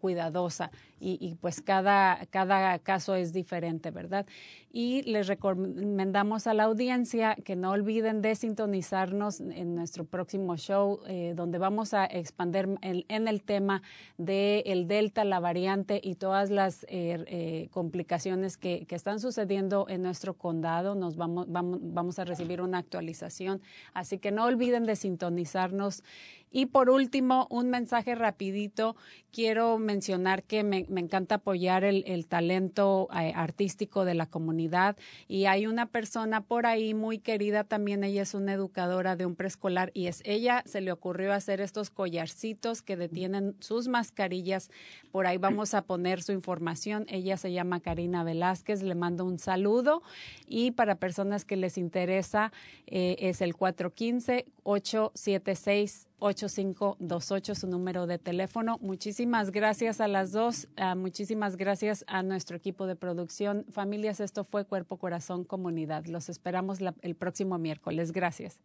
cuidadosa 0.00 0.70
y, 1.00 1.36
pues 1.40 1.60
cada, 1.60 2.24
cada 2.30 2.78
caso 2.78 3.14
es 3.14 3.32
diferente, 3.32 3.90
¿verdad? 3.90 4.26
Y 4.72 5.02
les 5.02 5.26
recomendamos 5.26 6.46
a 6.46 6.54
la 6.54 6.64
audiencia 6.64 7.36
que 7.44 7.56
no 7.56 7.72
olviden 7.72 8.22
de 8.22 8.34
sintonizarnos 8.34 9.40
en 9.40 9.74
nuestro 9.74 10.04
próximo 10.04 10.56
show, 10.56 11.00
donde 11.34 11.58
vamos 11.58 11.92
a 11.92 12.06
expandir 12.06 12.68
en 12.80 13.28
el 13.28 13.42
tema 13.42 13.82
del 14.16 14.62
el 14.64 14.88
delta, 14.88 15.24
la 15.24 15.40
variante 15.40 16.00
y 16.02 16.14
todas 16.14 16.50
las 16.50 16.86
complicaciones 17.70 18.56
que, 18.56 18.86
que, 18.86 18.94
están 18.94 19.20
sucediendo 19.20 19.86
en 19.88 20.02
nuestro 20.02 20.34
condado. 20.34 20.94
Nos 20.94 21.16
vamos, 21.16 21.46
vamos, 21.48 21.78
vamos 21.82 22.18
a 22.18 22.24
recibir 22.24 22.60
una 22.60 22.73
actualización. 22.74 23.62
Así 23.92 24.18
que 24.18 24.30
no 24.30 24.44
olviden 24.44 24.84
de 24.84 24.96
sintonizarnos 24.96 26.02
y 26.54 26.66
por 26.66 26.88
último, 26.88 27.48
un 27.50 27.68
mensaje 27.68 28.14
rapidito. 28.14 28.94
Quiero 29.32 29.76
mencionar 29.78 30.44
que 30.44 30.62
me, 30.62 30.86
encanta 30.88 31.34
apoyar 31.34 31.82
el, 31.82 32.26
talento 32.28 33.08
eh, 33.12 33.32
artístico 33.34 34.04
de 34.04 34.14
la 34.14 34.26
comunidad 34.26 34.96
y 35.26 35.46
hay 35.46 35.66
una 35.66 35.86
persona 35.86 36.42
por 36.42 36.66
ahí 36.66 36.94
muy 36.94 37.18
querida 37.18 37.64
también. 37.64 38.04
Ella 38.04 38.22
es 38.22 38.34
una 38.34 38.52
educadora 38.52 39.16
de 39.16 39.26
un 39.26 39.34
preescolar 39.34 39.90
y 39.94 40.06
es 40.06 40.22
ella 40.24 40.62
se 40.64 40.80
le 40.80 40.92
ocurrió 40.92 41.32
hacer 41.32 41.60
estos 41.60 41.90
collarcitos 41.90 42.82
que 42.82 42.96
detienen 42.96 43.56
sus 43.58 43.88
mascarillas. 43.88 44.70
Por 45.10 45.26
ahí 45.26 45.38
vamos 45.38 45.74
a 45.74 45.82
poner 45.82 46.22
su 46.22 46.30
información. 46.30 47.04
Ella 47.08 47.36
se 47.36 47.50
llama 47.50 47.80
Karina 47.80 48.22
Velázquez. 48.22 48.84
Le 48.84 48.94
mando 48.94 49.24
un 49.24 49.40
saludo 49.40 50.04
y 50.46 50.70
para 50.70 50.94
personas 51.00 51.44
que 51.44 51.56
les 51.56 51.78
interesa 51.78 52.52
eh, 52.86 53.16
es 53.18 53.40
el 53.40 53.56
415 53.56 54.46
876 54.62 56.08
8528, 56.24 57.54
su 57.54 57.66
número 57.66 58.06
de 58.06 58.18
teléfono. 58.18 58.78
Muchísimas 58.80 59.50
gracias 59.50 60.00
a 60.00 60.08
las 60.08 60.32
dos. 60.32 60.68
Ah, 60.76 60.94
muchísimas 60.94 61.56
gracias 61.56 62.04
a 62.08 62.22
nuestro 62.22 62.56
equipo 62.56 62.86
de 62.86 62.96
producción. 62.96 63.66
Familias, 63.70 64.20
esto 64.20 64.42
fue 64.44 64.64
Cuerpo, 64.64 64.96
Corazón, 64.96 65.44
Comunidad. 65.44 66.06
Los 66.06 66.28
esperamos 66.28 66.78
el 67.02 67.14
próximo 67.14 67.58
miércoles. 67.58 68.12
Gracias. 68.12 68.58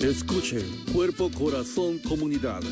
Escuche 0.00 0.64
Cuerpo, 0.92 1.30
Corazón, 1.30 1.98
Comunidad 2.00 2.62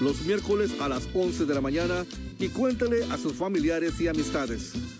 los 0.00 0.22
miércoles 0.22 0.72
a 0.80 0.88
las 0.88 1.06
11 1.14 1.44
de 1.44 1.54
la 1.54 1.60
mañana 1.60 2.06
y 2.38 2.48
cuéntale 2.48 3.04
a 3.10 3.18
sus 3.18 3.34
familiares 3.34 4.00
y 4.00 4.08
amistades. 4.08 4.99